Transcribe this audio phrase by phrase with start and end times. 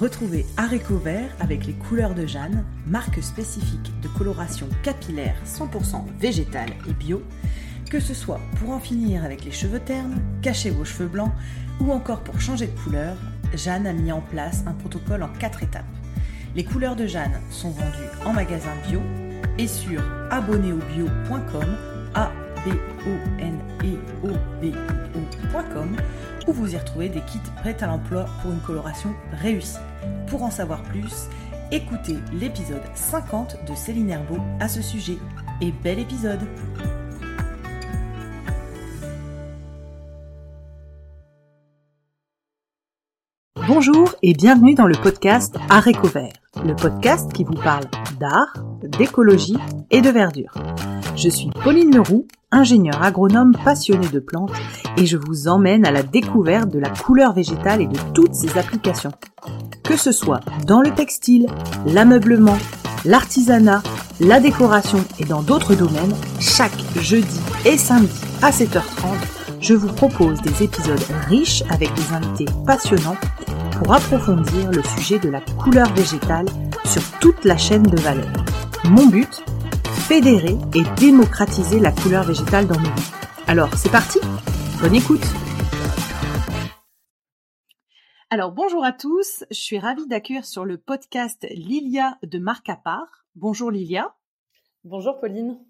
[0.00, 6.70] Retrouvez Areco Vert avec les couleurs de Jeanne, marque spécifique de coloration capillaire 100% végétale
[6.88, 7.22] et bio,
[7.90, 11.32] que ce soit pour en finir avec les cheveux ternes, cacher vos cheveux blancs
[11.82, 13.14] ou encore pour changer de couleur,
[13.54, 15.84] Jeanne a mis en place un protocole en 4 étapes.
[16.56, 19.02] Les couleurs de Jeanne sont vendues en magasin bio
[19.58, 21.76] et sur abonnéobio.com,
[22.14, 22.32] a
[22.64, 22.70] b
[23.06, 24.28] o n e o
[24.62, 24.72] b
[25.54, 25.94] ocom
[26.46, 29.78] où vous y retrouvez des kits prêts à l'emploi pour une coloration réussie.
[30.26, 31.28] Pour en savoir plus,
[31.70, 35.18] écoutez l'épisode 50 de Céline Herbeau à ce sujet.
[35.60, 36.40] Et bel épisode
[43.72, 46.32] Bonjour et bienvenue dans le podcast Art Vert,
[46.64, 47.84] le podcast qui vous parle
[48.18, 48.52] d'art,
[48.82, 49.56] d'écologie
[49.90, 50.52] et de verdure.
[51.14, 54.52] Je suis Pauline Leroux, ingénieure agronome passionnée de plantes
[54.96, 58.58] et je vous emmène à la découverte de la couleur végétale et de toutes ses
[58.58, 59.12] applications.
[59.84, 61.46] Que ce soit dans le textile,
[61.86, 62.58] l'ameublement,
[63.04, 63.82] l'artisanat,
[64.20, 69.14] la décoration et dans d'autres domaines, chaque jeudi et samedi à 7h30,
[69.60, 73.16] je vous propose des épisodes riches avec des invités passionnants
[73.78, 76.46] pour approfondir le sujet de la couleur végétale
[76.84, 78.32] sur toute la chaîne de valeur.
[78.84, 79.42] Mon but
[80.10, 83.12] Fédérer et démocratiser la couleur végétale dans nos vies.
[83.46, 84.18] Alors, c'est parti
[84.80, 85.22] Bonne écoute
[88.28, 92.74] Alors, bonjour à tous, je suis ravie d'accueillir sur le podcast Lilia de Marc à
[92.74, 93.24] part.
[93.36, 94.16] Bonjour Lilia.
[94.82, 95.60] Bonjour Pauline.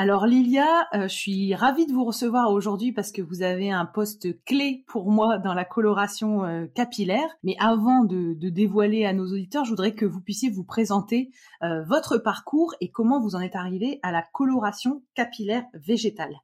[0.00, 3.84] Alors Lilia, euh, je suis ravie de vous recevoir aujourd'hui parce que vous avez un
[3.84, 7.28] poste clé pour moi dans la coloration euh, capillaire.
[7.42, 11.30] Mais avant de, dévoiler à nos auditeurs, je voudrais que vous puissiez vous présenter
[11.64, 16.36] euh, votre parcours et comment vous en êtes arrivé à la coloration capillaire végétale.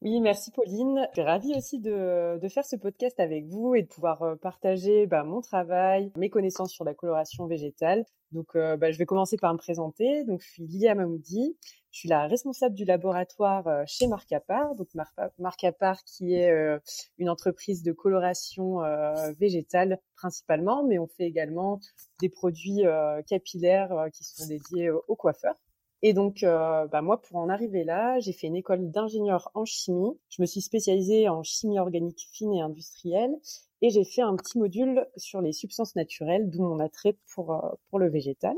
[0.00, 1.04] Oui, merci Pauline.
[1.16, 5.24] Je suis ravie aussi de, faire ce podcast avec vous et de pouvoir partager bah,
[5.24, 8.04] mon travail, mes connaissances sur la coloration végétale.
[8.30, 10.24] Donc, bah, je vais commencer par me présenter.
[10.24, 11.56] Donc, je suis Lilia Mamoudi.
[11.92, 14.74] Je suis la responsable du laboratoire euh, chez Marcapar.
[14.74, 14.88] Donc,
[15.38, 16.52] Marcapar qui est
[17.18, 18.80] une entreprise de coloration
[19.38, 21.78] végétale principalement, mais on fait également
[22.20, 22.82] des produits
[23.26, 25.56] capillaires qui sont dédiés aux coiffeurs.
[26.02, 29.64] Et donc, euh, bah moi, pour en arriver là, j'ai fait une école d'ingénieur en
[29.64, 30.18] chimie.
[30.30, 33.32] Je me suis spécialisée en chimie organique fine et industrielle.
[33.82, 37.70] Et j'ai fait un petit module sur les substances naturelles, d'où mon attrait pour, euh,
[37.88, 38.56] pour le végétal.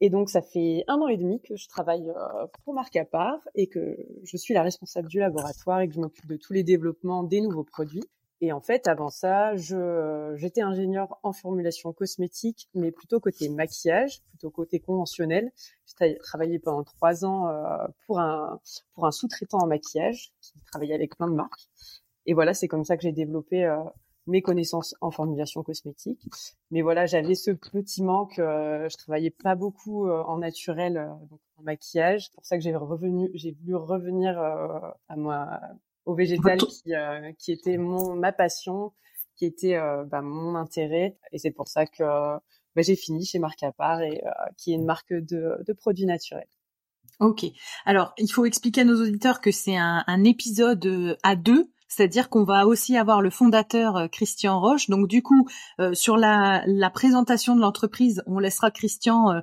[0.00, 3.04] Et donc, ça fait un an et demi que je travaille euh, pour marque à
[3.04, 6.52] part et que je suis la responsable du laboratoire et que je m'occupe de tous
[6.52, 8.04] les développements des nouveaux produits.
[8.42, 14.22] Et en fait, avant ça, je, j'étais ingénieur en formulation cosmétique, mais plutôt côté maquillage,
[14.28, 15.50] plutôt côté conventionnel.
[15.98, 18.60] J'ai travaillé pendant trois ans euh, pour un
[18.94, 21.70] pour un sous-traitant en maquillage qui travaillait avec plein de marques.
[22.26, 23.78] Et voilà, c'est comme ça que j'ai développé euh,
[24.26, 26.20] mes connaissances en formulation cosmétique.
[26.70, 28.38] Mais voilà, j'avais ce petit manque.
[28.38, 32.24] Euh, je travaillais pas beaucoup en naturel, donc en maquillage.
[32.26, 35.60] C'est pour ça que j'ai revenu, j'ai voulu revenir à moi
[36.06, 38.92] au végétal qui, euh, qui était mon ma passion,
[39.36, 41.18] qui était euh, bah, mon intérêt.
[41.32, 44.72] Et c'est pour ça que bah, j'ai fini chez Marc à part et euh, qui
[44.72, 46.48] est une marque de, de produits naturels.
[47.18, 47.44] Ok.
[47.84, 52.28] Alors, il faut expliquer à nos auditeurs que c'est un, un épisode à deux c'est-à-dire
[52.28, 54.88] qu'on va aussi avoir le fondateur euh, Christian Roche.
[54.88, 55.48] Donc du coup,
[55.80, 59.40] euh, sur la, présentation de l'entreprise, on laissera Christian euh,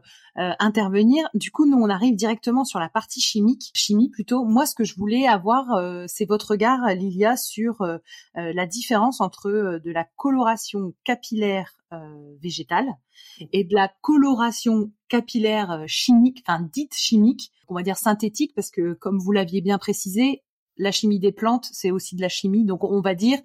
[0.59, 1.29] intervenir.
[1.33, 4.43] Du coup, nous, on arrive directement sur la partie chimique, chimie plutôt.
[4.43, 5.65] Moi, ce que je voulais avoir,
[6.07, 7.85] c'est votre regard, Lilia, sur
[8.33, 11.75] la différence entre de la coloration capillaire
[12.41, 12.87] végétale
[13.51, 18.93] et de la coloration capillaire chimique, enfin dite chimique, on va dire synthétique, parce que
[18.93, 20.41] comme vous l'aviez bien précisé,
[20.77, 22.65] la chimie des plantes, c'est aussi de la chimie.
[22.65, 23.39] Donc, on va dire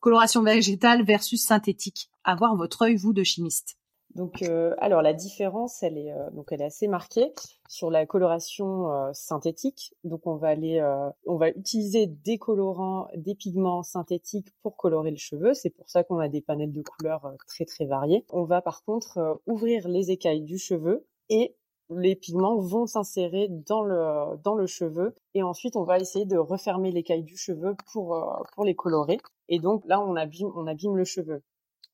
[0.00, 2.10] coloration végétale versus synthétique.
[2.24, 3.78] Avoir votre œil, vous, de chimiste.
[4.14, 7.32] Donc, euh, alors la différence, elle est euh, donc elle est assez marquée
[7.68, 9.94] sur la coloration euh, synthétique.
[10.02, 10.82] Donc, on va aller,
[11.26, 15.54] on va utiliser des colorants, des pigments synthétiques pour colorer le cheveu.
[15.54, 18.24] C'est pour ça qu'on a des panels de couleurs très très variés.
[18.30, 21.54] On va par contre ouvrir les écailles du cheveu et
[21.90, 25.14] les pigments vont s'insérer dans le dans le cheveu.
[25.34, 29.18] Et ensuite on va essayer de refermer l'écaille du cheveu pour euh, pour les colorer.
[29.48, 31.42] Et donc là on abîme on abîme le cheveu.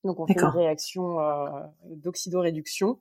[0.02, 1.46] Donc on fait une réaction euh,
[1.84, 3.00] d'oxydoréduction.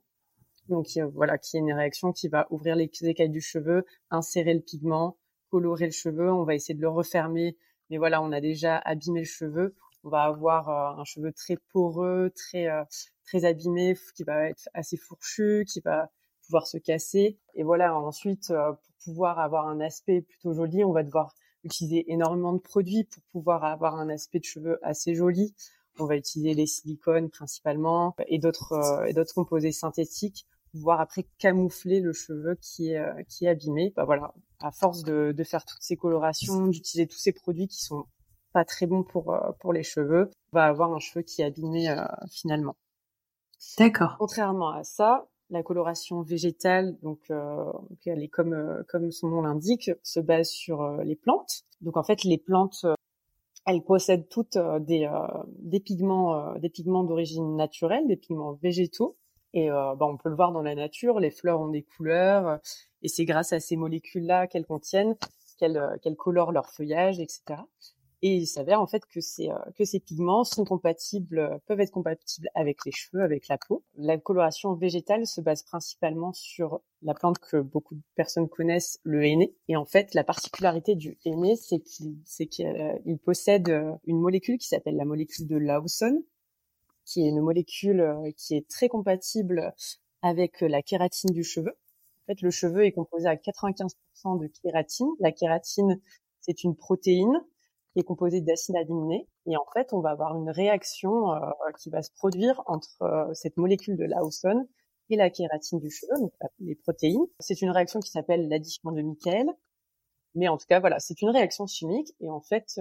[0.68, 4.60] Donc voilà qui est une réaction qui va ouvrir les écailles du cheveu insérer le
[4.60, 5.16] pigment
[5.50, 6.32] colorer le cheveu.
[6.32, 7.56] On va essayer de le refermer.
[7.90, 9.74] Mais voilà on a déjà abîmé le cheveu.
[10.04, 12.68] On va avoir euh, un cheveu très poreux très
[13.24, 16.10] très abîmé qui va être assez fourchu qui va
[16.46, 17.38] pouvoir se casser.
[17.54, 22.10] Et voilà, ensuite, euh, pour pouvoir avoir un aspect plutôt joli, on va devoir utiliser
[22.12, 25.54] énormément de produits pour pouvoir avoir un aspect de cheveux assez joli.
[25.98, 32.00] On va utiliser les silicones principalement et d'autres et d'autres composés synthétiques pouvoir après camoufler
[32.00, 33.92] le cheveu qui est euh, qui est abîmé.
[33.96, 37.82] Bah voilà, à force de, de faire toutes ces colorations, d'utiliser tous ces produits qui
[37.82, 38.06] sont
[38.52, 41.44] pas très bons pour euh, pour les cheveux, on va avoir un cheveu qui est
[41.44, 42.76] abîmé euh, finalement.
[43.78, 44.16] D'accord.
[44.18, 47.72] Contrairement à ça, la coloration végétale, donc euh,
[48.06, 51.64] elle est comme comme son nom l'indique, se base sur les plantes.
[51.80, 52.86] Donc en fait, les plantes,
[53.66, 59.16] elles possèdent toutes des pigments des pigments d'origine naturelle, des pigments végétaux
[59.54, 62.48] et euh, bah, on peut le voir dans la nature, les fleurs ont des couleurs,
[62.48, 62.56] euh,
[63.02, 65.16] et c'est grâce à ces molécules-là qu'elles contiennent
[65.58, 67.60] qu'elles euh, qu'elles colorent leur feuillage, etc.
[68.26, 72.48] Et il s'avère en fait que ces que ces pigments sont compatibles, peuvent être compatibles
[72.54, 73.84] avec les cheveux, avec la peau.
[73.98, 79.26] La coloration végétale se base principalement sur la plante que beaucoup de personnes connaissent, le
[79.26, 79.54] henné.
[79.68, 82.16] Et en fait, la particularité du henné, c'est qu'il
[82.48, 83.68] qu'il possède
[84.06, 86.24] une molécule qui s'appelle la molécule de Lawson,
[87.04, 89.74] qui est une molécule euh, qui est très compatible
[90.22, 91.72] avec euh, la kératine du cheveu.
[92.22, 95.10] En fait, le cheveu est composé à 95% de kératine.
[95.20, 96.00] La kératine,
[96.40, 97.44] c'est une protéine
[97.94, 99.26] qui est composée d'acides aminés.
[99.46, 101.38] Et en fait, on va avoir une réaction euh,
[101.80, 104.68] qui va se produire entre cette molécule de Lawson
[105.10, 107.26] et la kératine du cheveu, donc les protéines.
[107.38, 109.46] C'est une réaction qui s'appelle l'addition de Michael.
[110.34, 112.12] Mais en tout cas, voilà, c'est une réaction chimique.
[112.20, 112.80] Et en fait,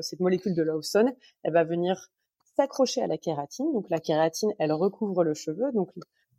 [0.00, 1.12] cette molécule de Lawson,
[1.42, 2.08] elle va venir
[2.56, 3.70] s'accrocher à la kératine.
[3.72, 5.72] Donc la kératine, elle recouvre le cheveu.
[5.72, 5.90] Donc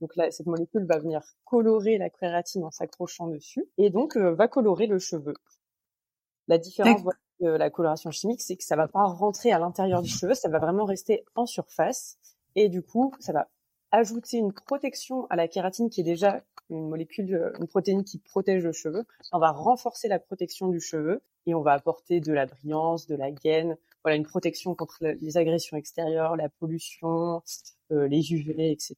[0.02, 4.34] donc là, cette molécule va venir colorer la kératine en s'accrochant dessus et donc euh,
[4.36, 5.34] va colorer le cheveu.
[6.48, 7.02] La différence
[7.40, 10.60] la coloration chimique, c'est que ça va pas rentrer à l'intérieur du cheveu, ça va
[10.60, 12.18] vraiment rester en surface
[12.56, 13.48] et du coup, ça va
[13.92, 18.18] ajouter une protection à la kératine qui est déjà une molécule, euh, une protéine qui
[18.18, 19.06] protège le cheveu.
[19.32, 23.16] On va renforcer la protection du cheveu et on va apporter de la brillance, de
[23.16, 27.42] la gaine, voilà une protection contre les agressions extérieures, la pollution,
[27.92, 28.96] euh, les UV, etc.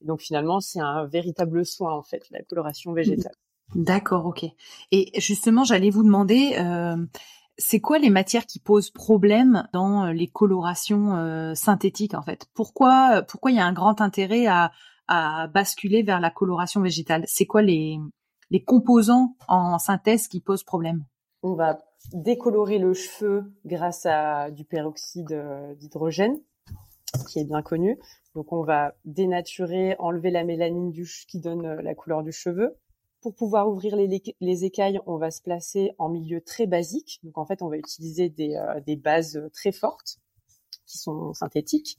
[0.00, 3.34] donc finalement, c'est un véritable soin en fait, la coloration végétale.
[3.74, 4.46] D'accord, ok.
[4.92, 6.96] Et justement, j'allais vous demander, euh,
[7.58, 12.46] c'est quoi les matières qui posent problème dans euh, les colorations euh, synthétiques en fait?
[12.54, 14.70] Pourquoi, pourquoi il y a un grand intérêt à,
[15.08, 17.24] à basculer vers la coloration végétale?
[17.26, 17.98] C'est quoi les,
[18.50, 21.04] les composants en synthèse qui posent problème?
[21.42, 21.78] On va
[22.12, 26.36] décolorer le cheveu grâce à du peroxyde euh, d'hydrogène,
[27.28, 27.98] qui est bien connu.
[28.34, 32.76] Donc on va dénaturer, enlever la mélanine du qui donne euh, la couleur du cheveu.
[33.20, 37.18] Pour pouvoir ouvrir les, les, écailles, on va se placer en milieu très basique.
[37.24, 40.18] Donc en fait, on va utiliser des, euh, bases très fortes
[40.86, 41.96] qui sont synthétiques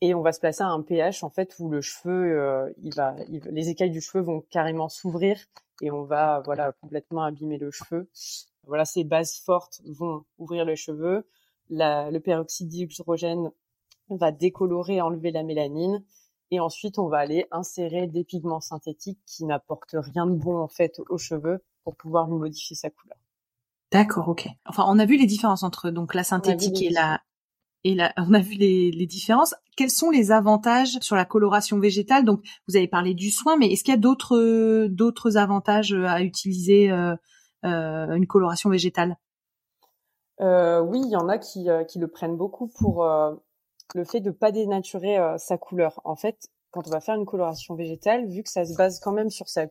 [0.00, 3.14] et on va se placer à un pH en fait où le cheveu, il va,
[3.28, 5.38] les écailles du cheveu vont carrément s'ouvrir
[5.80, 8.08] et on va voilà complètement abîmer le cheveu.
[8.64, 11.26] Voilà, ces bases fortes vont ouvrir les cheveux.
[11.70, 13.50] le peroxyde d'hydrogène
[14.08, 16.04] va décolorer, enlever la mélanine.
[16.50, 20.68] Et ensuite, on va aller insérer des pigments synthétiques qui n'apportent rien de bon en
[20.68, 23.16] fait aux cheveux pour pouvoir lui modifier sa couleur.
[23.92, 24.48] D'accord, ok.
[24.66, 27.20] Enfin, on a vu les différences entre donc la synthétique et la
[27.82, 29.54] et la, on a vu les, les, différences.
[29.74, 32.24] Quels sont les avantages sur la coloration végétale?
[32.24, 36.20] Donc, vous avez parlé du soin, mais est-ce qu'il y a d'autres d'autres avantages à
[36.20, 37.16] utiliser euh,
[37.64, 39.16] euh, une coloration végétale?
[40.42, 43.06] Euh, Oui, il y en a qui, qui le prennent beaucoup pour
[43.94, 46.00] le fait de pas dénaturer sa couleur.
[46.04, 49.12] En fait, quand on va faire une coloration végétale, vu que ça se base quand
[49.12, 49.66] même sur sa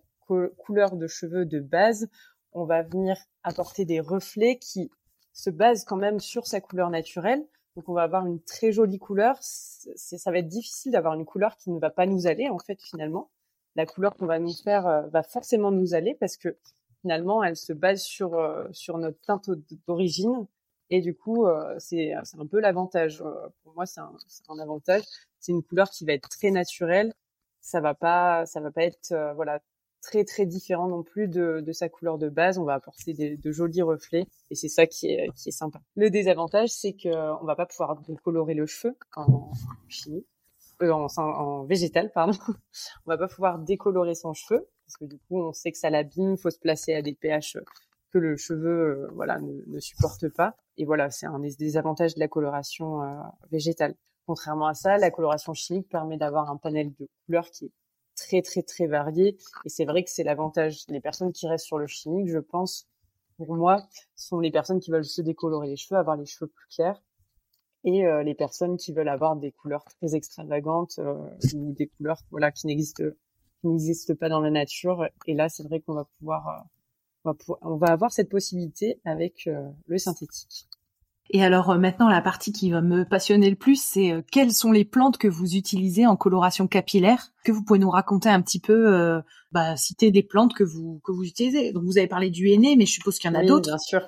[0.58, 2.10] couleur de cheveux de base,
[2.52, 4.92] on va venir apporter des reflets qui
[5.34, 7.46] se basent quand même sur sa couleur naturelle.
[7.76, 9.38] Donc on va avoir une très jolie couleur.
[9.40, 12.82] ça va être difficile d'avoir une couleur qui ne va pas nous aller en fait
[12.82, 13.30] finalement.
[13.76, 16.58] La couleur qu'on va nous faire va forcément nous aller parce que
[17.02, 19.50] finalement, elle se base sur euh, sur notre teinte
[19.88, 20.48] d'origine.
[20.90, 23.22] Et du coup, euh, c'est un peu l'avantage.
[23.22, 24.12] Euh, pour moi, c'est un,
[24.50, 25.04] un, avantage.
[25.40, 27.14] C'est une couleur qui va être très naturelle.
[27.62, 29.60] Ça va pas, ça va pas être voilà
[30.02, 32.58] très très différent non plus de, de sa couleur de base.
[32.58, 35.82] On va apporter des, de jolis reflets et c'est ça qui est qui est sympa.
[35.96, 37.10] Le désavantage, c'est que
[37.42, 39.52] on va pas pouvoir colorer le cheveu en
[39.90, 40.26] chimie,
[40.82, 42.38] en, en végétal pardon.
[43.06, 45.92] on va pas pouvoir décolorer son cheveu parce que du coup, on sait que ça
[45.92, 47.58] l'abîme, faut se placer à des pH
[48.12, 50.56] que le cheveu euh, voilà ne, supporte pas.
[50.78, 53.96] Et voilà, c'est un des avantages de la coloration euh, végétale.
[54.26, 57.72] Contrairement à ça, la coloration chimique permet d'avoir un panel de couleurs qui est
[58.16, 59.38] très très très varié.
[59.66, 60.84] Et c'est vrai que c'est l'avantage.
[60.90, 62.88] Les personnes qui restent sur le chimique, je pense,
[63.38, 63.84] pour moi,
[64.16, 67.02] sont les personnes qui veulent se décolorer les cheveux, avoir les cheveux plus clairs,
[67.86, 71.00] et euh, les personnes qui veulent avoir des couleurs très extravagantes
[71.54, 73.06] ou des couleurs voilà qui n'existent
[73.64, 75.08] n'existe pas dans la nature.
[75.26, 76.66] Et là, c'est vrai qu'on va pouvoir,
[77.30, 80.68] euh, on va, avoir cette possibilité avec euh, le synthétique.
[81.32, 84.84] Et alors maintenant, la partie qui va me passionner le plus, c'est quelles sont les
[84.84, 87.32] plantes que vous utilisez en coloration capillaire?
[87.44, 89.22] Que vous pouvez nous raconter un petit peu,
[89.52, 91.72] bah, citer des plantes que vous que vous utilisez?
[91.72, 93.70] Donc vous avez parlé du henné, mais je suppose qu'il y en a oui, d'autres.
[93.70, 94.08] Bien sûr.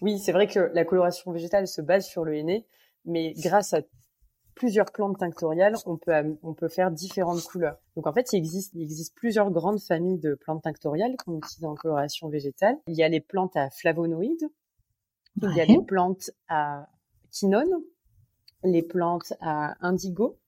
[0.00, 2.64] Oui, c'est vrai que la coloration végétale se base sur le henné,
[3.04, 3.80] mais grâce à
[4.54, 7.78] plusieurs plantes tinctoriales, on peut, on peut faire différentes couleurs.
[7.96, 11.64] Donc en fait, il existe, il existe plusieurs grandes familles de plantes tinctoriales qu'on utilise
[11.64, 12.76] en coloration végétale.
[12.86, 14.48] Il y a les plantes à flavonoïdes,
[15.42, 16.88] il y a les plantes à
[17.30, 17.72] quinone,
[18.62, 20.38] les plantes à indigo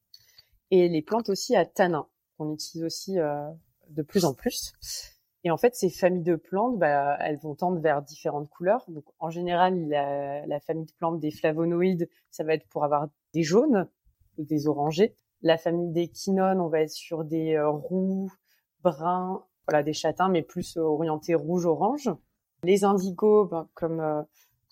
[0.71, 2.07] et les plantes aussi à tanin
[2.37, 3.49] qu'on utilise aussi euh,
[3.89, 4.73] de plus en plus.
[5.45, 8.85] Et en fait, ces familles de plantes, bah, elles vont tendre vers différentes couleurs.
[8.89, 13.09] Donc, en général, la, la famille de plantes des flavonoïdes, ça va être pour avoir
[13.33, 13.89] des jaunes,
[14.39, 15.15] des orangés.
[15.43, 18.31] La famille des quinones, on va être sur des euh, roux,
[18.83, 22.11] bruns, voilà, des châtains, mais plus orientés rouge-orange.
[22.63, 24.23] Les indigos, ben, comme euh,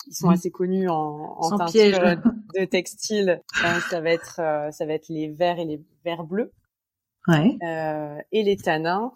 [0.06, 2.16] ils sont assez connus en, en teinture
[2.54, 6.24] de textile, ben, ça va être euh, ça va être les verts et les verts
[6.24, 6.52] bleus.
[7.28, 7.58] Ouais.
[8.32, 9.12] et les tanins,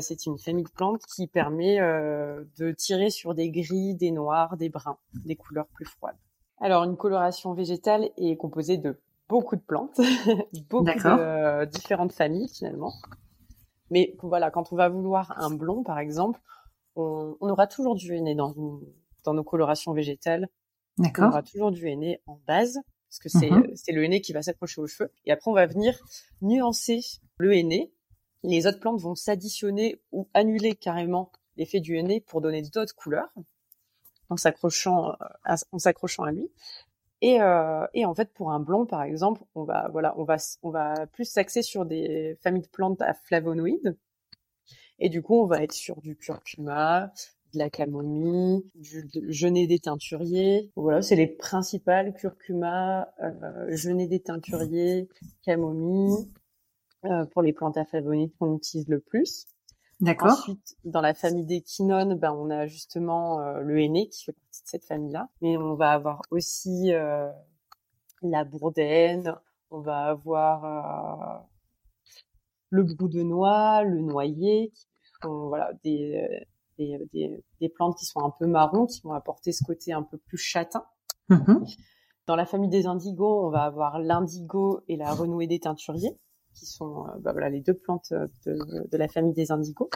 [0.00, 4.70] c'est une famille de plantes qui permet de tirer sur des gris, des noirs, des
[4.70, 6.16] bruns, des couleurs plus froides.
[6.60, 8.98] Alors, une coloration végétale est composée de
[9.28, 9.98] beaucoup de plantes,
[10.70, 12.92] beaucoup de euh, différentes familles finalement.
[13.90, 16.40] Mais voilà, quand on va vouloir un blond, par exemple,
[16.96, 18.54] on, on aura toujours du henné dans,
[19.24, 20.48] dans nos colorations végétales.
[20.98, 21.26] D'accord.
[21.26, 24.32] On aura toujours du henné en base, parce que c'est mm c'est le henné qui
[24.32, 25.12] va s'accrocher aux cheveux.
[25.26, 25.98] Et après, on va venir
[26.40, 27.00] nuancer
[27.38, 27.92] le henné.
[28.42, 33.32] Les autres plantes vont s'additionner ou annuler carrément l'effet du henné pour donner d'autres couleurs
[34.30, 35.16] en s'accrochant
[35.72, 36.50] en s'accrochant à lui.
[37.22, 40.36] Et, euh, et en fait, pour un blond, par exemple, on va voilà, on va
[40.62, 43.96] on va plus s'axer sur des familles de plantes à flavonoïdes.
[44.98, 47.12] Et du coup, on va être sur du curcuma,
[47.52, 50.70] de la camomille, du genêt des teinturiers.
[50.76, 55.08] Voilà, c'est les principales curcuma, euh, genêt des teinturiers,
[55.42, 56.28] camomille
[57.04, 59.46] euh, pour les plantes à flavonoïdes qu'on utilise le plus.
[60.00, 60.32] D'accord.
[60.32, 64.32] Ensuite, dans la famille des quinones, ben, on a justement euh, le henné qui fait
[64.32, 65.28] partie de cette famille-là.
[65.40, 67.30] Mais on va avoir aussi euh,
[68.22, 69.34] la bourdaine,
[69.70, 71.46] on va avoir euh,
[72.70, 74.86] le brou de noix, le noyer, qui
[75.22, 76.44] sont voilà, des,
[76.78, 80.02] des, des, des, plantes qui sont un peu marron, qui vont apporter ce côté un
[80.02, 80.84] peu plus châtain.
[81.28, 81.64] Mmh
[82.26, 86.18] dans la famille des indigos, on va avoir l'indigo et la renouée des teinturiers
[86.56, 89.90] qui sont euh, bah voilà, les deux plantes euh, de, de, la famille des indigos.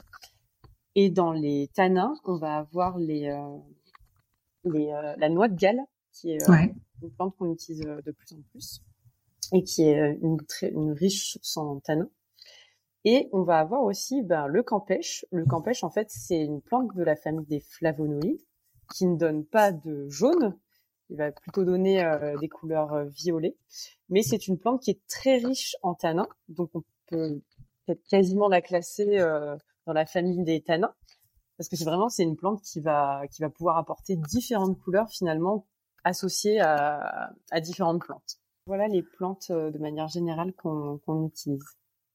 [0.95, 3.59] Et dans les tanins, on va avoir les, euh,
[4.65, 4.87] les
[5.17, 6.39] la noix de Galles, qui est
[7.03, 8.83] une plante qu'on utilise de plus en plus
[9.53, 12.11] et qui est une, très, une riche source en tanins.
[13.05, 15.25] Et on va avoir aussi ben, le campèche.
[15.33, 18.45] Le campèche, en fait, c'est une plante de la famille des flavonoïdes
[18.95, 20.59] qui ne donne pas de jaune,
[21.11, 23.57] il va plutôt donner euh, des couleurs euh, violettes.
[24.09, 27.41] Mais c'est une plante qui est très riche en tanins, donc on peut
[27.87, 30.95] peut-être quasiment la classer euh, dans la famille des tanins,
[31.57, 35.11] parce que c'est vraiment c'est une plante qui va qui va pouvoir apporter différentes couleurs
[35.11, 35.67] finalement
[36.05, 38.39] associées à, à différentes plantes.
[38.67, 41.65] Voilà les plantes de manière générale qu'on utilise.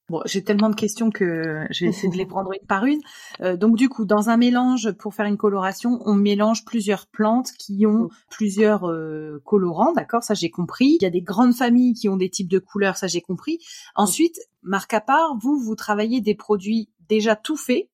[0.08, 3.00] Bon, j'ai tellement de questions que je vais essayer de les prendre une par une.
[3.40, 7.50] Euh, donc du coup, dans un mélange pour faire une coloration, on mélange plusieurs plantes
[7.58, 10.22] qui ont plusieurs euh, colorants, d'accord?
[10.22, 10.96] Ça j'ai compris.
[11.00, 13.58] Il y a des grandes familles qui ont des types de couleurs, ça j'ai compris.
[13.96, 17.88] Ensuite, marque à part, vous vous travaillez des produits déjà tout faits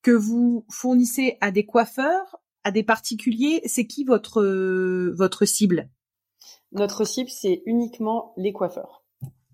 [0.00, 3.60] que vous fournissez à des coiffeurs, à des particuliers.
[3.66, 5.90] C'est qui votre euh, votre cible?
[6.72, 9.03] Notre cible, c'est uniquement les coiffeurs.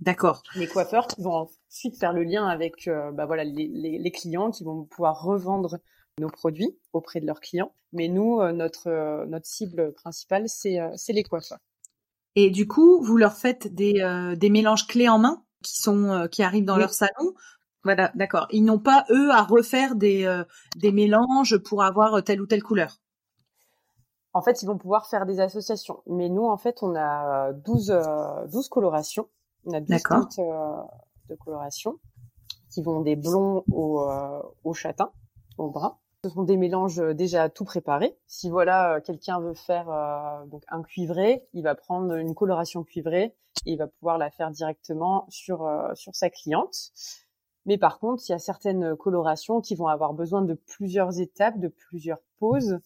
[0.01, 0.43] D'accord.
[0.57, 4.11] Les coiffeurs qui vont ensuite faire le lien avec euh, bah voilà les, les, les,
[4.11, 5.79] clients qui vont pouvoir revendre
[6.19, 7.75] nos produits auprès de leurs clients.
[7.93, 11.59] Mais nous, euh, notre euh, notre cible principale, c'est c'est les coiffeurs.
[12.35, 14.03] Et du coup, vous leur faites des
[14.39, 17.35] des mélanges clés en main qui sont qui arrivent dans leur salon?
[17.83, 18.47] Voilà, d'accord.
[18.51, 20.43] Ils n'ont pas eux à refaire des
[20.77, 22.99] des mélanges pour avoir telle ou telle couleur?
[24.33, 26.03] En fait, ils vont pouvoir faire des associations.
[26.07, 27.93] Mais nous, en fait, on a 12,
[28.49, 29.29] 12 colorations
[29.67, 30.83] on a 12 teintes euh,
[31.29, 31.99] de coloration
[32.71, 35.11] qui vont des blonds au, euh, au châtain,
[35.59, 35.97] au brun.
[36.25, 38.17] Ce sont des mélanges déjà tout préparés.
[38.27, 39.87] Si voilà euh, quelqu'un veut faire
[40.47, 43.35] donc un cuivré, il va prendre une coloration cuivrée
[43.67, 46.93] et il va pouvoir la faire directement sur sur sa cliente.
[47.67, 51.59] Mais par contre, il y a certaines colorations qui vont avoir besoin de plusieurs étapes,
[51.59, 52.79] de plusieurs poses.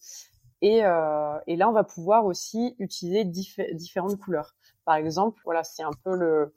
[0.61, 4.55] Et, euh, et là, on va pouvoir aussi utiliser différentes couleurs.
[4.85, 6.53] Par exemple, voilà, c'est un peu le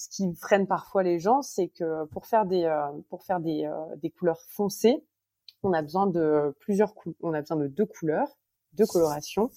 [0.00, 3.66] ce qui freine parfois les gens, c'est que pour faire des euh, pour faire des,
[3.66, 5.04] euh, des couleurs foncées,
[5.62, 8.28] on a besoin de plusieurs on a besoin de deux couleurs,
[8.72, 9.50] deux colorations.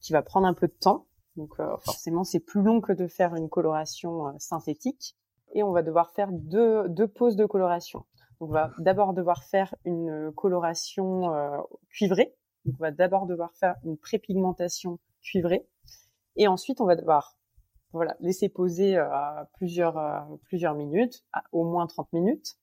[0.00, 1.06] qui va prendre un peu de temps.
[1.36, 5.16] Donc forcément, c'est plus long que de faire une coloration synthétique.
[5.54, 8.04] Et on va devoir faire deux, deux poses de coloration.
[8.40, 11.30] Donc on va d'abord devoir faire une coloration
[11.88, 12.34] cuivrée.
[12.64, 15.68] Donc on va d'abord devoir faire une prépigmentation cuivrée.
[16.36, 17.36] Et ensuite, on va devoir
[17.92, 19.06] voilà, laisser poser euh,
[19.54, 22.56] plusieurs, euh, plusieurs minutes, au moins 30 minutes.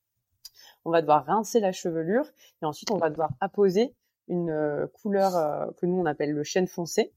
[0.85, 2.25] On va devoir rincer la chevelure
[2.61, 3.95] et ensuite on va devoir apposer
[4.27, 7.13] une euh, couleur que nous on appelle le chêne foncé,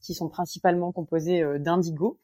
[0.00, 2.18] qui sont principalement composés d'indigo.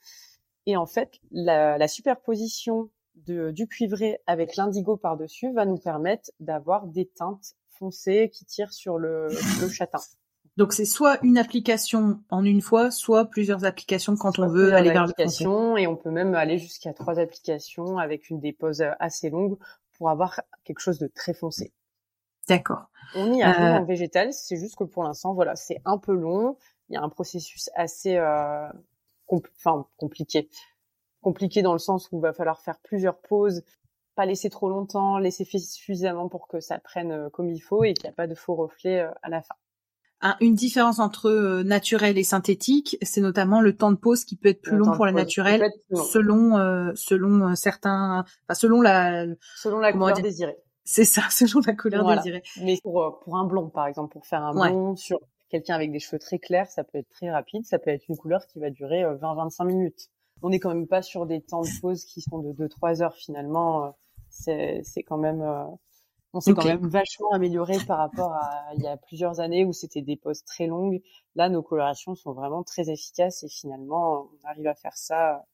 [0.66, 6.30] Et en fait, la, la superposition de, du cuivré avec l'indigo par-dessus va nous permettre
[6.40, 9.28] d'avoir des teintes foncées qui tirent sur le,
[9.60, 10.00] le châtain.
[10.58, 14.90] Donc c'est soit une application en une fois, soit plusieurs applications quand on veut aller
[14.90, 19.56] vers l'application et on peut même aller jusqu'à trois applications avec une dépose assez longue
[19.96, 21.72] pour avoir quelque chose de très foncé.
[22.48, 22.86] D'accord.
[23.14, 23.78] On y arrive euh...
[23.78, 26.56] en végétal, c'est juste que pour l'instant, voilà, c'est un peu long.
[26.88, 28.68] Il y a un processus assez, euh,
[29.28, 30.50] enfin compliqué,
[31.22, 33.62] compliqué dans le sens où il va falloir faire plusieurs pauses,
[34.16, 37.94] pas laisser trop longtemps, laisser suffisamment pour que ça prenne euh, comme il faut et
[37.94, 39.54] qu'il n'y a pas de faux reflets euh, à la fin
[40.40, 44.48] une différence entre euh, naturel et synthétique, c'est notamment le temps de pause qui peut
[44.48, 49.26] être plus long pour la naturelle, selon euh, selon euh, certains, enfin selon la
[49.56, 50.56] selon la couleur désirée.
[50.84, 52.42] C'est ça, selon la couleur désirée.
[52.62, 55.98] Mais pour pour un blond, par exemple, pour faire un blond sur quelqu'un avec des
[55.98, 58.70] cheveux très clairs, ça peut être très rapide, ça peut être une couleur qui va
[58.70, 60.08] durer 20-25 minutes.
[60.42, 63.14] On n'est quand même pas sur des temps de pause qui sont de 2-3 heures
[63.14, 63.96] finalement.
[64.30, 65.44] C'est c'est quand même
[66.34, 69.72] on s'est quand même vachement amélioré par rapport à il y a plusieurs années où
[69.72, 71.02] c'était des poses très longues.
[71.34, 75.44] Là, nos colorations sont vraiment très efficaces et finalement, on arrive à faire ça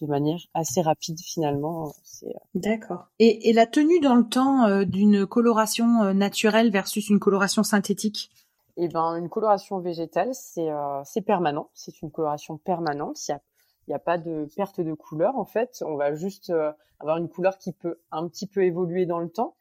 [0.00, 1.92] de manière assez rapide finalement.
[2.22, 3.06] Euh, D'accord.
[3.18, 7.62] Et, et, la tenue dans le temps euh, d'une coloration euh, naturelle versus une coloration
[7.62, 8.30] synthétique?
[8.76, 10.68] Eh ben, une coloration végétale, c'est
[11.04, 11.70] c'est permanent.
[11.72, 13.26] C'est une coloration permanente.
[13.26, 13.40] Il y a
[13.88, 15.82] il n'y a pas de perte de couleur en fait.
[15.86, 16.52] On va juste
[17.00, 19.55] avoir une couleur qui peut un petit peu évoluer dans le temps,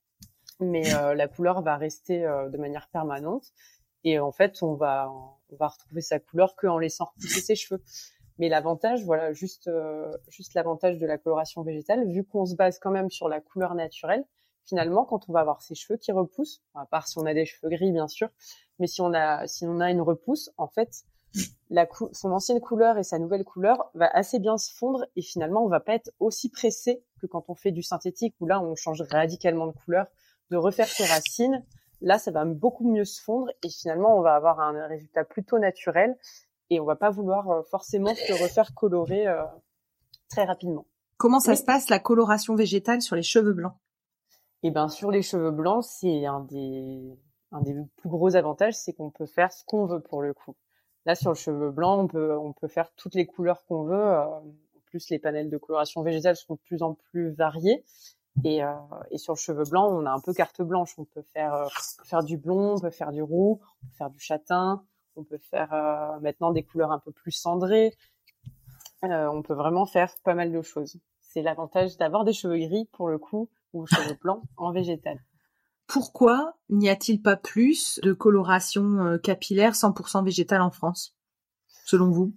[0.60, 3.54] mais euh, la couleur va rester euh, de manière permanente.
[4.04, 5.12] Et en fait, on va
[5.50, 7.82] on va retrouver sa couleur qu'en laissant repousser ses cheveux.
[8.38, 12.80] Mais l'avantage, voilà, juste euh, juste l'avantage de la coloration végétale, vu qu'on se base
[12.80, 14.26] quand même sur la couleur naturelle,
[14.66, 17.46] finalement, quand on va avoir ses cheveux qui repoussent, à part si on a des
[17.46, 18.30] cheveux gris, bien sûr,
[18.80, 21.06] mais si on a si on a une repousse, en fait,
[21.70, 25.64] la son ancienne couleur et sa nouvelle couleur va assez bien se fondre et finalement,
[25.64, 28.76] on va pas être aussi pressé que quand on fait du synthétique où là, on
[28.76, 30.08] change radicalement de couleur
[30.52, 31.64] de refaire ses racines.
[32.02, 35.60] Là, ça va beaucoup mieux se fondre et finalement, on va avoir un résultat plutôt
[35.60, 36.18] naturel
[36.70, 39.44] et on va pas vouloir euh, forcément se refaire colorer euh,
[40.30, 40.86] très rapidement.
[41.18, 43.76] Comment ça se passe la coloration végétale sur les cheveux blancs?
[44.64, 47.18] Eh ben, sur les cheveux blancs, c'est un des
[47.52, 50.56] un des plus gros avantages, c'est qu'on peut faire ce qu'on veut pour le coup.
[51.06, 53.96] Là, sur le cheveu blanc, on peut on peut faire toutes les couleurs qu'on veut.
[53.96, 54.44] Euh, en
[54.86, 57.86] plus, les panels de coloration végétale sont de plus en plus variés.
[58.44, 58.74] Et, euh,
[59.12, 60.94] et, sur le cheveu blanc, on a un peu carte blanche.
[60.98, 61.68] On peut faire, euh,
[62.04, 64.84] faire du blond, on peut faire du roux, on peut faire du châtain,
[65.16, 67.94] on peut faire euh, maintenant des couleurs un peu plus cendrées.
[69.04, 70.98] Euh, on peut vraiment faire pas mal de choses.
[71.22, 75.20] C'est l'avantage d'avoir des cheveux gris pour le coup ou cheveux blancs en végétal.
[75.88, 81.16] Pourquoi n'y a-t-il pas plus de coloration capillaire 100% végétale en France,
[81.86, 82.34] selon vous?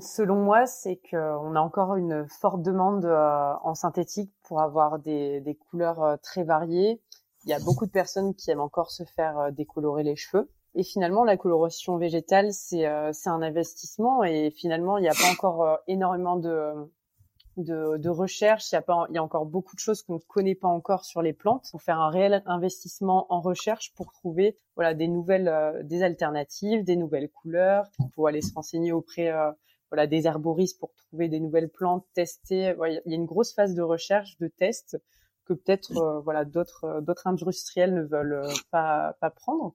[0.00, 5.40] Selon moi, c'est qu'on a encore une forte demande euh, en synthétique pour avoir des,
[5.40, 7.00] des, couleurs euh, très variées.
[7.44, 10.50] Il y a beaucoup de personnes qui aiment encore se faire euh, décolorer les cheveux.
[10.74, 15.78] Et finalement, la coloration végétale, c'est un investissement et finalement, il n'y a pas encore
[15.86, 16.90] énormément de,
[17.56, 18.70] de, de recherche.
[18.72, 20.68] Il y, a pas, il y a encore beaucoup de choses qu'on ne connaît pas
[20.68, 21.68] encore sur les plantes.
[21.70, 26.84] Pour faire un réel investissement en recherche pour trouver voilà des nouvelles, euh, des alternatives,
[26.84, 27.86] des nouvelles couleurs.
[28.00, 29.50] Il faut aller se renseigner auprès euh,
[29.90, 32.74] voilà des herboristes pour trouver des nouvelles plantes, tester.
[32.86, 34.98] il y a une grosse phase de recherche, de test
[35.44, 39.74] que peut-être euh, voilà d'autres d'autres industriels ne veulent pas pas prendre.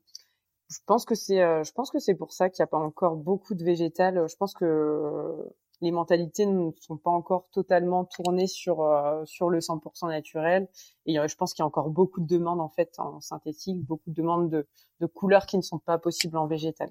[0.70, 3.16] Je pense que c'est je pense que c'est pour ça qu'il n'y a pas encore
[3.16, 4.28] beaucoup de végétal.
[4.28, 5.46] Je pense que
[5.82, 10.68] les mentalités ne sont pas encore totalement tournées sur euh, sur le 100% naturel
[11.06, 13.84] et euh, je pense qu'il y a encore beaucoup de demandes en fait en synthétique,
[13.86, 14.68] beaucoup de demandes de,
[15.00, 16.90] de couleurs qui ne sont pas possibles en végétal.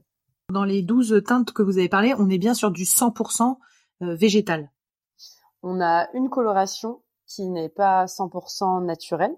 [0.53, 3.57] Dans les 12 teintes que vous avez parlé, on est bien sur du 100%
[4.03, 4.71] euh, végétal.
[5.63, 9.37] On a une coloration qui n'est pas 100% naturelle.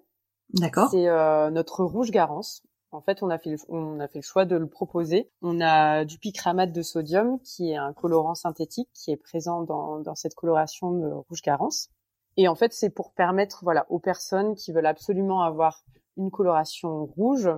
[0.52, 0.90] D'accord.
[0.90, 1.06] C'est
[1.50, 2.62] notre rouge garance.
[2.90, 5.30] En fait, on a fait le, on a fait le choix de le proposer.
[5.42, 10.00] On a du picramate de sodium, qui est un colorant synthétique qui est présent dans,
[10.00, 11.90] dans cette coloration de rouge garance.
[12.36, 15.82] Et en fait, c'est pour permettre, voilà, aux personnes qui veulent absolument avoir
[16.16, 17.50] une coloration rouge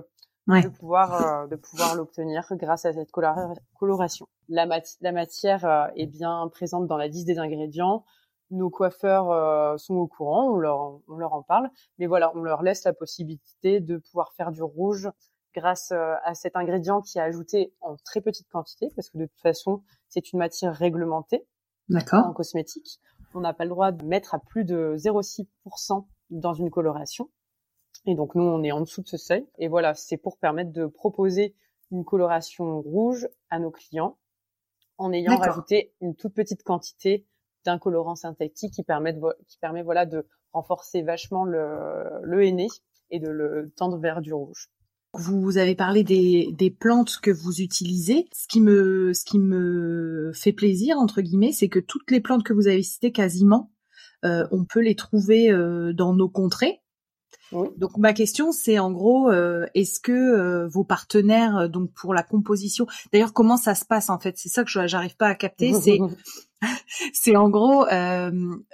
[0.47, 4.27] de pouvoir de pouvoir l'obtenir grâce à cette coloration.
[4.49, 4.67] La,
[5.01, 8.03] la matière est bien présente dans la liste des ingrédients
[8.51, 12.41] nos coiffeurs euh, sont au courant, on leur, on leur en parle, mais voilà, on
[12.41, 15.09] leur laisse la possibilité de pouvoir faire du rouge
[15.55, 19.25] grâce euh, à cet ingrédient qui est ajouté en très petite quantité, parce que de
[19.25, 21.45] toute façon, c'est une matière réglementée
[22.11, 22.99] en cosmétique.
[23.33, 27.29] On n'a pas le droit de mettre à plus de 0,6% dans une coloration.
[28.05, 29.47] Et donc nous, on est en dessous de ce seuil.
[29.57, 31.55] Et voilà, c'est pour permettre de proposer
[31.91, 34.17] une coloration rouge à nos clients
[34.97, 37.25] en ayant rajouté une toute petite quantité
[37.65, 39.15] d'un colorant synthétique qui permet,
[39.47, 42.67] qui permet voilà de renforcer vachement le, le henné
[43.09, 44.69] et de le tendre vers du rouge.
[45.13, 48.27] Vous avez parlé des, des plantes que vous utilisez.
[48.31, 52.43] Ce qui me, ce qui me fait plaisir entre guillemets, c'est que toutes les plantes
[52.43, 53.71] que vous avez citées quasiment,
[54.23, 56.80] euh, on peut les trouver euh, dans nos contrées.
[57.77, 62.13] Donc ma question c'est en gros euh, est-ce que euh, vos partenaires euh, donc pour
[62.13, 64.37] la composition d'ailleurs comment ça se passe en fait?
[64.37, 65.99] C'est ça que j'arrive pas à capter c'est
[67.13, 67.85] c'est en gros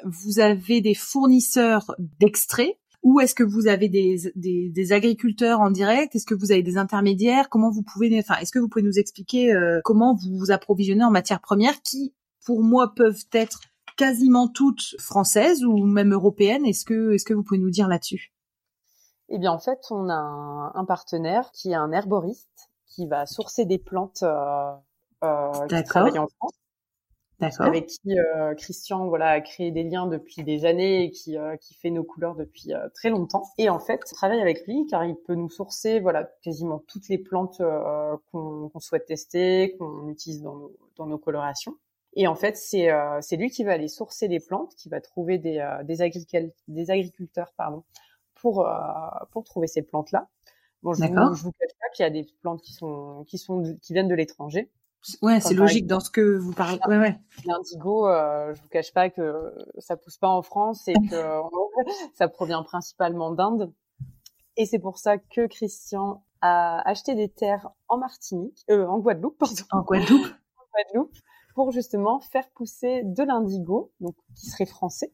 [0.05, 5.71] vous avez des fournisseurs d'extraits ou est-ce que vous avez des, des, des, agriculteurs en
[5.71, 6.13] direct?
[6.15, 7.47] Est-ce que vous avez des intermédiaires?
[7.47, 11.11] Comment vous pouvez, enfin, est-ce que vous pouvez nous expliquer comment vous vous approvisionnez en
[11.11, 12.13] matières premières qui,
[12.43, 13.61] pour moi, peuvent être
[13.95, 16.65] quasiment toutes françaises ou même européennes?
[16.65, 18.33] Est-ce que, est-ce que vous pouvez nous dire là-dessus?
[19.29, 23.65] Eh bien, en fait, on a un, partenaire qui est un herboriste qui va sourcer
[23.65, 24.73] des plantes euh,
[25.23, 26.53] euh, qui travaillent en France.
[27.59, 31.55] Avec qui euh, Christian voilà a créé des liens depuis des années et qui euh,
[31.57, 33.43] qui fait nos couleurs depuis euh, très longtemps.
[33.59, 37.09] Et en fait, on travaille avec lui car il peut nous sourcer voilà quasiment toutes
[37.09, 37.61] les plantes
[38.31, 41.75] qu'on souhaite tester, qu'on utilise dans nos dans nos colorations.
[42.13, 42.89] Et en fait, c'est
[43.21, 47.53] c'est lui qui va aller sourcer des plantes, qui va trouver des des, des agriculteurs
[47.55, 47.83] pardon
[48.41, 48.71] pour euh,
[49.31, 50.27] pour trouver ces plantes là.
[50.83, 53.37] Bon, je, vous, je vous cache pas qu'il y a des plantes qui sont qui
[53.37, 54.71] sont qui viennent de l'étranger.
[55.21, 56.79] Ouais, c'est logique dans ce que vous parlez.
[56.87, 57.19] Ouais, ouais.
[57.45, 61.41] L'indigo, euh, je vous cache pas que ça pousse pas en France et que
[62.15, 63.71] ça provient principalement d'Inde.
[64.57, 69.37] Et c'est pour ça que Christian a acheté des terres en Martinique, euh, en Guadeloupe,
[69.37, 69.55] pardon.
[69.71, 70.25] En Guadeloupe.
[70.57, 71.15] en Guadeloupe,
[71.55, 75.13] pour justement faire pousser de l'indigo, donc qui serait français,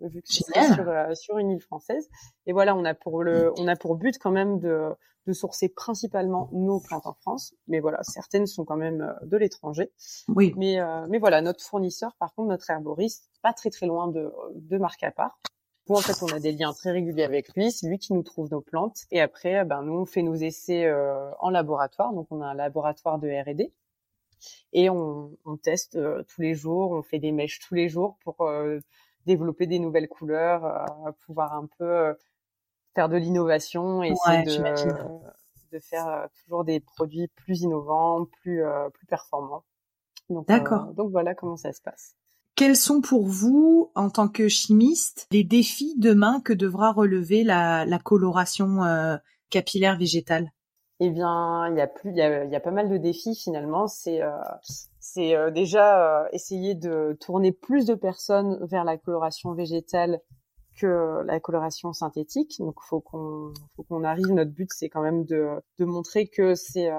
[0.00, 2.08] vu que c'est sur, euh, sur une île française.
[2.46, 4.90] Et voilà, on a pour le, on a pour but quand même de,
[5.26, 9.36] de sourcer principalement nos plantes en France, mais voilà, certaines sont quand même euh, de
[9.36, 9.92] l'étranger.
[10.28, 10.54] Oui.
[10.56, 14.32] Mais euh, mais voilà, notre fournisseur, par contre, notre herboriste, pas très très loin de
[14.54, 15.38] de marque à part.
[15.88, 17.72] Où en fait, on a des liens très réguliers avec lui.
[17.72, 19.06] C'est lui qui nous trouve nos plantes.
[19.10, 20.88] Et après, ben nous, on fait nos essais
[21.40, 22.12] en laboratoire.
[22.12, 23.72] Donc, on a un laboratoire de R&D
[24.72, 26.92] et on, on teste tous les jours.
[26.92, 28.48] On fait des mèches tous les jours pour
[29.30, 32.14] développer des nouvelles couleurs, euh, pouvoir un peu euh,
[32.94, 34.62] faire de l'innovation et essayer de,
[35.72, 38.62] de, faire euh, toujours des produits plus innovants, plus
[38.92, 39.64] plus performants.
[40.46, 40.92] D'accord.
[40.94, 42.16] donc voilà comment ça se passe.
[42.54, 47.86] Quels sont pour vous, en tant que chimiste, les défis demain que devra relever la,
[47.86, 48.80] la coloration
[49.48, 50.52] capillaire végétale?
[51.02, 52.98] Eh bien, il y a plus, il y a, il y a pas mal de
[52.98, 53.86] défis finalement.
[53.86, 54.30] C'est euh,
[55.00, 60.20] c'est euh, déjà euh, essayer de tourner plus de personnes vers la coloration végétale
[60.76, 62.56] que la coloration synthétique.
[62.58, 64.28] Donc, faut qu'on faut qu'on arrive.
[64.28, 66.90] Notre but, c'est quand même de de montrer que c'est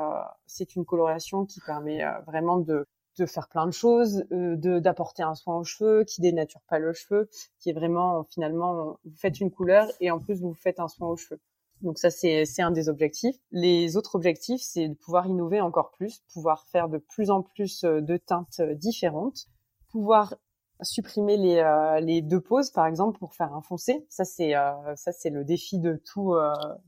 [0.46, 2.86] c'est une coloration qui permet vraiment de
[3.18, 6.94] de faire plein de choses, de d'apporter un soin aux cheveux, qui dénature pas le
[6.94, 10.88] cheveu, qui est vraiment finalement vous faites une couleur et en plus vous faites un
[10.88, 11.40] soin aux cheveux.
[11.82, 13.36] Donc ça, c'est un des objectifs.
[13.52, 17.84] Les autres objectifs, c'est de pouvoir innover encore plus, pouvoir faire de plus en plus
[17.84, 19.48] euh, de teintes euh, différentes,
[19.90, 20.36] pouvoir
[20.84, 24.06] supprimer les, euh, les deux poses, par exemple, pour faire un foncé.
[24.10, 24.54] Ça, c'est
[24.96, 26.34] ça, c'est le défi de tout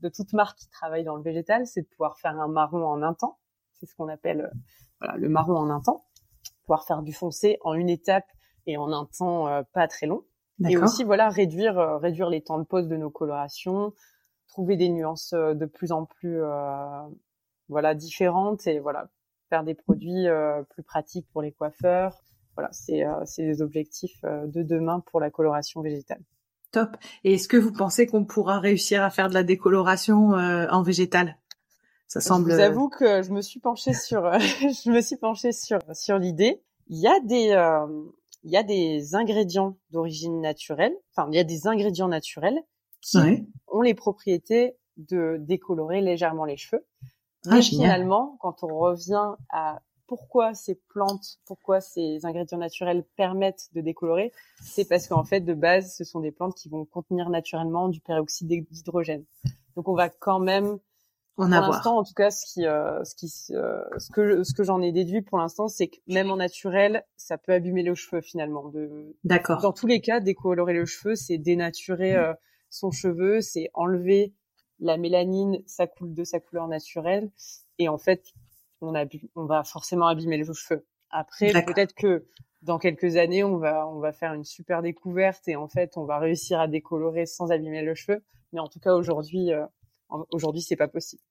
[0.00, 3.02] de toute marque qui travaille dans le végétal, c'est de pouvoir faire un marron en
[3.02, 3.38] un temps.
[3.74, 4.50] C'est ce qu'on appelle
[5.00, 6.06] voilà, le marron en un temps.
[6.64, 8.26] Pouvoir faire du foncé en une étape
[8.66, 10.24] et en un temps pas très long.
[10.68, 13.92] Et aussi, voilà, réduire réduire les temps de pose de nos colorations,
[14.54, 17.02] trouver des nuances euh, de plus en plus euh,
[17.68, 19.08] voilà différentes et voilà
[19.50, 22.22] faire des produits euh, plus pratiques pour les coiffeurs.
[22.56, 26.20] Voilà, c'est c'est les objectifs de demain pour la coloration végétale.
[26.70, 26.96] Top.
[27.24, 31.36] Et est-ce que vous pensez qu'on pourra réussir à faire de la décoloration en végétal?
[32.06, 32.52] Ça semble.
[32.52, 36.16] Je vous avoue que je me suis penchée sur, je me suis penchée sur sur
[36.16, 36.62] l'idée.
[36.86, 37.56] Il y a des
[38.44, 40.94] il y a des ingrédients d'origine naturelle.
[41.10, 42.62] Enfin, il y a des ingrédients naturels
[43.04, 46.84] qui ont les propriétés de décolorer légèrement les cheveux.
[47.46, 53.68] Ah, Mais finalement, quand on revient à pourquoi ces plantes, pourquoi ces ingrédients naturels permettent
[53.72, 57.30] de décolorer, c'est parce qu'en fait, de base, ce sont des plantes qui vont contenir
[57.30, 59.24] naturellement du peroxyde d'hydrogène.
[59.76, 60.78] Donc, on va quand même
[61.36, 64.62] pour l'instant, en tout cas, ce qui, euh, ce qui, euh, ce que, ce que
[64.62, 68.20] j'en ai déduit pour l'instant, c'est que même en naturel, ça peut abîmer le cheveu
[68.20, 68.70] finalement.
[69.24, 69.60] D'accord.
[69.60, 72.34] Dans tous les cas, décolorer le cheveu, c'est dénaturer euh,
[72.74, 74.34] son cheveu, c'est enlever
[74.80, 77.30] la mélanine, ça coule de sa couleur naturelle,
[77.78, 78.32] et en fait,
[78.80, 79.04] on, a,
[79.36, 80.86] on va forcément abîmer les cheveux.
[81.10, 82.26] Après, peut-être que
[82.62, 86.04] dans quelques années, on va, on va faire une super découverte et en fait, on
[86.04, 88.24] va réussir à décolorer sans abîmer le cheveu.
[88.52, 89.52] Mais en tout cas, aujourd'hui,
[90.30, 91.22] Aujourd'hui, c'est pas possible.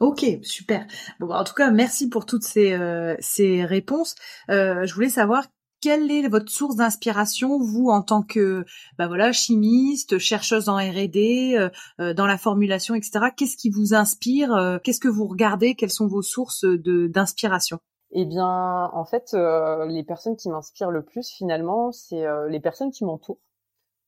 [0.00, 0.86] Ok, super.
[1.20, 4.14] Bon, en tout cas, merci pour toutes ces, euh, ces réponses.
[4.50, 5.46] Euh, je voulais savoir
[5.86, 8.64] quelle est votre source d'inspiration, vous, en tant que
[8.98, 11.70] bah voilà chimiste, chercheuse en R&D,
[12.00, 13.26] euh, dans la formulation, etc.
[13.36, 15.76] Qu'est-ce qui vous inspire Qu'est-ce que vous regardez?
[15.76, 17.78] Quelles sont vos sources d'inspiration?
[18.10, 19.36] Eh bien, en fait,
[19.88, 23.38] les personnes qui m'inspirent le plus, finalement, c'est les personnes qui m'entourent,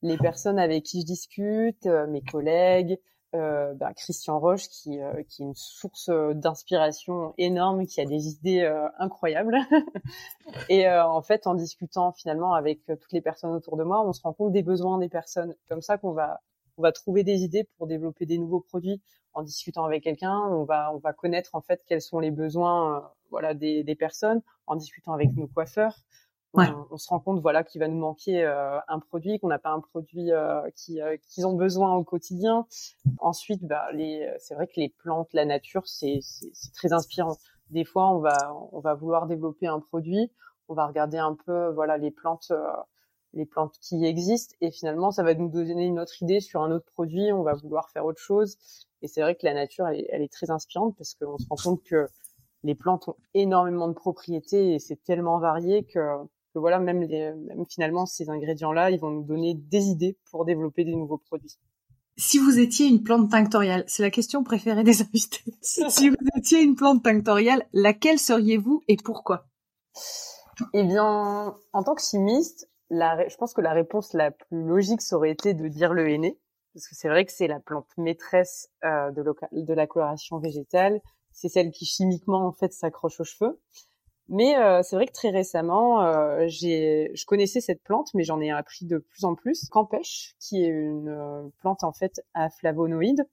[0.03, 2.99] les personnes avec qui je discute, mes collègues,
[3.35, 8.05] euh, bah, Christian Roche qui, euh, qui est une source euh, d'inspiration énorme, qui a
[8.05, 9.59] des idées euh, incroyables.
[10.69, 14.23] et en fait, en discutant finalement avec toutes les personnes autour de moi, on se
[14.23, 15.55] rend compte des besoins des personnes.
[15.69, 16.41] Comme ça qu'on va
[16.79, 19.03] on va trouver des idées pour développer des nouveaux produits.
[19.35, 23.11] En discutant avec quelqu'un, on va on va connaître en fait quels sont les besoins
[23.31, 24.43] voilà des, des personnes.
[24.67, 25.97] En discutant avec nos coiffeurs,
[26.55, 29.71] on, se rend compte voilà qu'il va nous manquer euh, un produit, qu'on n'a pas
[29.71, 32.67] un produit euh, qui euh, qu'ils ont besoin au quotidien.
[33.19, 37.37] Ensuite, bah, les, c'est vrai que les plantes, la nature, c'est, c'est, très inspirant.
[37.71, 40.33] Des fois, on va on va vouloir développer un produit,
[40.69, 42.53] on va regarder un peu voilà les plantes
[43.35, 46.71] les plantes qui existent et finalement ça va nous donner une autre idée sur un
[46.71, 48.57] autre produit, on va vouloir faire autre chose
[49.03, 51.57] et c'est vrai que la nature elle elle est très inspirante parce qu'on se rend
[51.57, 52.07] compte que
[52.65, 56.01] les plantes ont énormément de propriétés et c'est tellement varié que
[56.55, 57.07] voilà, même,
[57.69, 61.59] finalement, ces ingrédients-là, ils vont nous donner des idées pour développer des nouveaux produits.
[62.17, 65.45] Si vous étiez une plante tinctoriale, c'est la question préférée des invités.
[65.63, 69.47] si vous étiez une plante tinctoriale, laquelle seriez-vous et pourquoi?
[70.75, 75.17] Eh bien, en tant que chimiste, je pense que la réponse la plus logique, ça
[75.17, 76.39] aurait été de dire le henné,
[76.75, 81.01] parce que c'est vrai que c'est la plante maîtresse euh, de, de la coloration végétale.
[81.33, 83.61] C'est celle qui chimiquement en fait s'accroche aux cheveux.
[84.29, 88.41] Mais euh, c'est vrai que très récemment, euh, j'ai, je connaissais cette plante, mais j'en
[88.41, 89.69] ai appris de plus en plus.
[89.71, 93.27] Campèche, qui est une euh, plante en fait à flavonoïdes,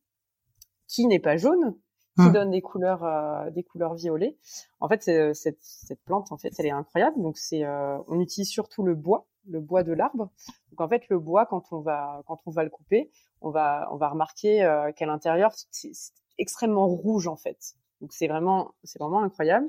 [0.88, 1.76] qui n'est pas jaune,
[2.18, 2.32] qui hmm.
[2.32, 4.38] donne des couleurs, euh, des couleurs violettes.
[4.80, 5.04] En fait,
[5.34, 7.22] cette, cette plante, en fait, elle est incroyable.
[7.22, 10.30] Donc c'est, on utilise surtout le bois, le bois de l'arbre.
[10.72, 13.90] Donc en fait, le bois, quand on va, quand on va le couper, on va,
[13.92, 14.60] on va remarquer
[14.96, 15.92] qu'à l'intérieur, c'est
[16.38, 17.76] extrêmement rouge en fait.
[18.00, 19.68] Donc c'est vraiment, c'est vraiment incroyable.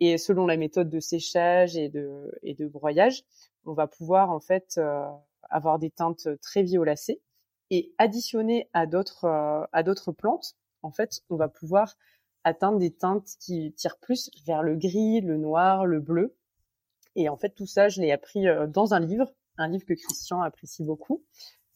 [0.00, 3.22] Et selon la méthode de séchage et de, broyage,
[3.64, 5.04] on va pouvoir en fait euh,
[5.50, 7.20] avoir des teintes très violacées
[7.68, 11.96] et additionner à d'autres euh, à d'autres plantes, en fait, on va pouvoir
[12.44, 16.34] atteindre des teintes qui tirent plus vers le gris, le noir, le bleu.
[17.16, 19.94] Et en fait, tout ça, je l'ai appris euh, dans un livre, un livre que
[19.94, 21.22] Christian apprécie beaucoup.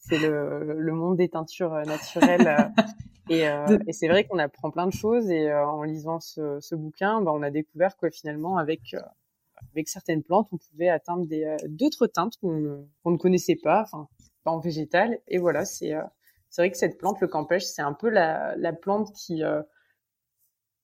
[0.07, 2.71] C'est le, le monde des teintures naturelles
[3.29, 6.59] Et, euh, et c'est vrai qu'on apprend plein de choses et euh, en lisant ce,
[6.59, 8.99] ce bouquin, bah, on a découvert que finalement avec euh,
[9.71, 13.81] avec certaines plantes, on pouvait atteindre des euh, d'autres teintes qu'on qu'on ne connaissait pas,
[13.81, 14.07] enfin
[14.43, 15.17] pas en végétal.
[15.27, 15.93] Et voilà, c'est
[16.49, 19.41] c'est vrai que cette plante, le campèche, c'est un peu la, la plante qui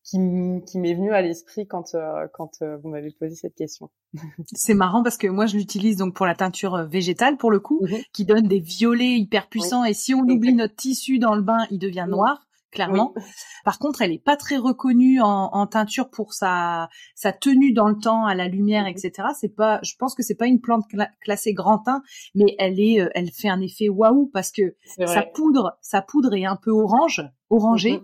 [0.03, 0.17] qui,
[0.65, 3.89] qui m'est venu à l'esprit quand euh, quand euh, vous m'avez posé cette question.
[4.53, 7.59] C'est marrant parce que moi je l'utilise donc pour la teinture euh, végétale pour le
[7.59, 7.97] coup, mhm.
[8.13, 11.65] qui donne des violets hyper puissants et si on oublie notre tissu dans le bain,
[11.69, 13.13] il devient noir clairement.
[13.65, 17.89] Par contre, elle est pas très reconnue en, en, teinture pour sa sa tenue dans
[17.89, 18.91] le temps, à la lumière, mhm.
[18.91, 19.27] etc.
[19.37, 20.85] C'est pas, je pense que c'est pas une plante
[21.21, 22.01] classée grand teint,
[22.33, 26.45] mais elle est, elle fait un effet waouh parce que sa poudre, sa poudre est
[26.45, 28.01] un peu orange, orangée.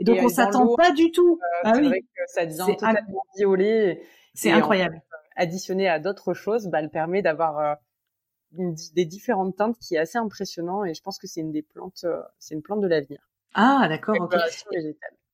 [0.00, 1.38] Et donc, on s'attend pas du tout.
[1.40, 4.02] Euh, ah vrai que ça devient totalement violet.
[4.34, 5.00] C'est incroyable.
[5.36, 10.18] additionné à d'autres choses, bah, elle permet d'avoir euh, des différentes teintes qui est assez
[10.18, 13.20] impressionnant et je pense que c'est une des plantes, euh, c'est une plante de l'avenir.
[13.54, 14.16] Ah, d'accord.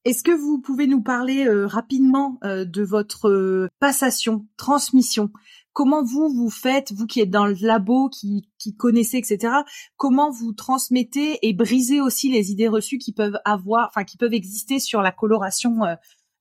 [0.05, 5.31] Est-ce que vous pouvez nous parler rapidement de votre passation, transmission?
[5.77, 9.53] Comment vous vous faites, vous qui êtes dans le labo, qui, qui connaissez, etc.
[9.99, 14.33] Comment vous transmettez et brisez aussi les idées reçues qui peuvent avoir, enfin qui peuvent
[14.33, 15.95] exister sur la coloration euh,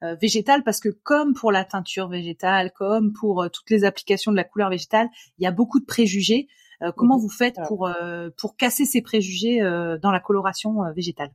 [0.04, 4.32] euh, végétale, parce que comme pour la teinture végétale, comme pour euh, toutes les applications
[4.32, 6.48] de la couleur végétale, il y a beaucoup de préjugés.
[6.96, 7.22] comment mhm.
[7.22, 7.90] vous faites pour
[8.38, 9.60] pour casser ces préjugés
[10.02, 11.32] dans la coloration végétale?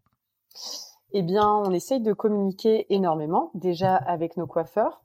[1.12, 5.02] Eh bien, on essaye de communiquer énormément, déjà avec nos coiffeurs.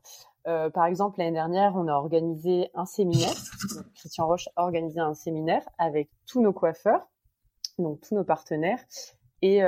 [0.48, 3.34] Euh, par exemple, l'année dernière, on a organisé un séminaire.
[3.96, 7.08] Christian Roche a organisé un séminaire avec tous nos coiffeurs,
[7.80, 8.80] donc tous nos partenaires.
[9.42, 9.62] et,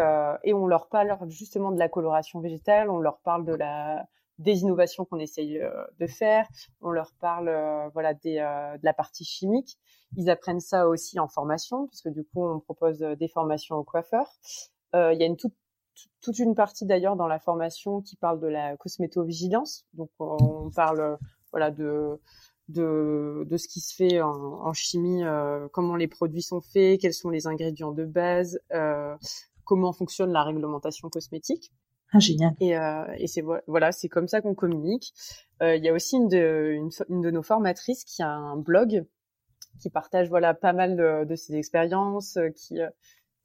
[0.44, 3.46] et on leur parle justement de la coloration végétale, on leur parle
[4.40, 5.60] des innovations qu'on essaye
[6.00, 6.48] de faire,
[6.82, 7.50] on leur parle
[7.94, 9.78] voilà de la partie chimique.
[10.16, 13.84] Ils apprennent ça aussi en formation, parce que du coup on propose des formations aux
[13.84, 14.32] coiffeurs.
[14.94, 15.56] Il y a une toute
[16.22, 19.86] toute une partie d'ailleurs dans la formation qui parle de la cosmétovigilance.
[19.94, 21.18] Donc on parle
[21.52, 22.20] voilà de
[22.68, 27.00] de, de ce qui se fait en, en chimie, euh, comment les produits sont faits,
[27.00, 29.16] quels sont les ingrédients de base, euh,
[29.64, 31.72] comment fonctionne la réglementation cosmétique.
[32.14, 32.54] Ah, génial.
[32.60, 35.14] Et, euh, et c'est voilà, c'est comme ça qu'on communique.
[35.62, 38.58] Euh, il y a aussi une de, une, une, de nos formatrices qui a un
[38.58, 39.06] blog
[39.80, 42.80] qui partage voilà pas mal de, de ses expériences, euh, qui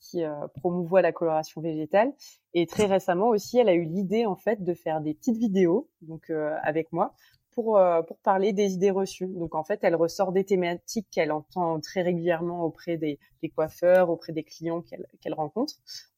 [0.02, 2.12] qui euh, promouvoit la coloration végétale.
[2.54, 5.88] Et très récemment aussi, elle a eu l'idée en fait de faire des petites vidéos,
[6.02, 7.14] donc euh, avec moi,
[7.52, 9.28] pour euh, pour parler des idées reçues.
[9.28, 14.10] Donc en fait, elle ressort des thématiques qu'elle entend très régulièrement auprès des, des coiffeurs,
[14.10, 15.74] auprès des clients qu'elle qu'elle rencontre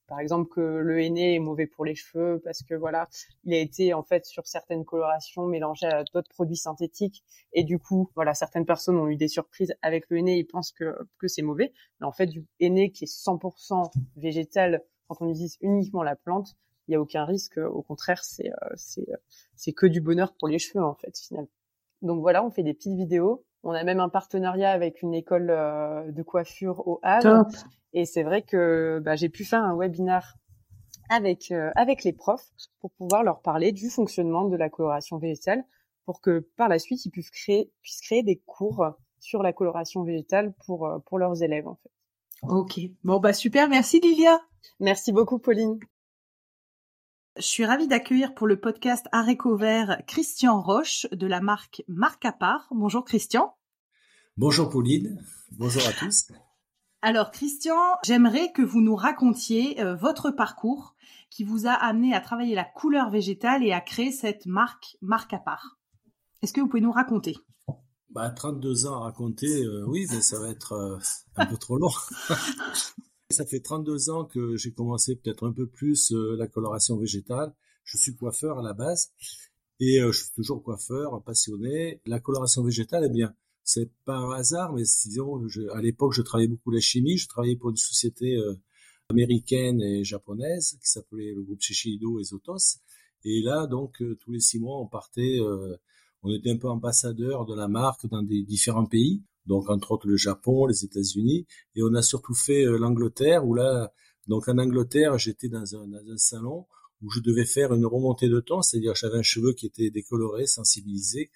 [0.06, 3.08] par exemple que le henné est mauvais pour les cheveux parce que voilà,
[3.44, 7.78] il a été en fait sur certaines colorations mélangé à d'autres produits synthétiques et du
[7.78, 11.28] coup, voilà, certaines personnes ont eu des surprises avec le henné, ils pensent que que
[11.28, 16.02] c'est mauvais, mais en fait du henné qui est 100% végétal quand on utilise uniquement
[16.02, 16.56] la plante,
[16.88, 19.06] il y a aucun risque, au contraire, c'est euh, c'est
[19.56, 21.50] c'est que du bonheur pour les cheveux en fait finalement.
[22.02, 23.44] Donc voilà, on fait des petites vidéos.
[23.64, 27.46] On a même un partenariat avec une école euh, de coiffure au Havre.
[27.92, 30.36] Et c'est vrai que bah, j'ai pu faire un webinaire
[31.08, 32.50] avec euh, avec les profs
[32.80, 35.64] pour pouvoir leur parler du fonctionnement de la coloration végétale
[36.04, 38.84] pour que par la suite ils puissent créer puissent créer des cours
[39.18, 41.90] sur la coloration végétale pour euh, pour leurs élèves en fait.
[42.42, 42.80] Ok.
[43.04, 44.40] Bon bah super, merci Lilia.
[44.80, 45.78] Merci beaucoup Pauline.
[47.36, 52.24] Je suis ravie d'accueillir pour le podcast Aréco Vert Christian Roche de la marque Marque
[52.24, 52.68] à part.
[52.70, 53.56] Bonjour Christian.
[54.36, 55.20] Bonjour Pauline.
[55.50, 56.28] Bonjour à tous.
[57.02, 60.94] Alors Christian, j'aimerais que vous nous racontiez euh, votre parcours
[61.28, 65.32] qui vous a amené à travailler la couleur végétale et à créer cette marque marque
[65.32, 65.80] à part.
[66.40, 67.36] Est-ce que vous pouvez nous raconter?
[68.10, 70.98] Bah, 32 ans à raconter, euh, oui, mais ça va être euh,
[71.34, 71.90] un peu trop long.
[73.30, 77.54] ça fait 32 ans que j'ai commencé peut-être un peu plus la coloration végétale.
[77.84, 79.12] Je suis coiffeur à la base
[79.80, 82.00] et je suis toujours coiffeur, passionné.
[82.06, 83.34] La coloration végétale, eh bien,
[83.64, 87.16] c'est pas un hasard, mais disons, je, à l'époque, je travaillais beaucoup la chimie.
[87.16, 88.54] Je travaillais pour une société euh,
[89.08, 92.78] américaine et japonaise qui s'appelait le groupe Shiseido et Zotos.
[93.24, 95.76] Et là, donc, euh, tous les six mois, on partait, euh,
[96.22, 99.22] on était un peu ambassadeur de la marque dans des différents pays.
[99.46, 101.46] Donc, entre autres, le Japon, les États-Unis.
[101.74, 103.92] Et on a surtout fait l'Angleterre, où là,
[104.26, 106.66] donc en Angleterre, j'étais dans un, dans un salon
[107.02, 110.46] où je devais faire une remontée de temps, c'est-à-dire j'avais un cheveu qui était décoloré,
[110.46, 111.30] sensibilisé,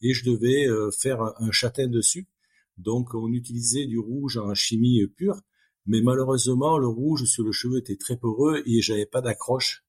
[0.00, 2.28] et je devais euh, faire un châtain dessus.
[2.76, 5.40] Donc on utilisait du rouge en chimie pure,
[5.86, 9.84] mais malheureusement le rouge sur le cheveu était très poreux et j'avais pas d'accroche.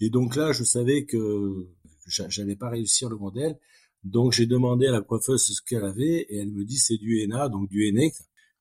[0.00, 1.68] Et donc là, je savais que
[2.06, 3.58] j'allais pas réussir le modèle.
[4.06, 7.20] Donc j'ai demandé à la coiffeuse ce qu'elle avait et elle me dit c'est du
[7.20, 8.12] henna, donc du henné.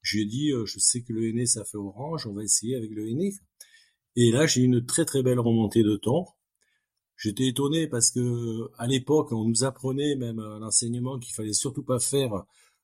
[0.01, 2.75] Je lui dit euh, je sais que le henné ça fait orange, on va essayer
[2.75, 3.31] avec le henné.
[4.15, 6.25] Et là j'ai une très très belle remontée de ton.
[7.15, 11.83] J'étais étonné parce que à l'époque, on nous apprenait même à l'enseignement qu'il fallait surtout
[11.83, 12.43] pas faire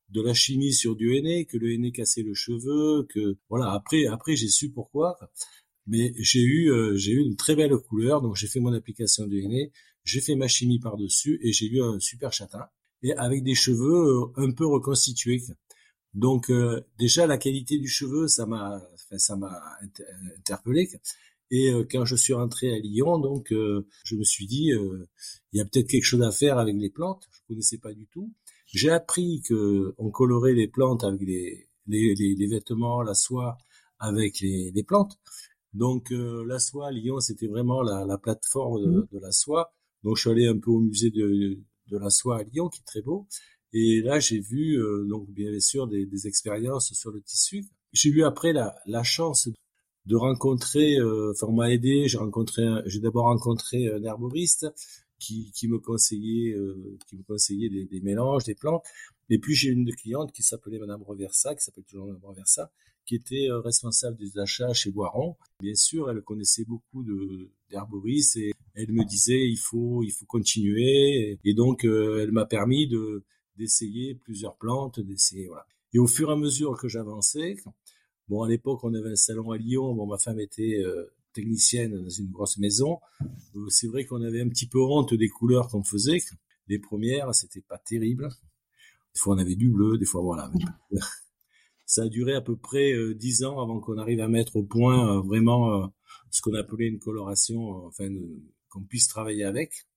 [0.09, 3.71] de la chimie sur du henné, que le henné cassait le cheveu, que voilà.
[3.71, 5.17] Après, après, j'ai su pourquoi.
[5.87, 9.27] Mais j'ai eu, euh, j'ai eu une très belle couleur, donc j'ai fait mon application
[9.27, 9.71] de henné,
[10.03, 12.67] j'ai fait ma chimie par dessus et j'ai eu un super châtain
[13.03, 15.41] et avec des cheveux euh, un peu reconstitués.
[16.13, 18.81] Donc euh, déjà la qualité du cheveu, ça m'a,
[19.17, 19.59] ça m'a
[20.37, 20.89] interpellé.
[21.51, 25.05] Et euh, quand je suis rentré à Lyon, donc euh, je me suis dit, euh,
[25.51, 27.27] il y a peut-être quelque chose à faire avec les plantes.
[27.29, 28.33] Je connaissais pas du tout.
[28.67, 33.57] J'ai appris que on colorait les plantes avec les, les, les, vêtements, la soie
[33.99, 35.19] avec les, les plantes.
[35.73, 39.07] Donc la soie à Lyon, c'était vraiment la, la plateforme de, mmh.
[39.11, 39.73] de, la soie.
[40.03, 42.79] Donc je suis allé un peu au musée de, de la soie à Lyon, qui
[42.79, 43.27] est très beau.
[43.73, 47.63] Et là, j'ai vu donc bien sûr des, des expériences sur le tissu.
[47.93, 49.47] J'ai eu après la, la chance
[50.05, 54.67] de rencontrer, euh, enfin on m'a aidé, j'ai rencontré, j'ai d'abord rencontré un herboriste
[55.19, 58.83] qui, qui me conseillait, euh, qui me conseillait des, des, mélanges, des plantes.
[59.29, 62.71] Et puis j'ai une cliente qui s'appelait Madame Reversa, qui s'appelle toujours Madame Reversa,
[63.05, 65.35] qui était euh, responsable des achats chez Boiron.
[65.59, 67.03] Bien sûr, elle connaissait beaucoup
[67.69, 71.39] d'herboristes et elle me disait il faut il faut continuer.
[71.43, 73.23] Et donc elle m'a permis de
[73.57, 75.49] d'essayer plusieurs plantes, d'essayer.
[75.93, 77.57] Et au fur et à mesure que j'avançais,
[78.31, 79.93] Bon, à l'époque, on avait un salon à Lyon.
[79.93, 82.99] Bon, ma femme était euh, technicienne dans une grosse maison.
[83.57, 86.19] Euh, c'est vrai qu'on avait un petit peu honte des couleurs qu'on faisait.
[86.69, 88.29] Les premières, c'était pas terrible.
[89.13, 90.49] Des fois, on avait du bleu, des fois, voilà.
[91.91, 95.21] Ça a duré à peu près dix ans avant qu'on arrive à mettre au point
[95.21, 95.91] vraiment
[96.29, 98.07] ce qu'on appelait une coloration, enfin
[98.69, 99.87] qu'on puisse travailler avec.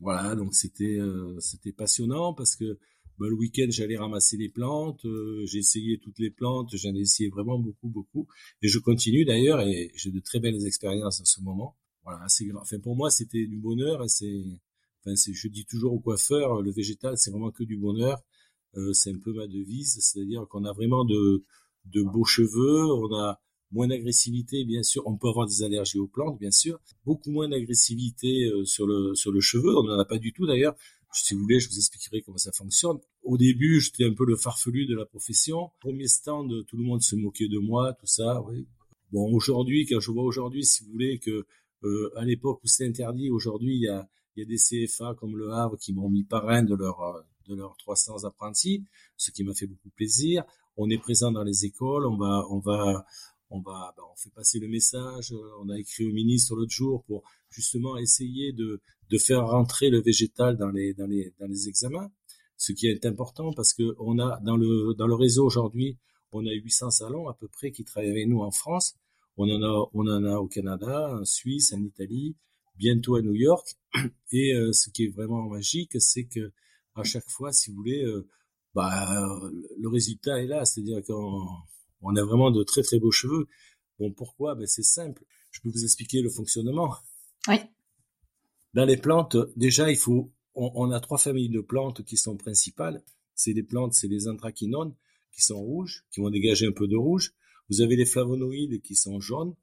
[0.00, 0.98] Voilà, donc c'était
[1.38, 2.78] c'était passionnant parce que
[3.18, 7.00] bah, le week-end, j'allais ramasser les plantes, euh, j'ai essayé toutes les plantes, j'en ai
[7.00, 8.28] essayé vraiment beaucoup, beaucoup.
[8.62, 11.76] Et je continue d'ailleurs, et j'ai de très belles expériences en ce moment.
[12.04, 14.44] Voilà, c'est Enfin, pour moi, c'était du bonheur, et c'est,
[15.04, 18.22] enfin, je dis toujours au coiffeur, le végétal, c'est vraiment que du bonheur.
[18.76, 21.44] Euh, c'est un peu ma devise, c'est-à-dire qu'on a vraiment de,
[21.86, 23.40] de beaux cheveux, on a
[23.70, 25.02] moins d'agressivité, bien sûr.
[25.06, 26.78] On peut avoir des allergies aux plantes, bien sûr.
[27.04, 29.76] Beaucoup moins d'agressivité euh, sur le sur le cheveu.
[29.76, 30.74] On n'en a pas du tout d'ailleurs.
[31.12, 32.98] Si vous voulez, je vous expliquerai comment ça fonctionne.
[33.22, 35.70] Au début, j'étais un peu le farfelu de la profession.
[35.80, 38.42] Premier stand, tout le monde se moquait de moi, tout ça.
[38.42, 38.66] Oui.
[39.10, 41.46] Bon, aujourd'hui, quand je vois aujourd'hui, si vous voulez, que
[41.84, 44.06] euh, à l'époque où c'est interdit, aujourd'hui, il y a,
[44.36, 47.00] y a des CFA comme le Havre qui m'ont mis parrain de leur
[47.48, 48.84] de leurs 300 apprentis,
[49.16, 50.44] ce qui m'a fait beaucoup plaisir.
[50.76, 53.04] On est présent dans les écoles, on va on va
[53.50, 55.32] on va, bah, on fait passer le message.
[55.32, 58.80] Euh, on a écrit au ministre l'autre jour pour justement essayer de,
[59.18, 62.10] faire rentrer le végétal dans les, dans les, dans les examens.
[62.56, 65.96] Ce qui est important parce que on a dans le, dans le réseau aujourd'hui,
[66.32, 68.96] on a 800 salons à peu près qui travaillent avec nous en France.
[69.36, 72.36] On en a, on en a au Canada, en Suisse, en Italie,
[72.76, 73.76] bientôt à New York.
[74.32, 76.52] Et euh, ce qui est vraiment magique, c'est que
[76.98, 78.28] à chaque fois, si vous voulez, euh,
[78.74, 79.40] bah,
[79.78, 80.64] le résultat est là.
[80.64, 81.46] C'est-à-dire qu'on
[82.02, 83.46] on a vraiment de très très beaux cheveux.
[83.98, 84.54] Bon, pourquoi?
[84.54, 85.24] Ben, C'est simple.
[85.50, 86.94] Je peux vous expliquer le fonctionnement.
[87.48, 87.56] Oui.
[88.74, 90.32] Dans les plantes, déjà, il faut.
[90.54, 93.04] On, a trois familles de plantes qui sont principales.
[93.34, 94.92] C'est des plantes, c'est les anthraquinones
[95.32, 97.32] qui sont rouges, qui vont dégager un peu de rouge.
[97.70, 99.54] Vous avez les flavonoïdes qui sont jaunes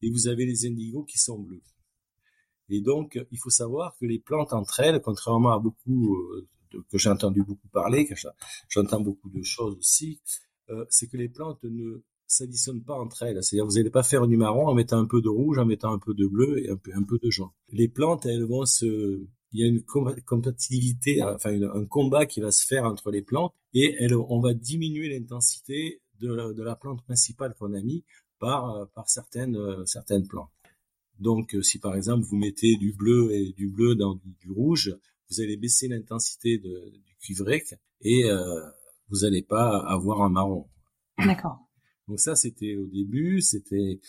[0.00, 1.62] et vous avez les indigos qui sont bleus.
[2.68, 6.48] Et donc, il faut savoir que les plantes entre elles, contrairement à beaucoup euh,
[6.90, 8.14] que j'ai entendu beaucoup parler, que
[8.68, 10.20] j'entends beaucoup de choses aussi,
[10.70, 13.42] euh, c'est que les plantes ne s'additionnent pas entre elles.
[13.42, 15.92] C'est-à-dire, vous n'allez pas faire du marron en mettant un peu de rouge, en mettant
[15.92, 17.50] un peu de bleu et un peu, de jaune.
[17.70, 22.50] Les plantes, elles vont se, il y a une compatibilité, enfin un combat qui va
[22.50, 27.54] se faire entre les plantes et elles, on va diminuer l'intensité de la, plante principale
[27.58, 28.04] qu'on a mis
[28.38, 29.56] par, certaines
[30.28, 30.50] plantes.
[31.18, 34.96] Donc, si par exemple vous mettez du bleu et du bleu dans du, rouge,
[35.30, 38.60] vous allez baisser l'intensité du cuivrec et euh,
[39.08, 40.68] vous n'allez pas avoir un marron.
[41.18, 41.58] D'accord.
[42.08, 44.00] Donc ça, c'était au début, c'était,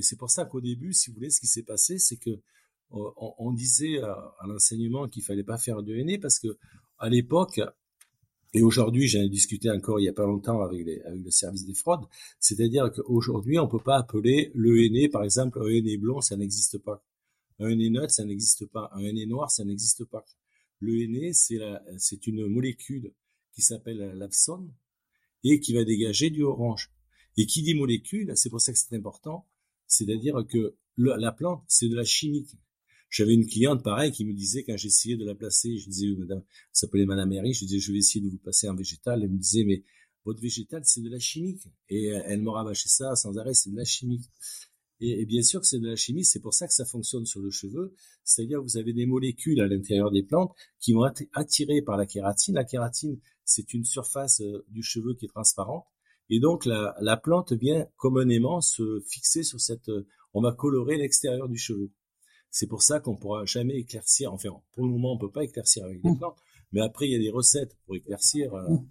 [0.00, 2.40] c'est pour ça qu'au début, si vous voulez, ce qui s'est passé, c'est que
[2.90, 6.58] on, disait à, l'enseignement qu'il fallait pas faire de henné parce que
[6.98, 7.60] à l'époque,
[8.52, 11.64] et aujourd'hui, j'en ai discuté encore il y a pas longtemps avec, avec le service
[11.64, 12.04] des fraudes,
[12.38, 16.76] c'est-à-dire qu'aujourd'hui, on peut pas appeler le henné, par exemple, un henné blond, ça n'existe
[16.78, 17.02] pas.
[17.58, 18.90] Un henné neutre, ça n'existe pas.
[18.92, 20.24] Un henné noir, ça n'existe pas.
[20.82, 23.14] Le henné, c'est une molécule
[23.54, 24.74] qui s'appelle l'absone
[25.44, 26.92] et qui va dégager du orange.
[27.36, 29.46] Et qui dit molécule, c'est pour ça que c'est important,
[29.86, 32.56] c'est-à-dire que la plante, c'est de la chimique.
[33.10, 36.42] J'avais une cliente pareille qui me disait quand j'essayais de la placer, je disais, madame,
[36.72, 39.22] s'appelait madame Mary, je disais, je vais essayer de vous passer un végétal.
[39.22, 39.84] Elle me disait, mais
[40.24, 41.68] votre végétal, c'est de la chimique.
[41.90, 44.28] Et elle me rabâchait ça sans arrêt, c'est de la chimique.
[45.04, 47.40] Et, bien sûr que c'est de la chimie, c'est pour ça que ça fonctionne sur
[47.40, 47.92] le cheveu.
[48.22, 51.96] C'est-à-dire que vous avez des molécules à l'intérieur des plantes qui vont être attirées par
[51.96, 52.54] la kératine.
[52.54, 55.84] La kératine, c'est une surface euh, du cheveu qui est transparente.
[56.30, 59.88] Et donc la, la, plante vient communément se fixer sur cette...
[59.88, 61.90] Euh, on va colorer l'extérieur du cheveu.
[62.50, 64.32] C'est pour ça qu'on pourra jamais éclaircir.
[64.32, 66.18] Enfin, pour le moment, on peut pas éclaircir avec des mmh.
[66.18, 66.38] plantes.
[66.70, 68.54] Mais après, il y a des recettes pour éclaircir.
[68.54, 68.88] Euh, mmh.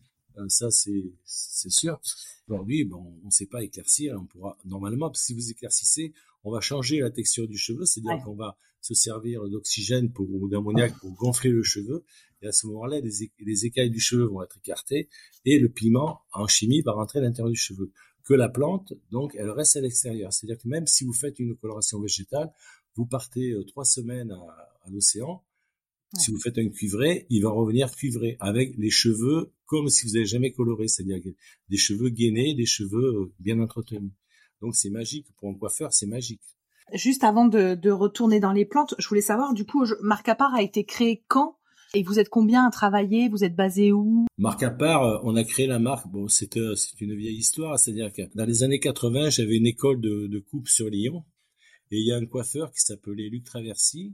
[0.48, 2.00] Ça, c'est sûr.
[2.48, 4.18] Aujourd'hui, bon, on ne sait pas éclaircir.
[4.20, 6.14] On pourra normalement, parce que si vous éclaircissez,
[6.44, 10.98] on va changer la texture du cheveu, c'est-à-dire qu'on va se servir d'oxygène ou d'ammoniac
[11.00, 12.04] pour gonfler le cheveu.
[12.42, 15.08] Et à ce moment-là, les, écailles du cheveu vont être écartées
[15.46, 17.92] et le piment en chimie va rentrer à l'intérieur du cheveu.
[18.24, 20.34] Que la plante, donc, elle reste à l'extérieur.
[20.34, 22.52] C'est-à-dire que même si vous faites une coloration végétale,
[22.96, 25.44] vous partez euh, trois semaines à, l'océan.
[26.18, 30.16] Si vous faites un cuivré, il va revenir cuivré avec les cheveux comme si vous
[30.16, 31.22] n'avez jamais coloré, c'est-à-dire
[31.70, 34.12] des cheveux gainés, des cheveux euh, bien entretenus.
[34.62, 36.42] Donc c'est magique pour un coiffeur, c'est magique.
[36.94, 40.62] Juste avant de, retourner dans les plantes, je voulais savoir, du coup, Marc Apart a
[40.62, 41.56] été créé quand?
[41.94, 43.30] Et vous êtes combien à travailler?
[43.30, 44.26] Vous êtes basé où?
[44.38, 46.08] Marc Apart, euh, on a créé la marque.
[46.10, 49.68] Bon, c'est euh, c'est une vieille histoire, c'est-à-dire que dans les années 80, j'avais une
[49.68, 51.24] école de, coupe sur Lyon
[51.92, 54.14] et il y a un coiffeur qui s'appelait Luc Traversy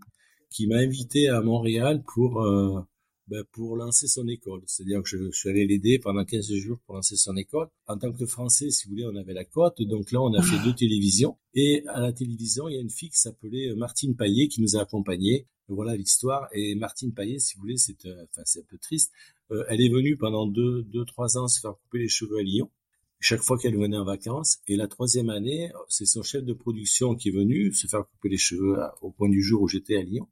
[0.52, 2.80] qui m'a invité à Montréal pour euh,
[3.28, 4.62] ben, pour lancer son école.
[4.68, 7.68] C'est-à-dire que je, suis allé l'aider pendant 15 jours pour lancer son école.
[7.88, 9.82] En tant que Français, si vous voulez, on avait la cote.
[9.82, 11.38] Donc là, on a fait deux télévisions.
[11.54, 14.78] Et à la télévision, il y a une fille qui s'appelait Martine Paillet qui nous
[14.78, 15.46] a accompagnés.
[15.68, 16.48] Voilà l'histoire.
[16.54, 19.12] Et Martine Paillet, si vous voulez, c'est euh, enfin c'est un peu triste.
[19.52, 22.44] Euh, elle est venue pendant deux, deux, trois ans se faire couper les cheveux à
[22.44, 22.70] Lyon.
[23.20, 24.60] chaque fois qu'elle venait en vacances.
[24.68, 28.30] Et la troisième année, c'est son chef de production qui est venu se faire couper
[28.30, 30.30] les cheveux au point du jour où j'étais à Lyon.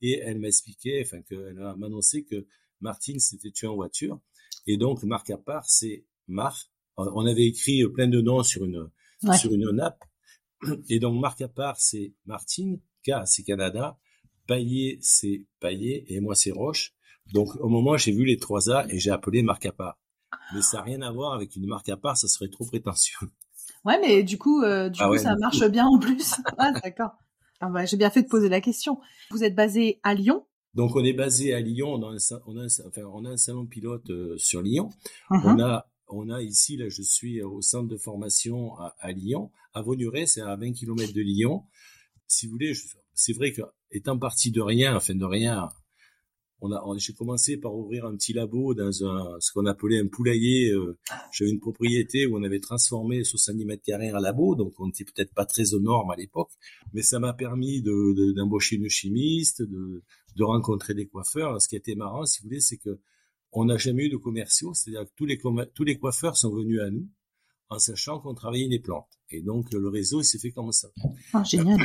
[0.00, 2.46] Et elle m'a expliqué, enfin, qu'elle m'a annoncé que
[2.80, 4.20] Martine s'était tuée en voiture.
[4.66, 6.70] Et donc, marque à part, c'est Marc.
[6.96, 8.90] On avait écrit plein de noms sur une,
[9.38, 10.04] sur une nappe.
[10.88, 12.80] Et donc, marque à part, c'est Martine.
[13.06, 13.98] K, c'est Canada.
[14.46, 16.04] Paillet, c'est Paillet.
[16.08, 16.94] Et moi, c'est Roche.
[17.32, 19.98] Donc, au moment, j'ai vu les trois A et j'ai appelé marque à part.
[20.54, 23.28] Mais ça n'a rien à voir avec une marque à part, ça serait trop prétentieux.
[23.84, 26.36] Ouais, mais du coup, euh, du ah coup, ça marche bien en plus.
[26.58, 27.12] ah, d'accord.
[27.60, 29.00] Ah bah, j'ai bien fait de poser la question.
[29.30, 30.46] Vous êtes basé à Lyon?
[30.74, 31.94] Donc, on est basé à Lyon.
[31.94, 34.90] On a un, on a enfin, on a un salon pilote euh, sur Lyon.
[35.30, 35.40] Uh-huh.
[35.44, 39.50] On a on a ici, là, je suis au centre de formation à, à Lyon.
[39.74, 41.64] À Vaugneray, c'est à 20 km de Lyon.
[42.26, 42.72] Si vous voulez,
[43.14, 45.68] c'est vrai que étant parti de rien, enfin de rien,
[46.60, 50.08] on a, j'ai commencé par ouvrir un petit labo dans un, ce qu'on appelait un
[50.08, 50.70] poulailler.
[50.70, 50.98] Euh,
[51.32, 55.04] j'avais une propriété où on avait transformé 70 mètres carrés en labo, donc on n'était
[55.04, 56.50] peut-être pas très aux normes à l'époque,
[56.92, 60.02] mais ça m'a permis de, d'embaucher une chimiste, de,
[60.36, 61.60] de rencontrer des coiffeurs.
[61.62, 63.00] Ce qui était marrant, si vous voulez, c'est que
[63.52, 65.38] on n'a jamais eu de commerciaux, c'est-à-dire que tous les,
[65.74, 67.08] tous les coiffeurs sont venus à nous
[67.70, 69.18] en sachant qu'on travaillait les plantes.
[69.30, 70.88] Et donc le réseau, il s'est fait comme ça.
[71.32, 71.78] Ah, génial.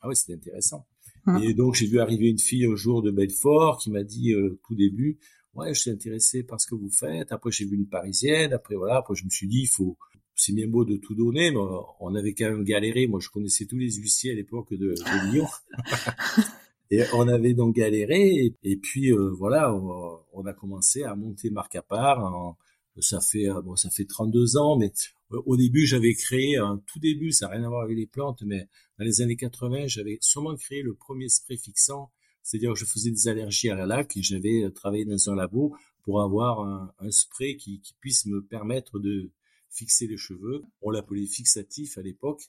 [0.00, 0.86] Ah oui, c'était intéressant.
[1.26, 1.40] Hein.
[1.40, 4.58] Et donc j'ai vu arriver une fille au jour de Belfort qui m'a dit euh,
[4.66, 5.18] tout début,
[5.54, 7.32] ouais, je suis intéressé par ce que vous faites.
[7.32, 8.52] Après j'ai vu une Parisienne.
[8.52, 9.96] Après voilà, après je me suis dit, il faut,
[10.34, 11.60] c'est bien beau de tout donner, mais
[12.00, 13.06] on avait quand même galéré.
[13.06, 15.46] Moi je connaissais tous les huissiers à l'époque de, de Lyon.
[16.92, 21.74] Et on avait donc galéré, et, puis euh, voilà, on, a commencé à monter marque
[21.74, 22.54] à part.
[23.00, 24.92] ça fait bon, ça fait 32 ans, mais
[25.30, 28.42] au début, j'avais créé un tout début, ça n'a rien à voir avec les plantes,
[28.44, 28.68] mais
[28.98, 32.10] dans les années 80, j'avais sûrement créé le premier spray fixant,
[32.42, 35.34] c'est-à-dire que je faisais des allergies à la laque et j'avais euh, travaillé dans un
[35.34, 35.74] labo
[36.04, 39.32] pour avoir un, spray qui, qui, puisse me permettre de
[39.68, 40.62] fixer les cheveux.
[40.80, 42.42] On l'appelait fixatif à l'époque.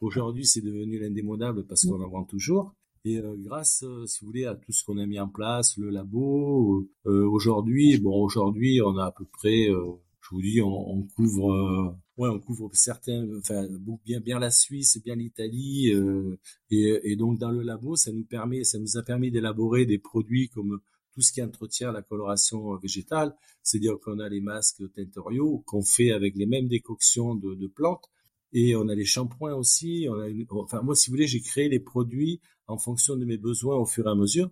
[0.00, 2.76] Aujourd'hui, c'est devenu l'indémodable parce qu'on en vend toujours.
[3.04, 5.90] Et euh, grâce, si vous voulez, à tout ce qu'on a mis en place, le
[5.90, 11.02] labo, euh, aujourd'hui, bon, aujourd'hui, on a à peu près, je vous dis, on, on
[11.02, 13.66] couvre ouais, on couvre certains, enfin
[14.04, 16.38] bien bien la Suisse, bien l'Italie, euh,
[16.70, 20.50] et, donc dans le labo, ça nous permet, ça nous a permis d'élaborer des produits
[20.50, 20.80] comme
[21.12, 26.12] tout ce qui entretient la coloration végétale, c'est-à-dire qu'on a les masques tintoriaux qu'on fait
[26.12, 28.04] avec les mêmes décoctions de, plantes,
[28.52, 30.06] et on a les shampoings aussi.
[30.50, 33.86] Enfin moi, si vous voulez, j'ai créé les produits en fonction de mes besoins au
[33.86, 34.50] fur et à mesure.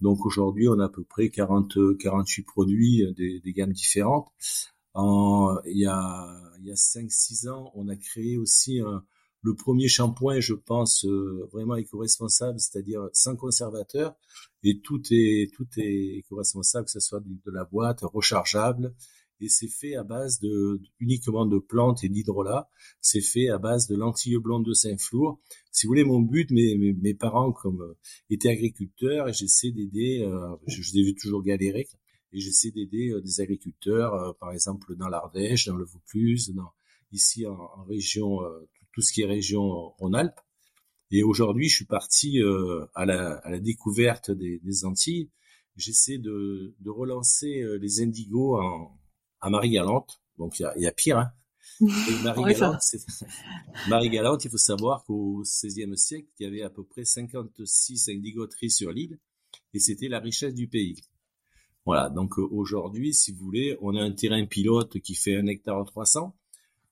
[0.00, 4.30] Donc aujourd'hui, on a à peu près 40, 48 produits des, des gammes différentes.
[4.98, 8.80] En, il y a, il y a 5-6 ans, on a créé aussi
[9.46, 14.16] le premier shampoing, je pense, euh, vraiment éco-responsable, c'est-à-dire sans conservateur.
[14.64, 18.92] Et tout est, tout est éco-responsable, que ce soit de, la boîte, rechargeable.
[19.38, 22.68] Et c'est fait à base de, uniquement de plantes et d'hydrolat.
[23.00, 25.38] C'est fait à base de lentilles blondes de Saint-Flour.
[25.70, 27.96] Si vous voulez, mon but, mes, mes, parents comme euh,
[28.30, 31.86] étaient agriculteurs et j'essaie d'aider, euh, je, je les ai toujours galérer
[32.32, 36.72] et j'essaie d'aider euh, des agriculteurs, euh, par exemple dans l'Ardèche, dans le Vaucluse, dans,
[37.12, 40.40] ici en, région, euh, tout ce qui est région Rhône-Alpes.
[41.10, 42.40] Et aujourd'hui, je suis parti
[42.96, 45.30] à la, à, la, découverte des, des Antilles.
[45.76, 48.98] J'essaie de, de, relancer les indigos en,
[49.40, 50.20] à Marie-Galante.
[50.36, 51.18] Donc il y a, y a, pire.
[51.18, 51.32] Hein.
[52.24, 52.82] Marie-Galante,
[53.88, 58.08] Marie -Galante, il faut savoir qu'au XVIe siècle, il y avait à peu près 56
[58.08, 59.20] indigoteries sur l'île,
[59.74, 61.00] et c'était la richesse du pays.
[61.86, 65.46] Voilà, donc euh, aujourd'hui, si vous voulez, on a un terrain pilote qui fait un
[65.46, 66.34] hectare 300.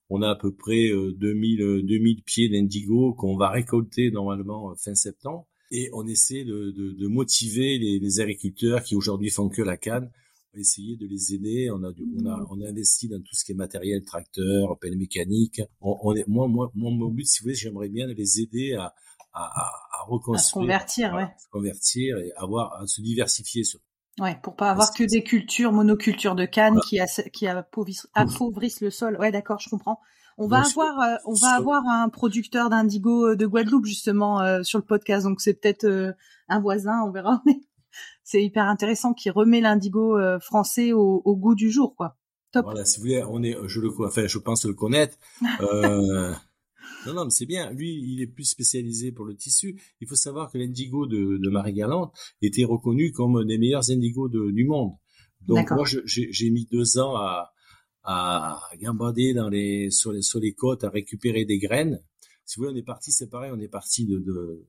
[0.09, 4.73] On a à peu près 2000, euh, 2000 euh, pieds d'indigo qu'on va récolter normalement
[4.75, 5.47] fin septembre.
[5.69, 9.75] Et on essaie de, de, de motiver les, les, agriculteurs qui aujourd'hui font que la
[9.75, 10.09] canne,
[10.53, 11.69] essayer de les aider.
[11.71, 14.97] On a, on a, on a investi dans tout ce qui est matériel, tracteur, pelle
[14.97, 15.61] mécanique.
[15.81, 18.93] On, on est, moi, moi, mon but, si vous voulez, j'aimerais bien les aider à,
[19.33, 21.27] à, à reconstruire, à convertir, ouais.
[21.51, 23.81] convertir et avoir à se diversifier sur
[24.19, 26.99] Ouais, pour pas avoir que des cultures, monocultures de canne qui,
[27.33, 29.17] qui appauvrissent, appauvrissent, le sol.
[29.19, 29.99] Ouais, d'accord, je comprends.
[30.37, 34.63] On va avoir, euh, on va avoir un producteur d'indigo euh, de Guadeloupe justement euh,
[34.63, 36.13] sur le podcast, donc c'est peut-être
[36.47, 37.41] un voisin, on verra.
[38.23, 42.17] c'est hyper intéressant qui remet l'indigo français au, au, goût du jour, quoi.
[42.51, 42.65] Top.
[42.65, 45.17] Voilà, si vous voulez, on est, je le, enfin, je pense le connaître.
[47.05, 47.71] Non, non, mais c'est bien.
[47.71, 49.79] Lui, il est plus spécialisé pour le tissu.
[50.01, 54.65] Il faut savoir que l'indigo de, de Marie-Galante était reconnu comme des meilleurs indigos du
[54.65, 54.93] monde.
[55.41, 57.53] Donc moi, j'ai mis deux ans à,
[58.03, 62.01] à gambader dans les, sur, les, sur les côtes, à récupérer des graines.
[62.45, 64.65] Si vous voulez, on est parti, c'est pareil, on est parti de, de,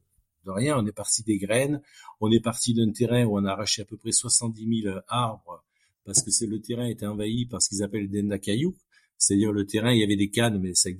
[0.46, 1.82] de rien, on est parti des graines,
[2.20, 5.62] on est parti d'un terrain où on a arraché à peu près 70 000 arbres
[6.06, 8.76] parce que c'est le terrain était envahi par ce qu'ils appellent des cailloux
[9.18, 10.90] C'est-à-dire le terrain, il y avait des cannes, mais ça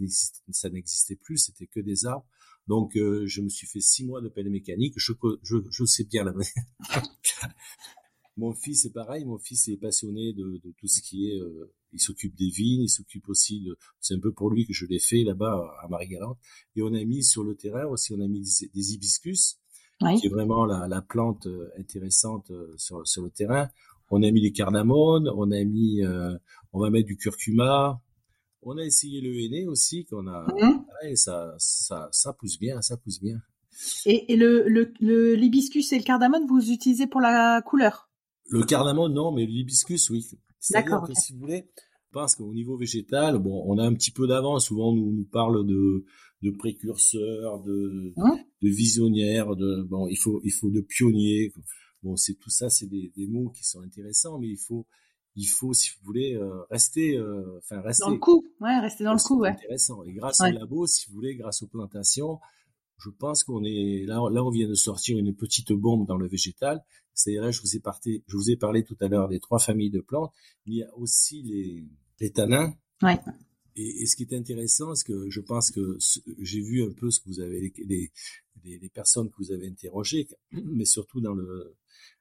[0.71, 2.27] n'existait plus, c'était que des arbres.
[2.69, 4.95] Donc, euh, je me suis fait six mois de pelle mécanique.
[4.97, 5.13] Je,
[5.43, 6.33] je, je sais bien la
[8.37, 9.25] Mon fils est pareil.
[9.25, 11.41] Mon fils est passionné de, de tout ce qui est.
[11.41, 12.83] Euh, il s'occupe des vignes.
[12.83, 13.79] Il s'occupe aussi de.
[14.01, 16.39] C'est un peu pour lui que je l'ai fait là-bas à Marie-Galante.
[16.75, 18.13] Et on a mis sur le terrain aussi.
[18.13, 18.41] On a mis
[18.75, 19.59] des, hibiscus,
[20.01, 23.71] qui est vraiment la, la plante euh, intéressante sur, sur, le terrain.
[24.11, 25.31] On a mis des cardamones.
[25.35, 26.03] On a mis.
[26.73, 28.03] on va mettre du curcuma.
[28.69, 31.15] On a essayé le henné aussi, qu'on a, mmh.
[31.15, 33.41] ça, ça, ça pousse bien, ça pousse bien.
[34.07, 38.11] Et, et le, le, l'hibiscus et le cardamone, vous utilisez pour la couleur?
[38.51, 40.27] Le cardamone, non, mais l'hibiscus, oui.
[40.71, 41.09] D'accord.
[41.17, 41.71] si vous voulez,
[42.11, 44.67] parce qu'au niveau végétal, bon, on a un petit peu d'avance.
[44.67, 46.05] Souvent, on nous, parle de,
[46.43, 48.31] de précurseurs, de, mmh.
[48.63, 51.53] de visionnaires, de, bon, il faut, il faut de pionniers.
[52.03, 54.89] Bon, c'est tout ça, c'est des, des mots qui sont intéressants, mais il faut,
[55.37, 59.05] il faut, si vous voulez, euh, rester, euh, enfin rester dans le coup, ouais, rester
[59.05, 59.51] dans le coup, ouais.
[59.51, 60.03] Intéressant.
[60.05, 62.41] Et grâce au labo, si vous voulez, grâce aux plantations,
[62.99, 64.23] je pense qu'on est là.
[64.31, 66.83] Là, on vient de sortir une petite bombe dans le végétal.
[67.13, 69.59] C'est-à-dire là, je vous ai parlé, je vous ai parlé tout à l'heure des trois
[69.59, 70.33] familles de plantes,
[70.65, 71.85] mais il y a aussi les,
[72.21, 72.75] les tanins.
[73.03, 73.19] Ouais.
[73.75, 75.99] Et, et, ce qui est intéressant, c'est que je pense que
[76.39, 78.11] j'ai vu un peu ce que vous avez les,
[78.65, 81.77] les, les personnes que vous avez interrogées, mais surtout dans le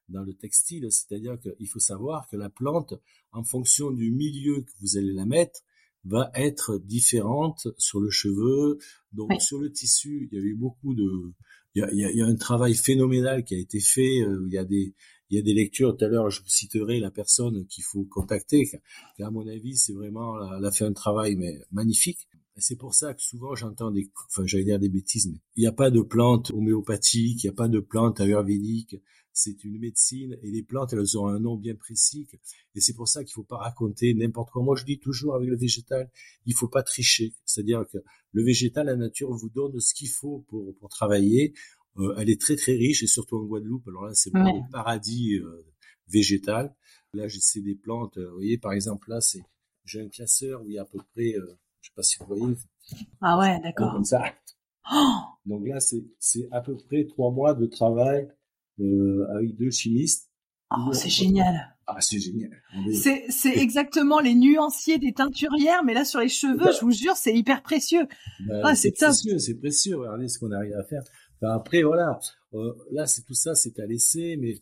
[0.10, 2.94] dans le textile, c'est-à-dire qu'il faut savoir que la plante,
[3.32, 5.62] en fonction du milieu que vous allez la mettre,
[6.06, 8.78] va être différente sur le cheveu.
[9.12, 11.34] Donc sur le tissu, il y a eu beaucoup de,
[11.74, 14.22] il y a, il y a, un travail phénoménal qui a été fait.
[14.22, 14.94] Euh, il y a des,
[15.30, 15.98] il y a des lectures.
[15.98, 18.70] Tout à l'heure, je vous citerai la personne qu'il faut contacter,
[19.16, 22.28] qui à mon avis, c'est vraiment, elle a fait un travail mais magnifique.
[22.58, 25.68] C'est pour ça que souvent j'entends des, enfin j'allais dire des bêtises, mais il n'y
[25.68, 28.96] a pas de plantes homéopathiques, il n'y a pas de plantes ayurvédiques
[29.36, 32.26] c'est une médecine et les plantes, elles ont un nom bien précis.
[32.74, 34.64] Et c'est pour ça qu'il faut pas raconter n'importe quoi.
[34.64, 36.10] Moi, je dis toujours avec le végétal,
[36.46, 37.36] il faut pas tricher.
[37.44, 37.98] C'est-à-dire que
[38.32, 41.54] le végétal, la nature vous donne ce qu'il faut pour, pour travailler.
[41.98, 43.86] Euh, elle est très très riche et surtout en Guadeloupe.
[43.90, 45.66] Alors là, c'est le paradis euh,
[46.08, 46.74] végétal.
[47.14, 48.18] Là, j'ai des plantes.
[48.18, 49.44] Euh, vous voyez, par exemple, là, c'est
[49.84, 51.34] j'ai un classeur où il y a à peu près,
[51.82, 52.56] je sais pas si vous voyez.
[53.22, 53.92] Ah ouais, d'accord.
[53.92, 54.24] Comme ça.
[54.92, 58.32] Oh Donc là, c'est c'est à peu près trois mois de travail euh,
[58.80, 60.30] avec deux chimistes.
[60.72, 61.76] Oh, c'est génial.
[61.88, 62.50] Ah, c'est génial.
[62.94, 67.16] C'est, c'est exactement les nuanciers des teinturières, mais là sur les cheveux, je vous jure,
[67.16, 68.08] c'est hyper précieux.
[68.48, 69.98] Bah, ah, c'est, précieux, c'est précieux.
[69.98, 71.04] Regardez ce qu'on arrive à faire.
[71.44, 72.20] après, voilà,
[72.56, 74.56] euh, là, c'est tout ça, c'est à laisser, mais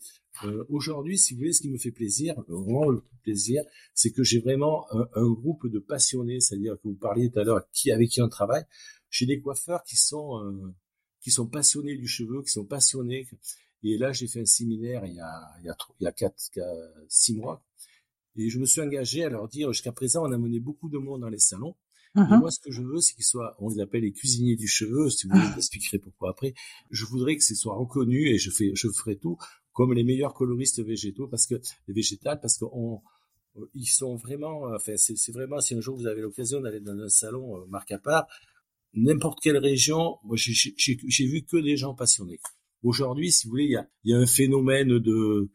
[0.44, 3.62] euh, aujourd'hui, si vous voulez, ce qui me fait plaisir, vraiment le plaisir,
[3.94, 7.44] c'est que j'ai vraiment un, un, groupe de passionnés, c'est-à-dire que vous parliez tout à
[7.44, 8.64] l'heure qui avec qui on travaille.
[9.08, 10.74] J'ai des coiffeurs qui sont euh,
[11.22, 13.26] qui sont passionnés du cheveu, qui sont passionnés,
[13.84, 16.12] et là, j'ai fait un séminaire il y a, il y a, il y a
[16.12, 16.50] quatre,
[17.08, 17.62] six mois.
[18.36, 20.98] Et je me suis engagé à leur dire, jusqu'à présent, on a mené beaucoup de
[20.98, 21.76] monde dans les salons.
[22.16, 22.38] Uh-huh.
[22.38, 25.10] moi, ce que je veux, c'est qu'ils soient, on les appelle les cuisiniers du cheveu.
[25.10, 26.54] Si vous expliquerai pourquoi après.
[26.90, 29.36] Je voudrais que ce soit reconnu et je fais, je ferai tout
[29.74, 31.56] comme les meilleurs coloristes végétaux parce que,
[31.88, 33.02] les végétales, parce qu'on,
[33.74, 37.08] ils sont vraiment, enfin, c'est vraiment, si un jour vous avez l'occasion d'aller dans un
[37.08, 38.26] salon, euh, marque à part,
[38.94, 42.40] n'importe quelle région, moi, j'ai vu que des gens passionnés.
[42.84, 43.64] Aujourd'hui, si vous voulez,
[44.04, 45.50] il y a, un phénomène de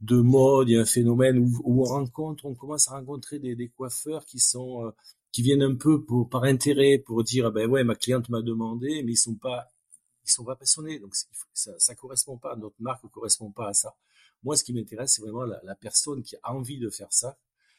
[0.00, 3.68] de mode, il y a un phénomène où, on rencontre, on commence à rencontrer des,
[3.68, 4.90] coiffeurs qui sont euh,
[5.30, 9.02] qui viennent un peu pour par intérêt pour dire ben ouais ma cliente m'a demandé,
[9.04, 9.68] mais ils sont pas
[10.24, 13.74] ils sont pas passionnés, donc ça ça correspond pas, notre marque ne correspond pas à
[13.74, 13.94] ça.
[14.42, 17.38] Moi, ce qui m'intéresse, c'est vraiment la, personne qui a envie de faire ça.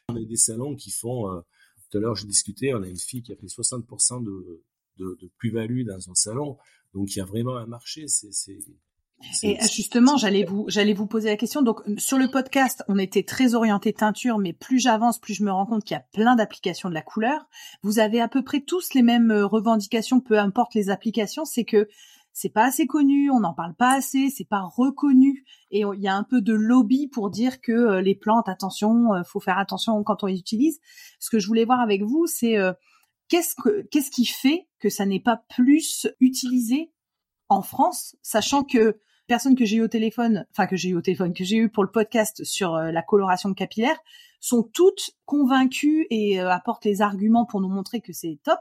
[0.09, 1.29] On a des salons qui font.
[1.31, 1.41] Euh,
[1.89, 4.63] tout à l'heure, je discutais, on a une fille qui a fait 60% de,
[4.97, 6.57] de, plus-value dans un salon.
[6.93, 8.07] Donc il y a vraiment un marché.
[8.07, 8.31] C'est
[9.43, 11.61] et justement, j'allais vous, j'allais vous poser la question.
[11.61, 15.51] Donc, sur le podcast, on était très orienté teinture, mais plus j'avance, plus je me
[15.51, 17.47] rends compte qu'il y a plein d'applications de la couleur.
[17.83, 21.45] Vous avez à peu près tous les mêmes euh, revendications, peu importe les applications.
[21.45, 21.87] C'est que
[22.33, 26.07] c'est pas assez connu, on n'en parle pas assez, c'est pas reconnu, et il y
[26.07, 29.59] a un peu de lobby pour dire que euh, les plantes, attention, euh, faut faire
[29.59, 30.79] attention quand on les utilise.
[31.19, 32.57] Ce que je voulais voir avec vous, c'est
[33.33, 36.91] qu'est-ce que qu'est-ce qui fait que ça n'est pas plus utilisé
[37.49, 41.01] en France, sachant que personnes que j'ai eu au téléphone, enfin que j'ai eu au
[41.01, 43.97] téléphone, que j'ai eu pour le podcast sur euh, la coloration capillaire,
[44.39, 48.59] sont toutes convaincues et euh, apportent les arguments pour nous montrer que c'est top.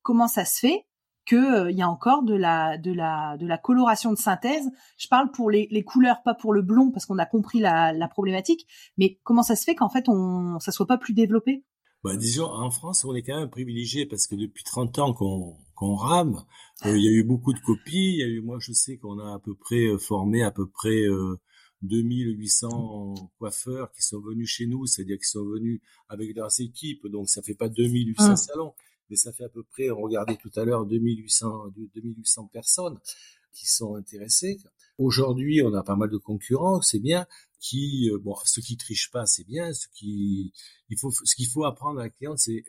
[0.00, 0.86] Comment ça se fait
[1.26, 4.70] qu'il euh, y a encore de la de la de la coloration de synthèse?
[4.96, 7.92] Je parle pour les, les couleurs, pas pour le blond, parce qu'on a compris la,
[7.92, 8.66] la problématique.
[8.96, 11.62] Mais comment ça se fait qu'en fait on ça soit pas plus développé?
[12.04, 15.56] Bah, disons, en France, on est quand même privilégié parce que depuis 30 ans qu'on
[15.74, 16.44] qu'on rame,
[16.84, 18.12] euh, il y a eu beaucoup de copies.
[18.12, 20.50] Il y a eu, moi, je sais qu'on a à peu près euh, formé à
[20.50, 21.40] peu près euh,
[21.82, 27.28] 2800 coiffeurs qui sont venus chez nous, c'est-à-dire qui sont venus avec leurs équipes, donc
[27.28, 28.36] ça fait pas 2800 mmh.
[28.36, 28.74] salons,
[29.10, 32.98] mais ça fait à peu près, on regardait tout à l'heure, 2800, 2800 personnes
[33.52, 34.58] qui sont intéressées.
[34.98, 37.26] Aujourd'hui, on a pas mal de concurrents, c'est bien,
[37.64, 40.52] qui, euh, bon, ceux qui trichent pas, c'est bien, ce qui,
[40.90, 42.62] il faut, ce qu'il faut apprendre à la cliente, c'est,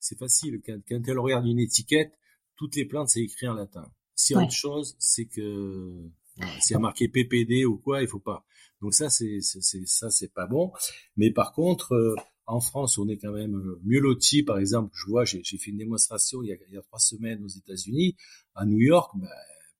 [0.00, 0.60] c'est facile.
[0.66, 2.12] Quand, quand elle regarde une étiquette,
[2.56, 3.88] toutes les plantes, c'est écrit en latin.
[4.16, 8.18] Si autre chose, c'est que voilà, s'il y a marqué PPD ou quoi, il faut
[8.18, 8.44] pas.
[8.80, 10.72] Donc ça, c'est, c'est, ça, c'est pas bon.
[11.16, 12.16] Mais par contre, euh,
[12.46, 14.42] en France, on est quand même euh, mieux loti.
[14.42, 16.98] Par exemple, je vois, j'ai, fait une démonstration il y, a, il y a trois
[16.98, 18.16] semaines aux États-Unis,
[18.54, 19.12] à New York.
[19.14, 19.28] Ben,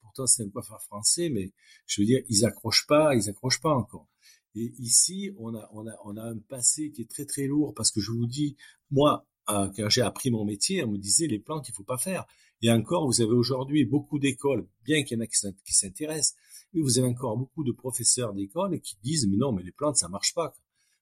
[0.01, 1.51] pourtant, c'est un coiffeur français, mais
[1.87, 4.07] je veux dire, ils accrochent pas, ils accrochent pas encore.
[4.55, 7.73] Et ici, on a, on a, on a un passé qui est très très lourd
[7.73, 8.55] parce que je vous dis,
[8.89, 11.97] moi, euh, quand j'ai appris mon métier, on me disait les plantes, il faut pas
[11.97, 12.25] faire.
[12.61, 16.35] Et encore, vous avez aujourd'hui beaucoup d'écoles, bien qu'il y en a qui s'intéressent,
[16.73, 19.97] mais vous avez encore beaucoup de professeurs d'école qui disent, mais non, mais les plantes,
[19.97, 20.55] ça marche pas.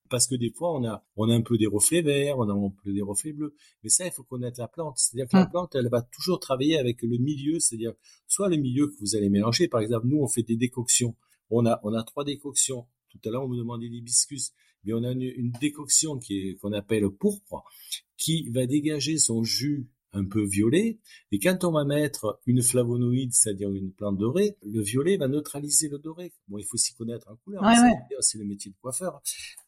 [0.09, 2.53] Parce que des fois, on a, on a un peu des reflets verts, on a
[2.53, 3.55] un peu des reflets bleus.
[3.83, 4.97] Mais ça, il faut connaître la plante.
[4.97, 5.49] C'est-à-dire que la mmh.
[5.49, 7.93] plante, elle va toujours travailler avec le milieu, c'est-à-dire
[8.27, 9.67] soit le milieu que vous allez mélanger.
[9.67, 11.15] Par exemple, nous, on fait des décoctions.
[11.49, 12.85] On a, on a trois décoctions.
[13.13, 14.51] Tout à l'heure, on me demandait l'hibiscus.
[14.83, 17.63] Mais on a une, une décoction qui est, qu'on appelle pourpre,
[18.17, 20.99] qui va dégager son jus un peu violet.
[21.31, 25.89] Et quand on va mettre une flavonoïde, c'est-à-dire une plante dorée, le violet va neutraliser
[25.89, 26.33] le doré.
[26.47, 27.63] Bon, il faut s'y connaître en couleur.
[28.19, 29.21] C'est le métier de coiffeur.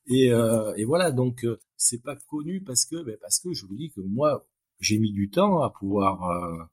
[0.08, 3.66] Et, euh, et voilà, donc euh, c'est pas connu parce que, ben, parce que je
[3.66, 4.48] vous dis que moi,
[4.80, 6.64] j'ai mis du temps à pouvoir euh,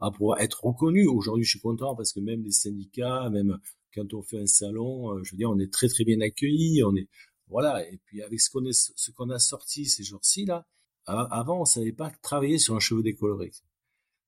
[0.00, 1.06] à pouvoir être reconnu.
[1.06, 3.58] Aujourd'hui, je suis content parce que même les syndicats, même
[3.94, 6.82] quand on fait un salon, euh, je veux dire, on est très très bien accueillis.
[6.84, 7.08] On est
[7.48, 7.86] voilà.
[7.88, 10.66] Et puis avec ce qu'on est, ce qu'on a sorti ces jours-ci là,
[11.06, 13.50] avant, on savait pas travailler sur un cheveu décoloré.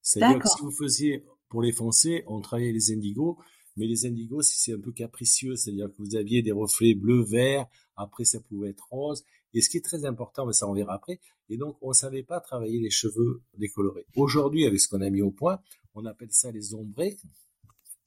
[0.02, 3.38] C'est-à-dire que si vous faisiez pour les foncés, on travaillait les indigos,
[3.76, 7.66] mais les indigos, c'est un peu capricieux, c'est-à-dire que vous aviez des reflets bleu, vert,
[7.96, 9.24] après ça pouvait être rose.
[9.52, 12.22] Et ce qui est très important, mais ça on verra après, et donc on savait
[12.22, 14.06] pas travailler les cheveux décolorés.
[14.16, 15.61] Aujourd'hui, avec ce qu'on a mis au point,
[15.94, 17.16] on appelle ça les ombrés.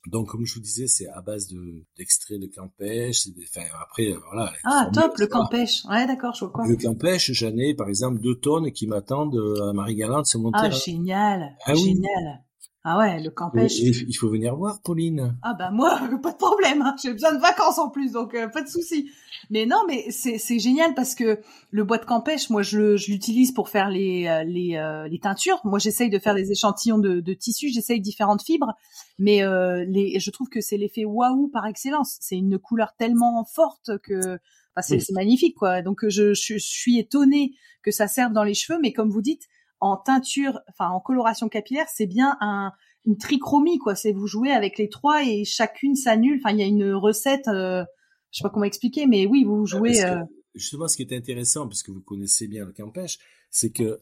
[0.07, 3.27] Donc, comme je vous disais, c'est à base de d'extraits de campèche.
[3.49, 4.51] Enfin, après, euh, voilà.
[4.65, 5.85] Ah, top, le campèche.
[5.85, 6.67] Ouais, d'accord, je vois quoi.
[6.67, 10.51] Le campèche, j'en ai, par exemple, deux tonnes qui m'attendent euh, à Marie-Galante sur mon
[10.53, 11.55] Ah, génial.
[11.65, 12.43] Ah, génial.
[12.85, 13.79] Ah ouais, le campèche.
[13.79, 15.37] il faut venir voir, Pauline.
[15.41, 16.81] Ah bah moi, pas de problème.
[16.81, 16.95] Hein.
[17.01, 19.09] J'ai besoin de vacances en plus, donc euh, pas de souci.
[19.49, 21.39] Mais non, mais c'est c'est génial parce que
[21.71, 25.19] le bois de campèche, moi je je l'utilise pour faire les euh, les euh, les
[25.19, 25.61] teintures.
[25.63, 28.73] Moi j'essaye de faire des échantillons de de tissus, j'essaye différentes fibres,
[29.17, 29.43] mais
[29.87, 32.17] les je trouve que c'est l'effet waouh par excellence.
[32.19, 34.39] C'est une couleur tellement forte que
[34.75, 35.81] enfin, c'est magnifique quoi.
[35.81, 39.47] Donc je, je suis étonnée que ça serve dans les cheveux, mais comme vous dites
[39.83, 42.71] en teinture, enfin en coloration capillaire, c'est bien un,
[43.05, 43.95] une trichromie quoi.
[43.95, 46.39] C'est vous jouez avec les trois et chacune s'annule.
[46.43, 47.47] Enfin, il y a une recette.
[47.49, 47.83] Euh,
[48.31, 50.03] je sais pas comment expliquer, mais oui, vous jouez.
[50.03, 50.23] Euh...
[50.55, 53.17] Justement, ce qui est intéressant, parce que vous connaissez bien le campèche,
[53.49, 53.99] c'est que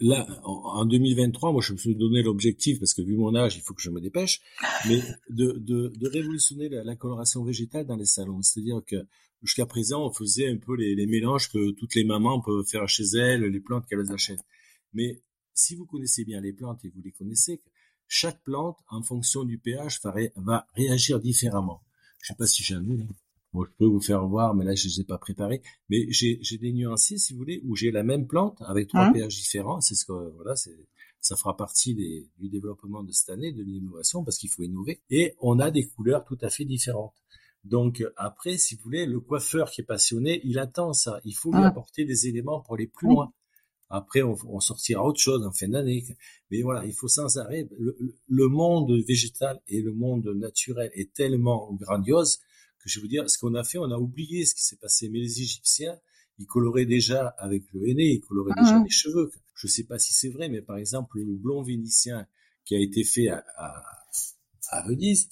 [0.00, 3.62] là, en, 2023, moi, je me suis donné l'objectif, parce que vu mon âge, il
[3.62, 4.40] faut que je me dépêche,
[4.88, 5.00] mais
[5.30, 8.42] de, de, de révolutionner la, la, coloration végétale dans les salons.
[8.42, 8.96] C'est-à-dire que
[9.42, 12.88] jusqu'à présent, on faisait un peu les, les, mélanges que toutes les mamans peuvent faire
[12.88, 14.44] chez elles, les plantes qu'elles achètent.
[14.92, 15.22] Mais
[15.54, 17.62] si vous connaissez bien les plantes et vous les connaissez,
[18.08, 20.00] chaque plante, en fonction du pH,
[20.36, 21.82] va, réagir différemment.
[22.22, 22.84] Je sais pas si j'ai un
[23.52, 25.62] Bon, je peux vous faire voir, mais là, je ne les ai pas préparés.
[25.88, 29.12] Mais j'ai des nuanciers, si vous voulez, où j'ai la même plante avec trois hein
[29.12, 29.80] pH différents.
[29.80, 30.54] C'est ce que, voilà,
[31.20, 35.00] ça fera partie du développement de cette année, de l'innovation, parce qu'il faut innover.
[35.10, 37.14] Et on a des couleurs tout à fait différentes.
[37.64, 41.20] Donc après, si vous voulez, le coiffeur qui est passionné, il attend ça.
[41.24, 41.68] Il faut lui ah.
[41.68, 43.32] apporter des éléments pour aller plus loin.
[43.88, 46.04] Après, on, on, sortira autre chose en fin d'année.
[46.50, 47.68] Mais voilà, il faut sans arrêt.
[48.28, 52.38] Le, monde végétal et le monde naturel est tellement grandiose
[52.86, 55.08] que je veux dire, ce qu'on a fait, on a oublié ce qui s'est passé.
[55.08, 55.98] Mais les Égyptiens,
[56.38, 58.84] ils coloraient déjà avec le henné, ils coloraient déjà mhm.
[58.84, 59.30] les cheveux.
[59.54, 62.26] Je sais pas si c'est vrai, mais par exemple, le blond vénitien
[62.64, 63.82] qui a été fait à, à,
[64.70, 65.28] à Venise,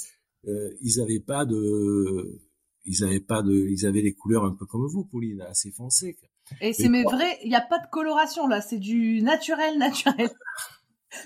[0.46, 2.40] euh, ils avaient pas de,
[2.84, 6.16] ils avaient pas de, ils avaient des couleurs un peu comme vous, Pauline, assez foncées.
[6.60, 10.30] Et c'est mais vrai, il n'y a pas de coloration là, c'est du naturel, naturel.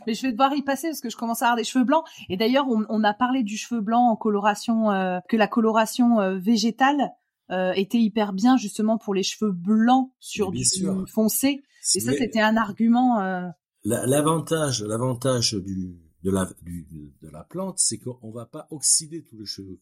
[0.07, 2.05] mais je vais devoir y passer parce que je commence à avoir des cheveux blancs.
[2.29, 6.39] Et d'ailleurs, on, a parlé du cheveu blanc en coloration, euh, que la coloration euh,
[6.39, 7.13] végétale
[7.51, 10.65] euh, était hyper bien justement pour les cheveux blancs sur du
[11.07, 11.63] foncé.
[11.95, 13.21] Et ça, c'était un argument.
[13.85, 19.45] L'avantage, l'avantage du de la, de la plante, c'est qu'on va pas oxyder tout le
[19.45, 19.79] cheveu.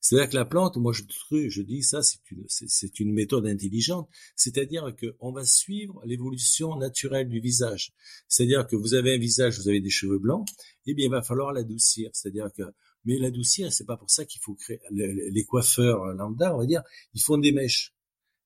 [0.00, 1.02] C'est-à-dire que la plante, moi je,
[1.48, 4.08] je dis ça, c'est une, c'est une méthode intelligente.
[4.36, 7.94] C'est-à-dire qu'on va suivre l'évolution naturelle du visage.
[8.28, 10.46] C'est-à-dire que vous avez un visage, vous avez des cheveux blancs,
[10.86, 12.10] eh bien il va falloir l'adoucir.
[12.12, 12.62] C'est-à-dire que,
[13.04, 16.82] mais l'adoucir, c'est pas pour ça qu'il faut créer, les coiffeurs lambda, on va dire,
[17.14, 17.94] ils font des mèches.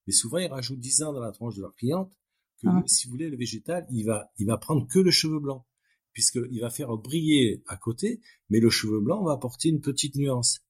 [0.06, 2.12] Mais souvent, ils rajoutent 10 ans dans la tranche de leur cliente,
[2.60, 2.82] que ah.
[2.86, 5.66] si vous voulez, le végétal, il va, il va prendre que le cheveu blanc
[6.12, 10.60] puisqu'il va faire briller à côté, mais le cheveu blanc va apporter une petite nuance.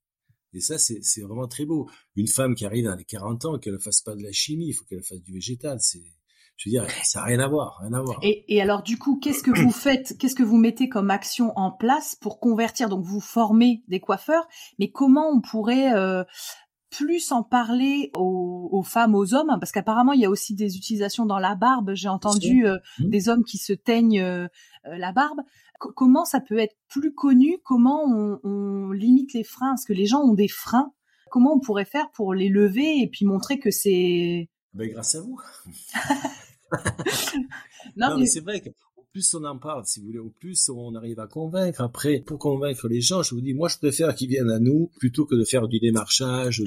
[0.55, 1.88] Et ça, c'est vraiment très beau.
[2.14, 4.68] Une femme qui arrive dans les 40 ans, qu'elle ne fasse pas de la chimie,
[4.68, 5.78] il faut qu'elle fasse du végétal.
[5.80, 6.03] C'est,
[6.57, 8.20] je veux dire, ça n'a rien à voir, rien à voir.
[8.22, 11.72] Et, alors, du coup, qu'est-ce que vous faites, qu'est-ce que vous mettez comme action en
[11.72, 14.47] place pour convertir Donc, vous formez des coiffeurs,
[14.78, 16.22] mais comment on pourrait euh,
[16.93, 21.26] plus en parler aux, femmes, aux hommes, parce qu'apparemment il y a aussi des utilisations
[21.26, 21.95] dans la barbe.
[21.95, 23.09] J'ai entendu euh, mmh.
[23.09, 24.47] des hommes qui se teignent euh,
[24.86, 25.40] euh, la barbe.
[25.78, 27.57] comment ça peut être plus connu?
[27.64, 29.70] Comment on, limite les freins?
[29.70, 30.93] Parce que les gens ont des freins?
[31.30, 35.22] Comment on pourrait faire pour les lever et puis montrer que c'est ben, grâce à
[35.22, 35.40] vous.
[37.97, 38.68] non, mais, c'est vrai que
[39.12, 41.80] plus on en parle, si vous voulez, au plus on arrive à convaincre.
[41.80, 44.90] Après, pour convaincre les gens, je vous dis, moi, je préfère qu'ils viennent à nous
[44.98, 46.62] plutôt que de faire du démarchage.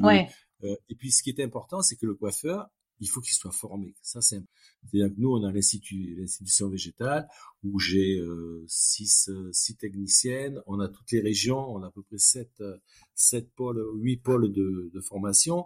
[0.64, 2.70] Euh, et puis, ce qui est important, c'est que le coiffeur,
[3.00, 3.94] il faut qu'il soit formé.
[4.02, 4.42] Ça, c'est
[4.84, 7.28] C'est-à-dire que nous, on a l'institution végétale
[7.64, 10.62] où j'ai euh, six, euh, six techniciennes.
[10.68, 11.60] On a toutes les régions.
[11.76, 12.78] On a à peu près sept, euh,
[13.14, 15.66] sept pôles, huit pôles de, de formation.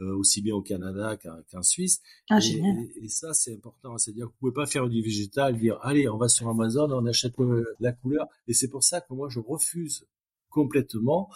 [0.00, 1.18] Euh, aussi bien au Canada
[1.50, 2.00] qu'en Suisse.
[2.30, 3.98] Ah, et, ça, c'est important.
[3.98, 7.04] C'est-à-dire que vous pouvez pas faire du végétal, dire allez, on va sur Amazon, on
[7.04, 7.34] achète
[7.80, 8.26] la couleur.
[8.46, 10.06] Et c'est pour ça que moi, je refuse
[10.48, 11.28] complètement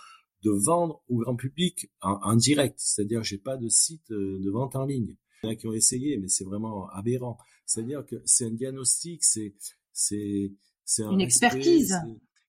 [0.44, 2.76] de vendre au grand public en, direct.
[2.78, 5.16] C'est-à-dire, j'ai pas de site euh, de vente en ligne.
[5.42, 7.36] Il y en a qui ont essayé, mais c'est vraiment aberrant.
[7.66, 9.54] C'est-à-dire que c'est un diagnostic, c'est
[9.92, 10.52] c'est
[10.86, 11.94] c'est une expertise.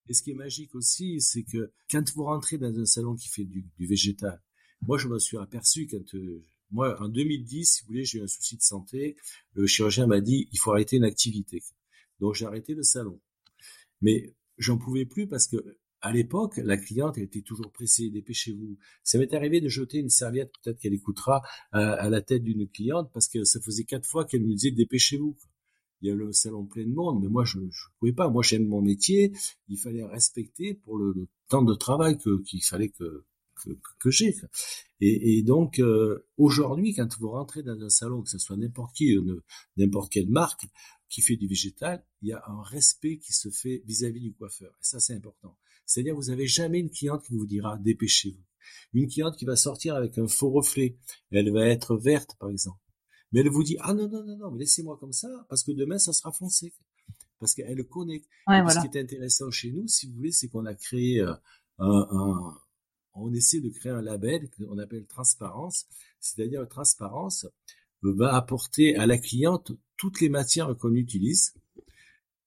[0.08, 3.28] Et ce qui est magique aussi, c'est que quand vous rentrez dans un salon qui
[3.28, 4.40] fait du, du végétal,
[4.82, 6.16] moi, je me suis aperçu quand
[6.72, 9.16] moi, en 2010, si vous voulez, j'ai eu un souci de santé.
[9.54, 11.62] Le chirurgien m'a dit, il faut arrêter une activité.
[12.20, 13.20] Donc, j'ai arrêté le salon.
[14.02, 15.58] Mais j'en pouvais plus parce que
[16.02, 18.78] à l'époque, la cliente était toujours pressée, dépêchez-vous.
[19.04, 23.10] Ça m'est arrivé de jeter une serviette, peut-être qu'elle écoutera, à, la tête d'une cliente
[23.12, 25.36] parce que ça faisait quatre fois qu'elle me disait dépêchez-vous.
[26.02, 27.70] Il y a le salon plein de monde, mais moi je ne
[28.00, 28.30] pouvais pas.
[28.30, 29.32] Moi j'aime mon métier.
[29.68, 33.26] Il fallait respecter pour le, temps de travail qu'il fallait que
[34.00, 34.36] que, j'ai.
[35.02, 39.16] Et, donc euh, aujourd'hui, quand vous rentrez dans un salon, que ce soit n'importe qui,
[39.78, 40.66] n'importe quelle marque
[41.10, 44.72] qui fait du végétal, il y a un respect qui se fait vis-à-vis du coiffeur.
[44.72, 45.58] Et ça, c'est important.
[45.86, 48.44] C'est-à-dire, vous n'avez jamais une cliente qui vous dira dépêchez-vous.
[48.94, 50.98] Une cliente qui va sortir avec un faux reflet,
[51.32, 52.80] elle va être verte, par exemple.
[53.32, 55.72] Mais elle vous dit ah non non non non, mais laissez-moi comme ça parce que
[55.72, 56.74] demain ça sera foncé.
[57.40, 58.22] Parce qu'elle connaît.
[58.48, 61.34] Ce qui est intéressant chez nous, si vous voulez, c'est qu'on a créé euh,
[61.80, 62.58] un,
[63.16, 65.88] on essaie de créer un label qu'on appelle transparence,
[66.20, 67.48] c'est-à-dire transparence
[68.12, 71.54] va apporter à la cliente toutes les matières qu'on utilise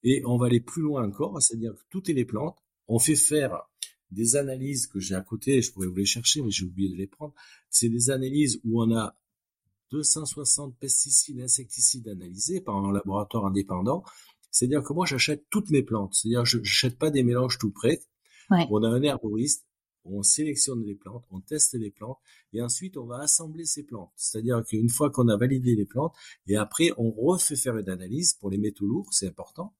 [0.05, 2.57] et on va aller plus loin encore, c'est-à-dire que toutes les plantes,
[2.87, 3.69] on fait faire
[4.11, 6.97] des analyses que j'ai à côté, je pourrais vous les chercher, mais j'ai oublié de
[6.97, 7.35] les prendre.
[7.69, 9.19] C'est des analyses où on a
[9.91, 14.03] 260 pesticides, insecticides analysés par un laboratoire indépendant.
[14.51, 16.15] C'est-à-dire que moi, j'achète toutes mes plantes.
[16.15, 18.01] C'est-à-dire, je n'achète pas des mélanges tout prêts.
[18.51, 19.67] On a un herboriste
[20.05, 22.19] on sélectionne les plantes, on teste les plantes,
[22.53, 24.13] et ensuite on va assembler ces plantes.
[24.17, 26.15] C'est-à-dire qu'une fois qu'on a validé les plantes,
[26.47, 29.75] et après on refait faire une analyse pour les métaux lourds, c'est important,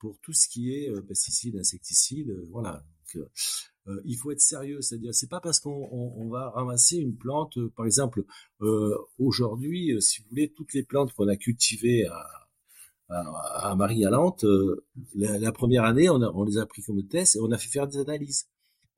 [0.00, 2.82] pour tout ce qui est euh, pesticides, insecticides, euh, voilà.
[3.16, 7.86] Euh, il faut être sérieux, c'est-à-dire c'est pas parce qu'on va ramasser une plante, par
[7.86, 8.24] exemple,
[9.18, 12.06] aujourd'hui, si vous voulez, toutes les plantes qu'on a cultivées
[13.08, 14.44] à, Marie-Galante,
[15.16, 17.88] la, première année, on, on les a pris comme test et on a fait faire
[17.88, 18.46] des analyses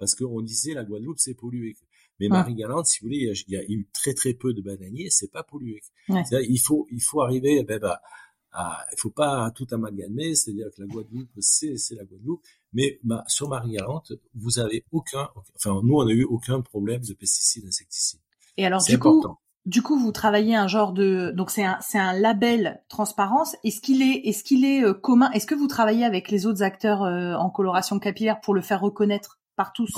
[0.02, 1.76] parce qu'on disait la Guadeloupe c'est pollué.
[2.18, 2.38] Mais ah.
[2.38, 5.44] Marie-Galante, si vous voulez, il y a eu très très peu de bananiers, c'est pas
[5.44, 5.80] pollué.
[6.08, 8.02] Il faut il faut arriver, eh ben, bah,
[8.50, 12.42] à, il faut pas tout amalgamer, c'est-à-dire que la Guadeloupe c'est c'est la Guadeloupe,
[12.72, 17.14] mais bah, sur Marie-Galante, vous avez aucun, enfin nous on a eu aucun problème de
[17.14, 18.18] pesticides, insecticides.
[18.56, 19.24] Et alors du coup,
[19.64, 23.54] du coup, vous travaillez un genre de donc c'est un c'est un label transparence.
[23.62, 25.30] Est-ce qu'il est est-ce qu'il est, euh, commun?
[25.30, 28.80] Est-ce que vous travaillez avec les autres acteurs euh, en coloration capillaire pour le faire
[28.80, 29.38] reconnaître?
[29.56, 29.92] Par tous.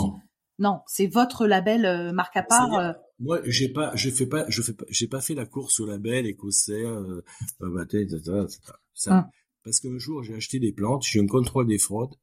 [0.58, 2.72] Non, c'est votre label euh, marque à part.
[2.74, 2.92] Euh.
[3.18, 5.86] Moi, j'ai pas, je fais pas, je fais pas, j'ai pas fait la course au
[5.86, 7.22] label écossais, euh,
[7.62, 8.46] euh
[8.94, 9.24] ça, hum.
[9.64, 12.14] parce qu'un jour j'ai acheté des plantes, j'ai un contrôle des fraudes.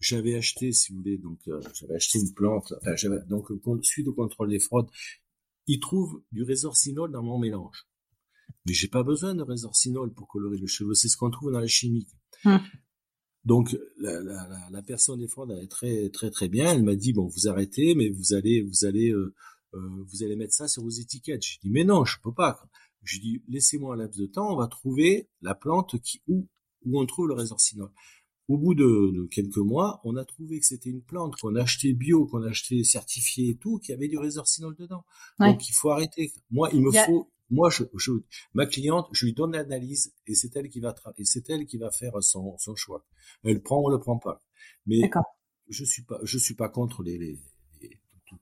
[0.00, 1.40] J'avais acheté, si vous voulez, donc
[1.72, 2.72] j'avais acheté une plante.
[2.80, 3.48] Enfin, j'avais donc
[3.82, 4.88] suite au contrôle des fraudes,
[5.66, 7.88] ils trouvent du résorcinol dans mon mélange.
[8.66, 10.94] Mais j'ai pas besoin de résorcinol pour colorer le cheveu.
[10.94, 12.06] C'est ce qu'on trouve dans la chimie.
[12.44, 12.60] Hum.
[13.48, 16.70] Donc la, la, la, personne des elle est très très très bien.
[16.70, 19.34] Elle m'a dit bon vous arrêtez, mais vous allez vous allez euh,
[19.72, 21.42] euh, vous allez mettre ça sur vos étiquettes.
[21.42, 22.60] Je dis mais non, je peux pas.
[23.04, 26.46] Je dis laissez-moi un laps de temps, on va trouver la plante qui où
[26.84, 27.90] où on trouve le résorcinol.
[28.48, 31.94] Au bout de, quelques mois, on a trouvé que c'était une plante qu'on a acheté
[31.94, 35.04] bio, qu'on a acheté certifié et tout, qui avait du résorcinol dedans.
[35.38, 36.32] Donc il faut arrêter.
[36.50, 38.12] Moi, il me faut moi, je, je,
[38.54, 41.78] ma cliente, je lui donne l'analyse et c'est elle qui va et c'est elle qui
[41.78, 43.06] va faire son, son choix.
[43.44, 44.44] Elle prend ou le prend pas.
[44.86, 45.10] Mais
[45.68, 47.38] je suis pas, je suis pas contre les, les,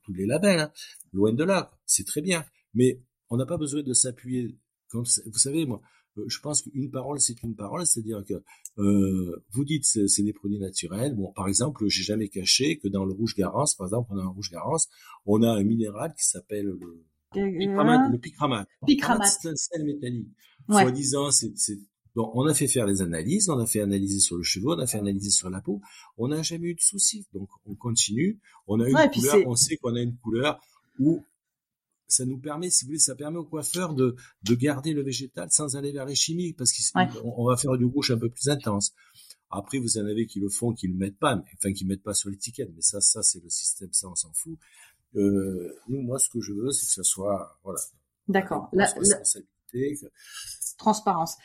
[0.03, 0.59] tous les labels.
[0.59, 0.71] Hein.
[1.13, 2.45] Loin de là, c'est très bien.
[2.73, 4.57] Mais on n'a pas besoin de s'appuyer.
[4.93, 5.05] Vous
[5.37, 5.81] savez, moi,
[6.17, 8.41] euh, je pense qu'une parole, c'est une parole, c'est-à-dire que
[8.77, 11.15] euh, vous dites c'est des produits naturels.
[11.15, 14.23] Bon, par exemple, j'ai jamais caché que dans le rouge Garance, par exemple, on a
[14.23, 14.87] un rouge Garance,
[15.25, 17.05] on a un minéral qui s'appelle le
[18.11, 18.67] le picramate.
[19.41, 20.29] C'est un sel métallique.
[20.69, 20.81] Ouais.
[20.81, 21.53] Soi-disant, c'est,
[22.15, 24.79] Bon, on a fait faire les analyses, on a fait analyser sur le cheveu, on
[24.79, 25.81] a fait analyser sur la peau.
[26.17, 27.27] On n'a jamais eu de soucis.
[27.31, 28.39] Donc, on continue.
[28.65, 30.59] On a une couleur, on sait qu'on a une couleur
[30.97, 31.23] où
[32.07, 35.49] ça nous permet, si vous voulez, ça permet au coiffeur de, de garder le végétal
[35.51, 38.93] sans aller vers les chimiques parce qu'on va faire du rouge un peu plus intense.
[39.51, 42.15] Après, vous en avez qui le font, qui le mettent pas, enfin, qui mettent pas
[42.15, 42.71] sur l'étiquette.
[42.75, 44.57] Mais ça, ça, c'est le système, ça, on s'en fout.
[45.17, 47.79] Euh, nous, moi, ce que je veux, c'est que ce soit, voilà.
[48.27, 48.69] D'accord.
[48.73, 48.87] La,
[50.77, 51.37] Transparence.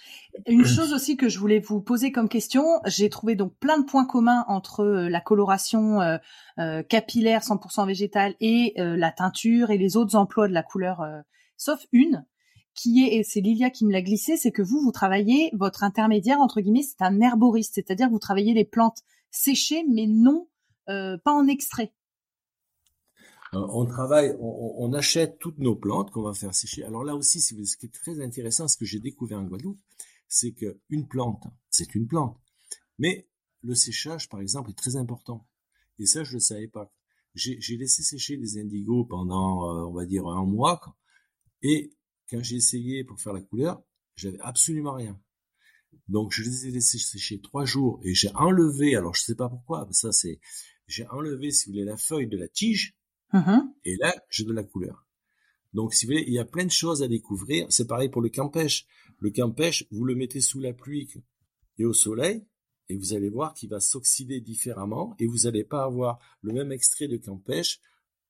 [0.47, 3.85] Une chose aussi que je voulais vous poser comme question, j'ai trouvé donc plein de
[3.85, 6.19] points communs entre euh, la coloration euh,
[6.59, 11.03] euh capillaire 100% végétale et euh, la teinture et les autres emplois de la couleur,
[11.57, 12.27] sauf une
[12.75, 15.83] qui est, et c'est Lilia qui me l'a glissé, c'est que vous, vous travaillez, votre
[15.83, 18.99] intermédiaire, entre guillemets, c'est un herboriste, c'est-à-dire que vous travaillez les plantes
[19.31, 20.47] séchées, mais non,
[20.87, 21.93] pas en extrait.
[23.55, 26.85] Euh, on travaille, on, achète toutes nos plantes qu'on va faire sécher.
[26.85, 29.81] Alors là aussi, ce qui est très intéressant, ce que j'ai découvert en Guadeloupe,
[30.29, 32.39] c'est qu'une plante, c'est une plante.
[32.99, 33.29] Mais
[33.63, 35.47] le séchage, par exemple, est très important.
[35.99, 36.93] Et ça, je ne le savais pas.
[37.35, 40.81] J'ai laissé sécher des indigos pendant, euh, on va dire, un mois.
[41.63, 41.95] Et
[42.31, 43.83] quand j'ai essayé pour faire la couleur,
[44.17, 45.19] j'avais absolument rien.
[46.09, 49.49] Donc, je les ai laissés sécher trois jours et j'ai enlevé, alors je sais pas
[49.49, 50.41] pourquoi, mais ça c'est,
[50.87, 52.97] j'ai enlevé, si vous voulez, la feuille de la tige
[53.33, 53.73] Mm-hmm.
[53.85, 55.07] Et là, j'ai de la couleur.
[55.73, 57.67] Donc, si vous voulez, il y a plein de choses à découvrir.
[57.71, 58.87] C'est pareil pour le campèche.
[59.19, 61.09] Le campèche, vous le mettez sous la pluie
[61.79, 62.45] et au soleil,
[62.89, 66.73] et vous allez voir qu'il va s'oxyder différemment, et vous n'allez pas avoir le même
[66.73, 67.81] extrait de campèche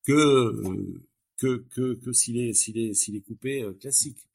[0.05, 1.03] que euh,
[1.39, 4.29] que que, que s'il est s'il est s'il est coupé euh, classique.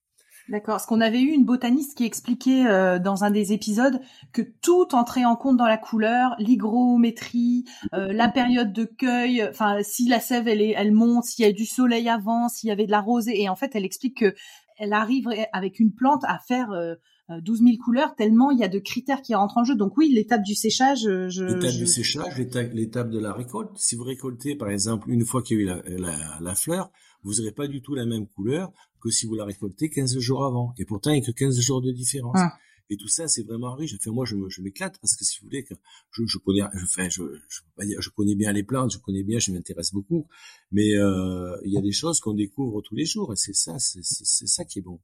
[0.49, 0.75] D'accord.
[0.75, 3.99] Parce qu'on avait eu une botaniste qui expliquait euh, dans un des épisodes
[4.31, 9.79] que tout entrait en compte dans la couleur, l'hygrométrie, euh, la période de cueil, enfin
[9.83, 12.71] si la sève elle, est, elle monte, s'il y a du soleil avant, s'il y
[12.71, 13.41] avait de la rosée.
[13.41, 14.33] Et en fait, elle explique que
[14.79, 16.95] elle arrive avec une plante à faire euh,
[17.29, 19.75] 12 000 couleurs tellement il y a de critères qui rentrent en jeu.
[19.75, 21.01] Donc oui, l'étape du séchage.
[21.01, 23.71] Je, l'étape du séchage, l'étape de la récolte.
[23.75, 26.89] Si vous récoltez par exemple une fois qu'il y a eu la, la, la fleur,
[27.23, 28.71] vous n'aurez pas du tout la même couleur
[29.07, 30.73] que si vous la récoltez 15 jours avant.
[30.77, 32.37] Et pourtant, il n'y a que 15 jours de différence.
[32.37, 32.57] Ah.
[32.89, 33.95] Et tout ça, c'est vraiment riche.
[33.95, 35.73] Enfin, moi, je, je m'éclate parce que si vous voulez, que
[36.11, 39.39] je, je connais, enfin, je, je, dire, je connais bien les plantes, je connais bien,
[39.39, 40.27] je m'intéresse beaucoup.
[40.71, 43.77] Mais euh, il y a des choses qu'on découvre tous les jours, et c'est ça,
[43.79, 44.99] c'est ça qui est bon.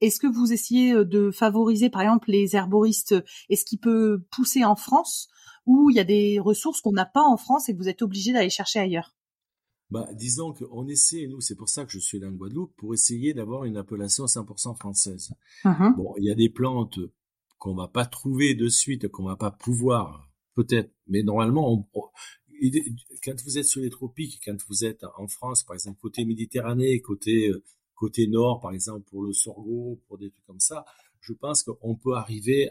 [0.00, 3.14] Est-ce que vous essayez euh, de favoriser, par exemple, les herboristes
[3.50, 5.28] Est-ce qu'il peut pousser en France
[5.66, 8.02] ou il y a des ressources qu'on n'a pas en France et que vous êtes
[8.02, 9.14] obligé d'aller chercher ailleurs?
[9.90, 12.92] Bah, disons qu'on essaie, nous, c'est pour ça que je suis là en Guadeloupe, pour
[12.92, 15.32] essayer d'avoir une appellation 100% française.
[15.64, 15.96] Uh-huh.
[15.96, 16.98] Bon, il y a des plantes
[17.58, 21.88] qu'on va pas trouver de suite, qu'on va pas pouvoir, peut-être, mais normalement,
[23.24, 27.00] quand vous êtes sur les tropiques, quand vous êtes en France, par exemple, côté Méditerranée,
[27.00, 27.50] côté,
[27.94, 30.84] côté nord, par exemple, pour le sorgho, pour des trucs comme ça,
[31.20, 32.70] je pense qu'on peut arriver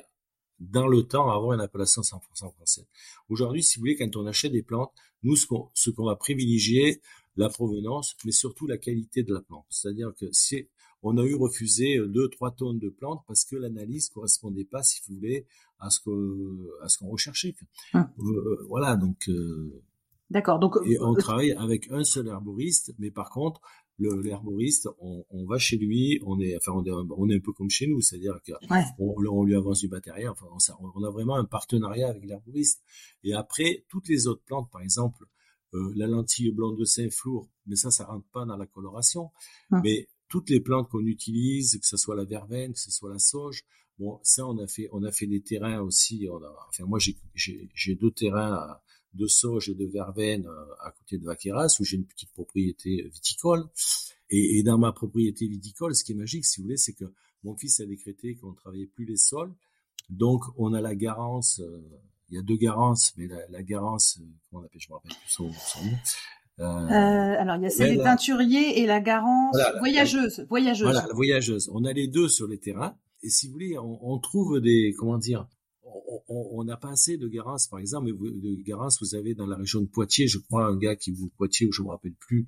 [0.59, 2.87] dans le temps avoir une appellation 100% française.
[3.29, 4.91] Aujourd'hui, si vous voulez, quand on achète des plantes,
[5.23, 7.01] nous, ce qu'on, ce qu'on va privilégier,
[7.35, 9.65] la provenance, mais surtout la qualité de la plante.
[9.69, 10.67] C'est-à-dire que si
[11.03, 15.01] on a eu refusé deux, trois tonnes de plantes parce que l'analyse correspondait pas, si
[15.07, 15.45] vous voulez,
[15.79, 17.55] à ce que, à ce qu'on recherchait.
[17.93, 18.09] Ah.
[18.19, 19.29] Euh, euh, voilà, donc.
[19.29, 19.81] Euh,
[20.29, 20.59] D'accord.
[20.59, 20.75] Donc.
[20.85, 23.61] Et on travaille avec un seul herboriste, mais par contre,
[23.99, 27.51] l'herboriste, on, on, va chez lui, on est, enfin, on est, on est un peu
[27.51, 30.29] comme chez nous, c'est-à-dire qu'on on, lui avance du matériel.
[30.29, 30.47] Enfin,
[30.79, 32.83] on, a vraiment un partenariat avec l'herboriste.
[33.23, 35.25] Et après, toutes les autres plantes, par exemple,
[35.73, 39.31] euh, la lentille blonde de Saint-Flour, mais ça, ça rentre pas dans la coloration.
[39.71, 43.19] Mais toutes les plantes qu'on utilise, que ce soit la verveine, que ce soit la
[43.19, 43.63] sauge,
[43.97, 46.27] bon, ça, on a fait, on a fait des terrains aussi.
[46.31, 46.99] On a, enfin, moi,
[47.33, 48.83] j'ai deux terrains à,
[49.17, 53.03] de sauge et de verveine euh, à côté de Vaqueras, où j'ai une petite propriété
[53.11, 53.65] viticole.
[54.29, 57.05] Et, dans ma propriété viticole, ce qui est magique, si vous voulez, c'est que
[57.43, 59.53] mon fils a décrété qu'on ne travaillait plus les sols.
[60.09, 61.81] Donc, on a la garance, euh,
[62.29, 65.11] il y a deux Garances, mais la, la Garance, comment on appelle, je me rappelle
[65.11, 65.97] plus son, nom.
[66.59, 70.87] Euh, alors il y a celle des teinturiers et la Garance voyageuse, voyageuse.
[70.87, 71.69] Voilà, la voyageuse.
[71.71, 72.97] On a les deux sur les terrains.
[73.21, 75.47] Et si vous voulez, on, on trouve des, comment dire,
[76.29, 78.11] on n'a pas assez de Garance, par exemple.
[78.11, 81.29] De Garance, vous avez dans la région de Poitiers, je crois, un gars qui vous
[81.29, 82.45] Poitiers, ou je me rappelle plus,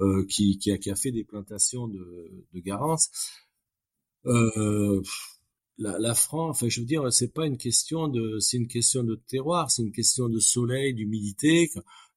[0.00, 3.10] euh, qui, qui, a, qui, a, fait des plantations de, de Garance.
[4.26, 5.00] Euh,
[5.78, 9.02] la, la, France, enfin, je veux dire, c'est pas une question de, c'est une question
[9.04, 11.70] de terroir, c'est une question de soleil, d'humidité,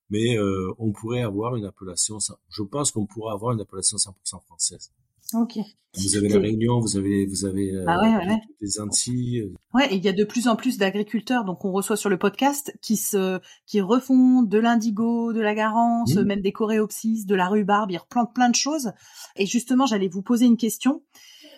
[0.09, 2.18] mais euh, on pourrait avoir une appellation,
[2.49, 4.91] je pense qu'on pourrait avoir une appellation 100% française.
[5.34, 5.59] Ok.
[5.95, 9.41] Vous avez la Réunion, vous avez, vous avez ah ouais, les Antilles.
[9.41, 9.53] Euh.
[9.75, 12.17] Ouais, et il y a de plus en plus d'agriculteurs, donc on reçoit sur le
[12.17, 16.23] podcast, qui se, qui refont de l'indigo, de la garance, mmh.
[16.23, 18.91] même des coréopsis, de la rhubarbe, ils replantent plein de choses.
[19.36, 21.03] Et justement, j'allais vous poser une question.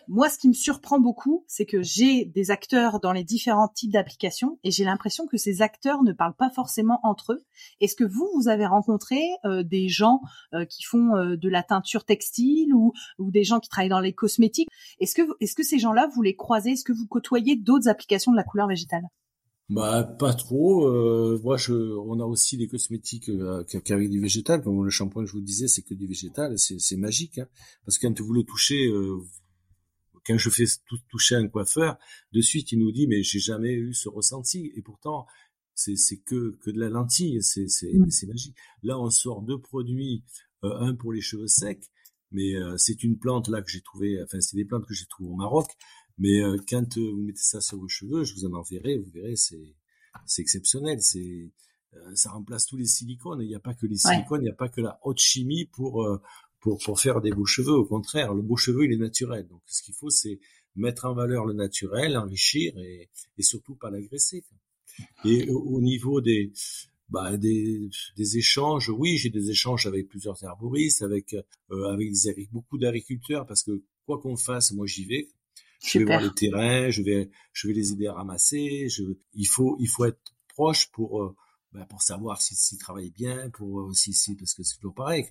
[0.08, 3.92] Moi, ce qui me surprend beaucoup, c'est que j'ai des acteurs dans les différents types
[3.92, 7.46] d'applications et j'ai l'impression que ces acteurs ne parlent pas forcément entre eux.
[7.82, 10.22] Est-ce que vous, vous avez rencontré euh, des gens
[10.54, 14.00] euh, qui font euh, de la teinture textile ou, ou des gens qui travaillent dans
[14.00, 14.70] les cosmétiques?
[15.00, 16.72] Est-ce que, est-ce que ces gens-là, vous les croisez?
[16.72, 19.04] Est-ce que vous côtoyez d'autres applications de la couleur végétale?
[19.68, 20.88] Bah pas trop.
[21.42, 25.32] moi, je, on a aussi des cosmétiques euh, avec du végétal, comme le shampoing je
[25.32, 27.48] vous disais, c'est que du végétal, c'est magique, hein,
[27.84, 28.88] parce que quand vous le touchez,
[30.26, 30.66] quand je fais
[31.10, 31.98] toucher un coiffeur,
[32.32, 35.26] de suite il nous dit mais j'ai jamais eu ce ressenti et pourtant
[35.76, 38.10] c'est c'est que que de la lentille, c'est c'est mmh.
[38.10, 38.56] c'est magique.
[38.82, 40.24] Là on sort deux produits,
[40.64, 41.86] euh, un pour les cheveux secs,
[42.32, 45.06] mais euh, c'est une plante là que j'ai trouvé, enfin c'est des plantes que j'ai
[45.06, 45.68] trouvées au Maroc,
[46.18, 49.36] mais euh, quand vous mettez ça sur vos cheveux, je vous en enverrai, vous verrez
[49.36, 49.76] c'est
[50.26, 51.52] c'est exceptionnel, c'est
[52.14, 53.42] ça remplace tous les silicones.
[53.42, 55.66] Il n'y a pas que les silicones, il n'y a pas que la haute chimie
[55.66, 56.06] pour
[56.66, 57.76] pour, pour faire des beaux cheveux.
[57.76, 59.48] Au contraire, le beau cheveu, il est naturel.
[59.48, 60.40] Donc, ce qu'il faut, c'est
[60.76, 63.08] mettre en valeur le naturel, enrichir et,
[63.38, 64.44] et surtout pas l'agresser.
[65.26, 66.52] Et au, niveau des,
[67.08, 67.88] bah, des,
[68.18, 71.36] des échanges, oui, j'ai des échanges avec plusieurs herboristes, avec,
[71.70, 75.28] euh, avec, des, avec beaucoup d'agriculteurs, parce que quoi qu'on fasse, moi j'y vais.
[75.84, 78.90] Je vais voir le terrain, je vais, je vais les aider à ramasser.
[78.90, 79.04] Je,
[79.36, 81.36] il faut, il faut être proche pour, euh,
[81.74, 84.96] bah, pour savoir s'ils si, travaillent bien, pour euh, si, si, parce que c'est toujours
[84.96, 85.28] pareil.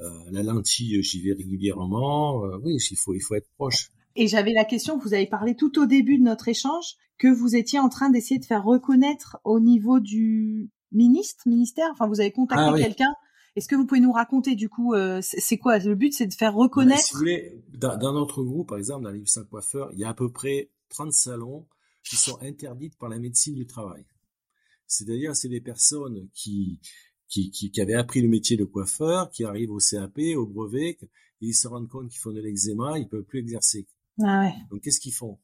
[0.00, 2.44] Euh, la lentille, j'y vais régulièrement.
[2.44, 3.90] Euh, oui, il faut, il faut être proche.
[4.16, 7.54] Et j'avais la question, vous avez parlé tout au début de notre échange, que vous
[7.54, 12.32] étiez en train d'essayer de faire reconnaître au niveau du ministre, ministère, enfin vous avez
[12.32, 13.14] contacté ah quelqu'un.
[13.56, 16.34] Est-ce que vous pouvez nous raconter du coup, euh, c'est quoi le but, c'est de
[16.34, 19.98] faire reconnaître Si vous voulez, dans, notre groupe, par exemple, dans l'Yves Saint Coiffeur, il
[19.98, 21.66] y a à peu près 30 salons
[22.02, 24.06] qui sont interdits par la médecine du travail.
[24.86, 26.80] C'est-à-dire, c'est des personnes qui
[27.30, 30.98] qui, qui, qui avaient appris le métier de coiffeur, qui arrivent au CAP, au brevet,
[31.00, 31.06] et
[31.40, 33.86] ils se rendent compte qu'ils font de l'eczéma, ils peuvent plus exercer.
[34.22, 34.52] Ah ouais.
[34.70, 35.38] Donc qu'est-ce qu'ils font?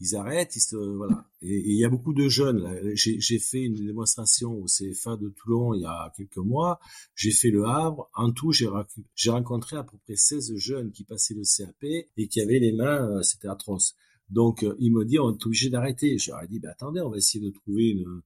[0.00, 1.26] Ils arrêtent, ils se voilà.
[1.40, 2.80] Et il y a beaucoup de jeunes.
[2.94, 6.80] J'ai fait une démonstration au CFA de Toulon il y a quelques mois.
[7.14, 8.10] J'ai fait le Havre.
[8.14, 11.84] En tout, j'ai rencontré à peu près 16 jeunes qui passaient le CAP
[12.16, 13.94] et qui avaient les mains, euh, c'était atroce.
[14.28, 16.14] Donc, euh, ils me disent, on est obligé d'arrêter.
[16.14, 18.22] Ai dit, ben, attendez, on va essayer de trouver une,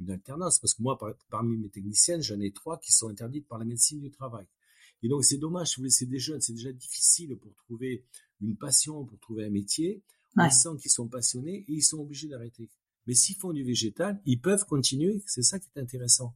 [0.00, 0.98] une alternance, parce que moi,
[1.30, 4.46] parmi mes techniciennes, j'en ai trois qui sont interdites par la médecine du travail.
[5.02, 8.04] Et donc, c'est dommage, si vous laissez des jeunes, c'est déjà difficile pour trouver
[8.40, 10.02] une passion, pour trouver un métier.
[10.36, 12.70] On sent qu'ils sont passionnés et ils sont obligés d'arrêter.
[13.06, 15.22] Mais s'ils font du végétal, ils peuvent continuer.
[15.26, 16.34] C'est ça qui est intéressant.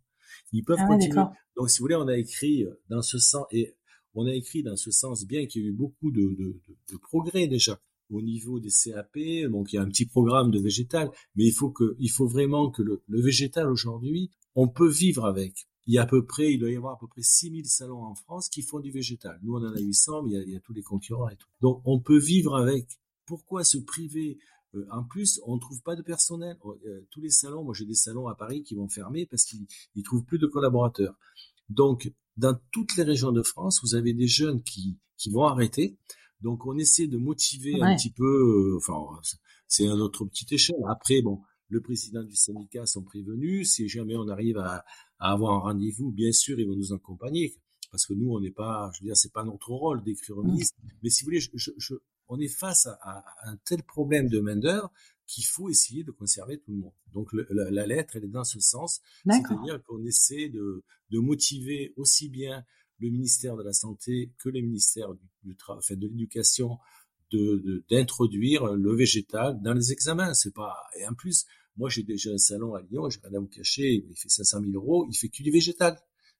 [0.52, 1.22] Ils peuvent ah continuer.
[1.56, 3.74] Donc, si vous voulez, on a écrit dans ce sens, et
[4.14, 6.61] on a écrit dans ce sens, bien qu'il y ait eu beaucoup de, de,
[6.92, 7.80] de progrès déjà
[8.11, 9.18] au niveau des CAP,
[9.50, 12.26] donc il y a un petit programme de végétal, mais il faut que, il faut
[12.26, 15.68] vraiment que le, le végétal aujourd'hui, on peut vivre avec.
[15.86, 18.02] Il y a à peu près, il doit y avoir à peu près 6000 salons
[18.02, 19.38] en France qui font du végétal.
[19.42, 21.30] Nous, on en a 800, mais il y a, il y a tous les concurrents
[21.30, 21.48] et tout.
[21.62, 22.86] Donc, on peut vivre avec.
[23.24, 24.38] Pourquoi se priver
[24.74, 26.56] euh, en plus, on ne trouve pas de personnel?
[26.62, 29.44] Oh, euh, tous les salons, moi j'ai des salons à Paris qui vont fermer parce
[29.44, 31.18] qu'ils ne trouvent plus de collaborateurs.
[31.70, 35.96] Donc, dans toutes les régions de France, vous avez des jeunes qui, qui vont arrêter
[36.40, 39.20] donc on essaie de motiver un petit peu, euh, enfin
[39.66, 40.76] c'est à notre petite échelle.
[40.88, 43.72] Après bon, le président du syndicat sont prévenus.
[43.72, 44.84] Si jamais on arrive à,
[45.18, 47.54] avoir un rendez-vous, bien sûr ils vont nous accompagner
[47.90, 50.52] parce que nous on n'est pas, je veux dire c'est pas notre rôle d'écrire une
[50.52, 50.56] mmh.
[50.56, 50.76] liste.
[51.02, 51.94] Mais si vous voulez, je,
[52.28, 54.92] on est face à, un tel problème de main d'œuvre
[55.26, 56.92] qu'il faut essayer de conserver tout le monde.
[57.12, 62.28] Donc la, lettre, elle est dans ce sens, c'est-à-dire qu'on essaie de, de motiver aussi
[62.28, 62.64] bien
[62.99, 66.79] le ministère de la Santé que le ministère du, du enfin, de l'Éducation
[67.30, 70.34] de d'introduire le végétal dans les examens.
[70.34, 71.46] C'est pas et en plus,
[71.76, 74.61] moi j'ai déjà un salon à Lyon, j'ai rien à vous cacher, il fait 500
[74.61, 75.99] 000 euros, il fait que du végétal,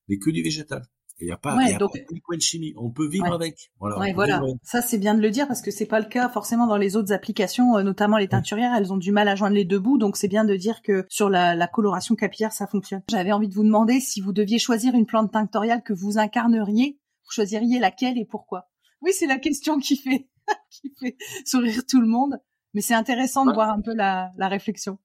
[0.09, 0.82] mais que du végétal.
[1.20, 2.74] Il n'y a pas, Ouais, y a donc- pas de point de chimie.
[2.77, 3.35] On peut vivre Ouais.
[3.35, 3.73] avec.
[3.81, 3.97] Voilà.
[3.97, 4.35] on Ouais, peut voilà.
[4.36, 4.57] vivre avec.
[4.62, 6.95] Ça, c'est bien de le dire parce que c'est pas le cas forcément dans les
[6.95, 8.73] autres applications, euh, notamment les teinturières.
[8.77, 11.07] Elles ont du mal à joindre les deux bouts, donc c'est bien de dire que
[11.09, 13.03] sur la, la coloration capillaire, ça fonctionne.
[13.11, 16.99] J'avais envie de vous demander si vous deviez choisir une plante tinctoriale que vous incarneriez,
[17.24, 18.69] vous choisiriez laquelle et pourquoi?
[19.03, 20.28] Oui, c'est la question qui fait
[20.70, 22.39] qui fait sourire tout le monde,
[22.74, 24.99] mais c'est intéressant de voir un peu la, la réflexion.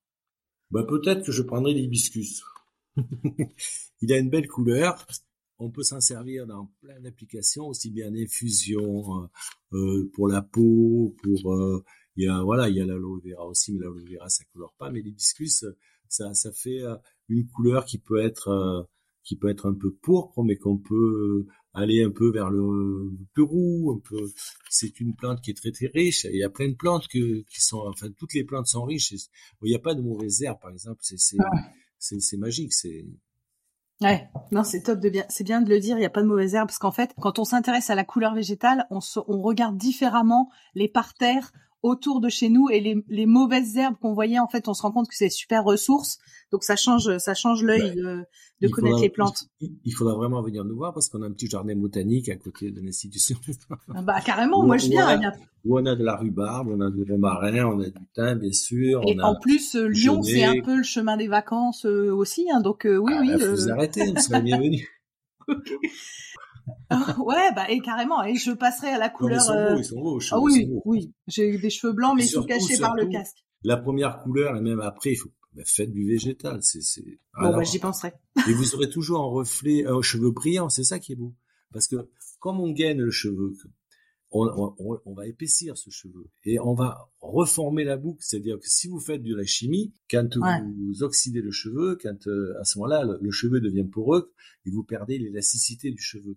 [0.70, 2.44] Bah, peut-être que je prendrai l'hibiscus.
[4.02, 5.06] il a une belle couleur.
[5.64, 9.28] On peut s'en servir dans plein d'applications, aussi bien en infusion, euh,
[9.74, 11.84] euh, pour la peau, pour euh,
[12.18, 14.76] il y a voilà, il y a l'aloe vera aussi, mais l'aloe vera ça colore
[14.78, 15.66] pas, mais l'hibiscus
[16.10, 16.96] ça ça fait euh,
[17.30, 18.88] une couleur qui peut être
[19.24, 23.44] qui peut être un peu pourpre, mais qu'on peut aller un peu vers le plus
[23.44, 24.32] roux, un peu.
[24.70, 26.26] C'est une plante qui est très très riche.
[26.26, 29.14] Il y a plein de plantes que, qui sont, enfin toutes les plantes sont riches.
[29.64, 31.00] Il n'y a pas de mauvaises herbes, par exemple.
[31.02, 31.38] C'est c'est
[32.00, 32.74] c'est c'est magique.
[32.74, 33.06] C'est
[34.04, 35.98] Ouais, non, c'est top de bien, c'est bien de le dire.
[35.98, 38.04] Il n'y a pas de mauvaise herbe parce qu'en fait, quand on s'intéresse à la
[38.04, 39.00] couleur végétale, on,
[39.42, 41.52] regarde différemment les parterres
[41.84, 44.40] autour de chez nous et les, les mauvaises herbes qu'on voyait.
[44.40, 46.18] En fait, on se rend compte que c'est super ressource.
[46.52, 47.96] Donc ça change, ça change l'œil Ouais.
[47.96, 48.24] de,
[48.62, 49.44] de connaître faudra- les plantes.
[49.60, 52.36] Il, il faudra vraiment venir nous voir parce qu'on a un petit jardin botanique à
[52.38, 53.38] côté de l'institution
[53.94, 55.08] Ah Bah carrément, moi je viens.
[55.22, 55.34] a-
[55.66, 58.52] où on a de la rhubarbe, on a du romarin, on a du thym, bien
[58.54, 59.02] sûr.
[59.08, 59.24] Et on a...
[59.28, 62.50] en plus, euh, Lyon, c'est un peu le chemin des vacances euh, aussi.
[62.52, 63.30] Hein, donc euh, oui, Ah, oui.
[63.38, 64.88] bah, vous arrêter, vous serez bienvenus.
[67.26, 68.24] ouais, bah et carrément.
[68.24, 69.40] Et je passerai à la Non, couleur.
[69.40, 70.20] ils sont euh, beaux, ils sont beaux.
[70.32, 70.82] Ah ils oui, sont beaux.
[70.86, 71.14] oui.
[71.28, 73.38] J'ai des cheveux blancs, mais tout surtout, cachés par le casque.
[73.64, 76.60] La première couleur et même après, il faut bah, faites du végétal.
[76.62, 77.04] C'est c'est.
[77.40, 78.14] Bon, bah j'y penserai.
[78.50, 81.34] Et vous aurez toujours un reflet, un cheveu brillant, c'est ça qui est beau.
[81.72, 81.96] Parce que
[82.40, 83.54] comme on gaine le cheveu,
[84.32, 88.20] on, on- on- on va épaissir ce cheveu et on va reformer la boucle.
[88.22, 90.62] C'est-à-dire que si vous faites de la chimie, quand Ouais.
[90.78, 94.34] vous oxydez le cheveu, quand euh, à ce moment-là le, le cheveu devient poreux
[94.66, 96.36] et vous perdez l'élasticité du cheveu.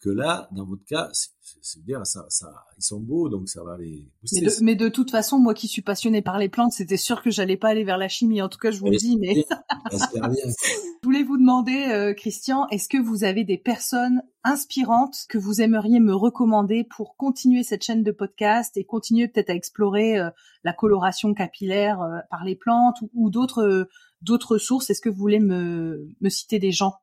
[0.00, 3.76] Que là, dans votre cas, c'est- bien, ça, ça, ils sont beaux, donc ça va
[3.78, 6.96] les Mais de, mais de toute façon, moi qui suis passionnée par les plantes, c'était
[6.98, 8.42] sûr que j'allais pas aller vers la chimie.
[8.42, 9.16] En tout cas, je vous le dis.
[9.16, 9.34] Mais
[9.90, 15.60] je voulais vous demander, euh, Christian, est-ce que vous avez des personnes inspirantes que vous
[15.60, 20.30] aimeriez me recommander pour continuer cette chaîne de podcast et continuer peut-être à explorer euh,
[20.62, 23.88] la coloration capillaire euh, par les plantes ou, ou d'autres euh,
[24.22, 24.90] d'autres sources?
[24.90, 26.94] Est-ce que vous voulez me, me citer des gens?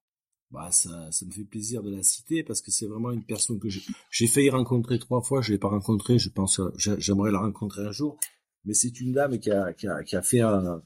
[0.54, 3.60] Bah, ça, ça me fait plaisir de la citer parce que c'est vraiment une personne
[3.60, 5.42] que j'ai- failli rencontrer trois fois.
[5.42, 6.20] Je l'ai pas rencontrée.
[6.20, 8.20] Je pense, euh, j'a- j'aimerais la rencontrer un jour.
[8.64, 10.84] Mais c'est une dame qui a, qui a, qui a fait un,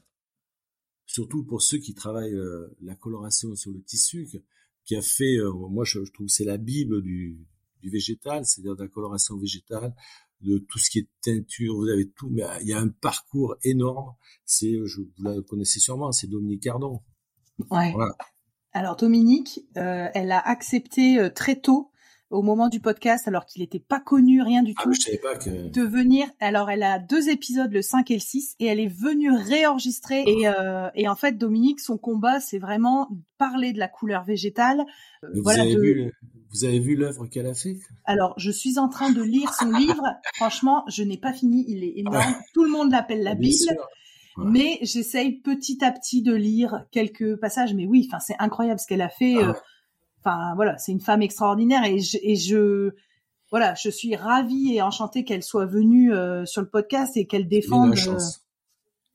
[1.04, 4.26] surtout pour ceux qui travaillent euh, la coloration sur le tissu,
[4.86, 7.46] qui a fait, euh, moi je, je trouve que c'est la bible du,
[7.82, 9.94] du végétal, c'est-à-dire de la coloration végétale,
[10.40, 13.56] de tout ce qui est teinture, vous avez tout, mais il y a un parcours
[13.64, 14.14] énorme.
[14.46, 17.02] C'est, je, vous la connaissez sûrement, c'est Dominique Cardon.
[17.70, 17.92] Ouais.
[17.92, 18.16] Voilà.
[18.78, 21.90] Alors Dominique, euh, elle a accepté euh, très tôt,
[22.30, 25.00] au moment du podcast, alors qu'il n'était pas connu, rien du Ah, tout, mais je
[25.00, 25.68] savais pas que.
[25.70, 26.26] de venir.
[26.40, 30.22] Alors elle a deux épisodes, le 5 et le 6, et elle est venue réenregistrer.
[30.26, 34.84] Et, euh, et en fait, Dominique, son combat, c'est vraiment parler de la couleur végétale.
[35.42, 36.12] Voilà, vous, avez de- vu,
[36.52, 39.70] vous avez vu l'œuvre qu'elle a fait Alors, je suis en train de lire son
[39.72, 40.04] livre.
[40.34, 41.64] Franchement, je n'ai pas fini.
[41.66, 42.34] Il est énorme.
[42.54, 43.54] Tout le monde l'appelle la Ah, bien Bible.
[43.74, 43.88] sûr.
[44.46, 47.74] Mais j'essaye petit à petit de lire quelques passages.
[47.74, 49.34] Mais oui, enfin, c'est incroyable ce qu'elle a fait.
[49.36, 49.58] Ah euh, ouais.
[50.20, 52.90] Enfin, voilà, c'est une femme extraordinaire et je, et je,
[53.50, 57.46] voilà, je suis ravie et enchantée qu'elle soit venue euh, sur le podcast et qu'elle
[57.48, 57.94] défende.
[57.96, 58.18] euh,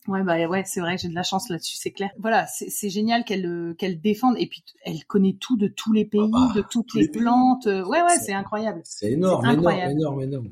[0.07, 2.09] ouais, bah ouais, c'est vrai, j'ai de la chance là-dessus, c'est clair.
[2.17, 6.05] Voilà, c'est génial qu'elle euh, qu'elle défende et puis elle connaît tout de tous les
[6.05, 7.21] pays, Ah bah, de toutes les, les pays.
[7.21, 7.65] plantes.
[7.65, 8.81] Ouais, ouais, C'est- incroyable.
[8.85, 10.49] C'est énorme, énorme, énorme, énorme.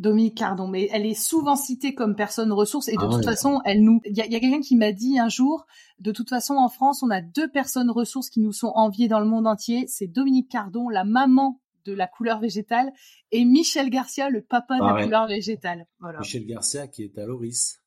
[0.00, 3.22] Dominique Cardon, mais elle est souvent citée comme personne ressource et de Ah toute ouais.
[3.22, 4.00] façon, elle nous.
[4.06, 5.66] Il y a, il y a quelqu'un qui m'a dit un jour,
[5.98, 9.20] de toute façon, en France, on a deux personnes ressources qui nous sont enviées dans
[9.20, 9.84] le monde entier.
[9.88, 12.90] C'est Dominique Cardon, la maman de la couleur végétale,
[13.30, 15.04] et Michel Garcia, le papa de la Pareil.
[15.04, 15.86] couleur végétale.
[16.00, 16.18] Voilà.
[16.20, 17.78] Michel Garcia qui est à Loris.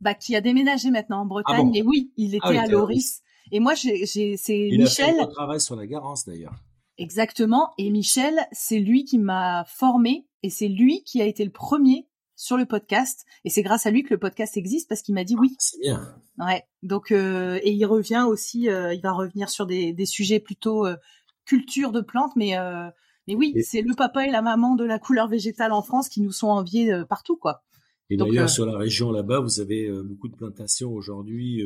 [0.00, 1.56] Bah, qui a déménagé maintenant en Bretagne.
[1.58, 3.22] Ah bon Et oui, il était Ah oui, à il Loris.
[3.52, 5.14] Et moi, j'ai, j'ai, c'est Il a Michel.
[5.14, 6.54] fait un travail sur la Garance d'ailleurs.
[6.98, 7.72] Exactement.
[7.78, 12.06] Et Michel, c'est lui qui m'a formé et c'est lui qui a été le premier
[12.36, 13.24] sur le podcast.
[13.44, 15.54] Et c'est grâce à lui que le podcast existe parce qu'il m'a dit oui.
[15.58, 16.14] C'est bien.
[16.38, 16.62] Ouais.
[16.82, 18.68] Donc euh, et il revient aussi.
[18.68, 20.96] euh, il va revenir sur des, des sujets plutôt euh,
[21.46, 22.54] culture de plantes, mais
[23.26, 26.08] mais oui, Et- c'est le papa et la maman de la couleur végétale en France
[26.08, 27.62] qui nous sont enviés partout, quoi.
[28.10, 31.62] Et d'ailleurs, sur la région là-bas, vous avez beaucoup de plantations aujourd'hui.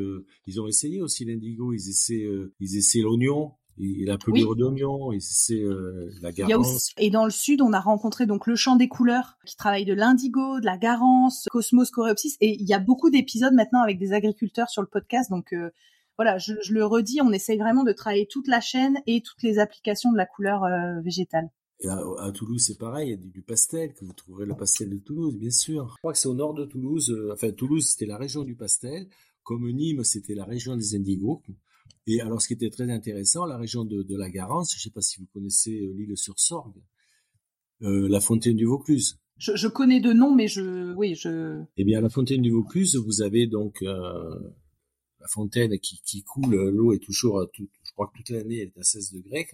[0.46, 2.28] ils ont essayé aussi l'indigo, ils essaient,
[2.60, 6.74] ils essaient l'oignon, et, et la pelure d'oignon, ils essaient euh, la garance.
[6.74, 9.84] aussi, et dans le sud, on a rencontré donc le champ des couleurs qui travaille
[9.84, 12.36] de l'indigo, de la garance, Cosmos coréopsis.
[12.40, 15.30] Et il y a beaucoup d'épisodes maintenant avec des agriculteurs sur le podcast.
[15.30, 15.70] Donc euh,
[16.16, 19.58] voilà, je, le redis, on essaye vraiment de travailler toute la chaîne et toutes les
[19.58, 20.62] applications de la couleur
[21.04, 21.48] végétale.
[21.84, 24.98] à, Toulouse, c'est pareil, il y a du, pastel, que vous trouverez le pastel de
[24.98, 25.92] Toulouse, bien sûr.
[25.94, 29.06] Je crois que c'est au nord de Toulouse, enfin Toulouse, c'était la région du pastel,
[29.44, 31.40] comme Nîmes, c'était la région des indigos.
[32.06, 34.90] Et alors, ce qui était très intéressant, la région de, la Garance, je ne sais
[34.90, 36.82] pas si vous connaissez l'île sur Sorgue,
[37.80, 39.18] la fontaine du Vaucluse.
[39.38, 41.62] Je, connais de nom, mais je, oui, je.
[41.76, 44.34] Eh bien, la fontaine du Vaucluse, vous avez donc euh,
[45.20, 48.78] la fontaine qui, qui coule, l'eau est toujours, je crois que toute l'année elle est
[48.78, 49.46] à 16 degrés,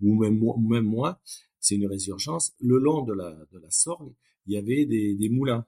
[0.00, 1.18] ou même, ou même moins.
[1.58, 2.52] C'est une résurgence.
[2.60, 4.14] Le long de la de la Sorgue,
[4.46, 5.66] il y avait des, des moulins.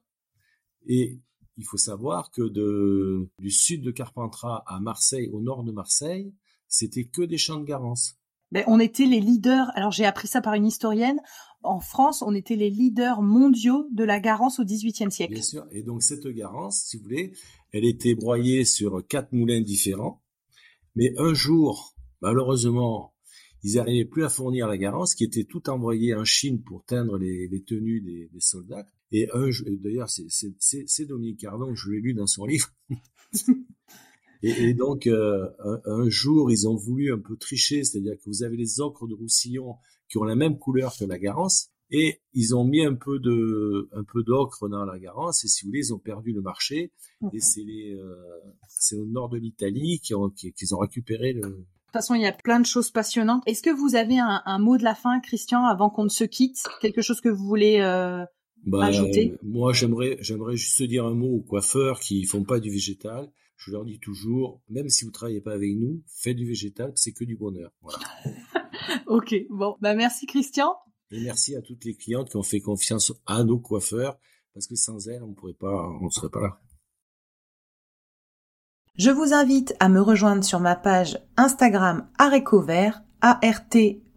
[0.87, 1.19] Et
[1.59, 6.33] il faut savoir que de du sud de Carpentras à Marseille, au nord de Marseille,
[6.67, 8.15] c'était que des champs de garance.
[8.51, 9.69] Ben, on était les leaders.
[9.75, 11.19] Alors j'ai appris ça par une historienne
[11.61, 15.33] en France, on était les leaders mondiaux de la garance au XVIIIe siècle.
[15.33, 15.67] Bien sûr.
[15.71, 17.33] Et donc cette garance, si vous voulez,
[17.71, 20.23] elle était broyée sur quatre moulins différents.
[20.95, 23.13] Mais un jour, malheureusement,
[23.63, 27.17] ils n'arrivaient plus à fournir la garance, qui était tout envoyé en Chine pour teindre
[27.17, 28.87] les, tenues des, soldats.
[29.11, 29.49] Et un,
[29.81, 32.69] d'ailleurs, c'est Dominique Cardon, je l'ai lu dans son livre.
[34.43, 38.43] et, donc, euh, un, un, jour, ils ont voulu un peu tricher, c'est-à-dire que vous
[38.43, 39.75] avez les ocres de Roussillon
[40.09, 41.69] qui ont la même couleur que la Garance.
[41.91, 45.43] Et ils ont mis un peu de, un peu d'ocre dans la Garance.
[45.43, 46.91] Et si vous voulez, ils ont perdu le marché.
[47.33, 48.15] Et c'est les, euh,
[48.67, 52.21] c'est au nord de l'Italie qu'ils ont, qu'ils ont récupéré le, de toute façon, il
[52.21, 53.41] y a plein de choses passionnantes.
[53.47, 56.61] Est-ce que vous avez un, mot de la fin, Christian, avant qu'on ne se quitte?
[56.81, 58.23] Quelque chose que vous voulez euh,
[58.65, 62.69] bah, ajouter Moi, j'aimerais, j'aimerais juste dire un mot aux coiffeurs qui font pas du
[62.69, 63.31] végétal.
[63.57, 67.11] Je leur dis toujours, même si vous travaillez pas avec nous, faites du végétal, c'est
[67.11, 67.71] que du bonheur.
[67.81, 67.99] Voilà.
[69.07, 70.75] ok, bon, bah merci Christian.
[71.11, 74.17] Et merci à toutes les clientes qui ont fait confiance à nos coiffeurs,
[74.53, 76.61] parce que sans elles, on pourrait pas, on serait pas là.
[78.95, 83.01] Je vous invite à me rejoindre sur ma page Instagram Arécovert,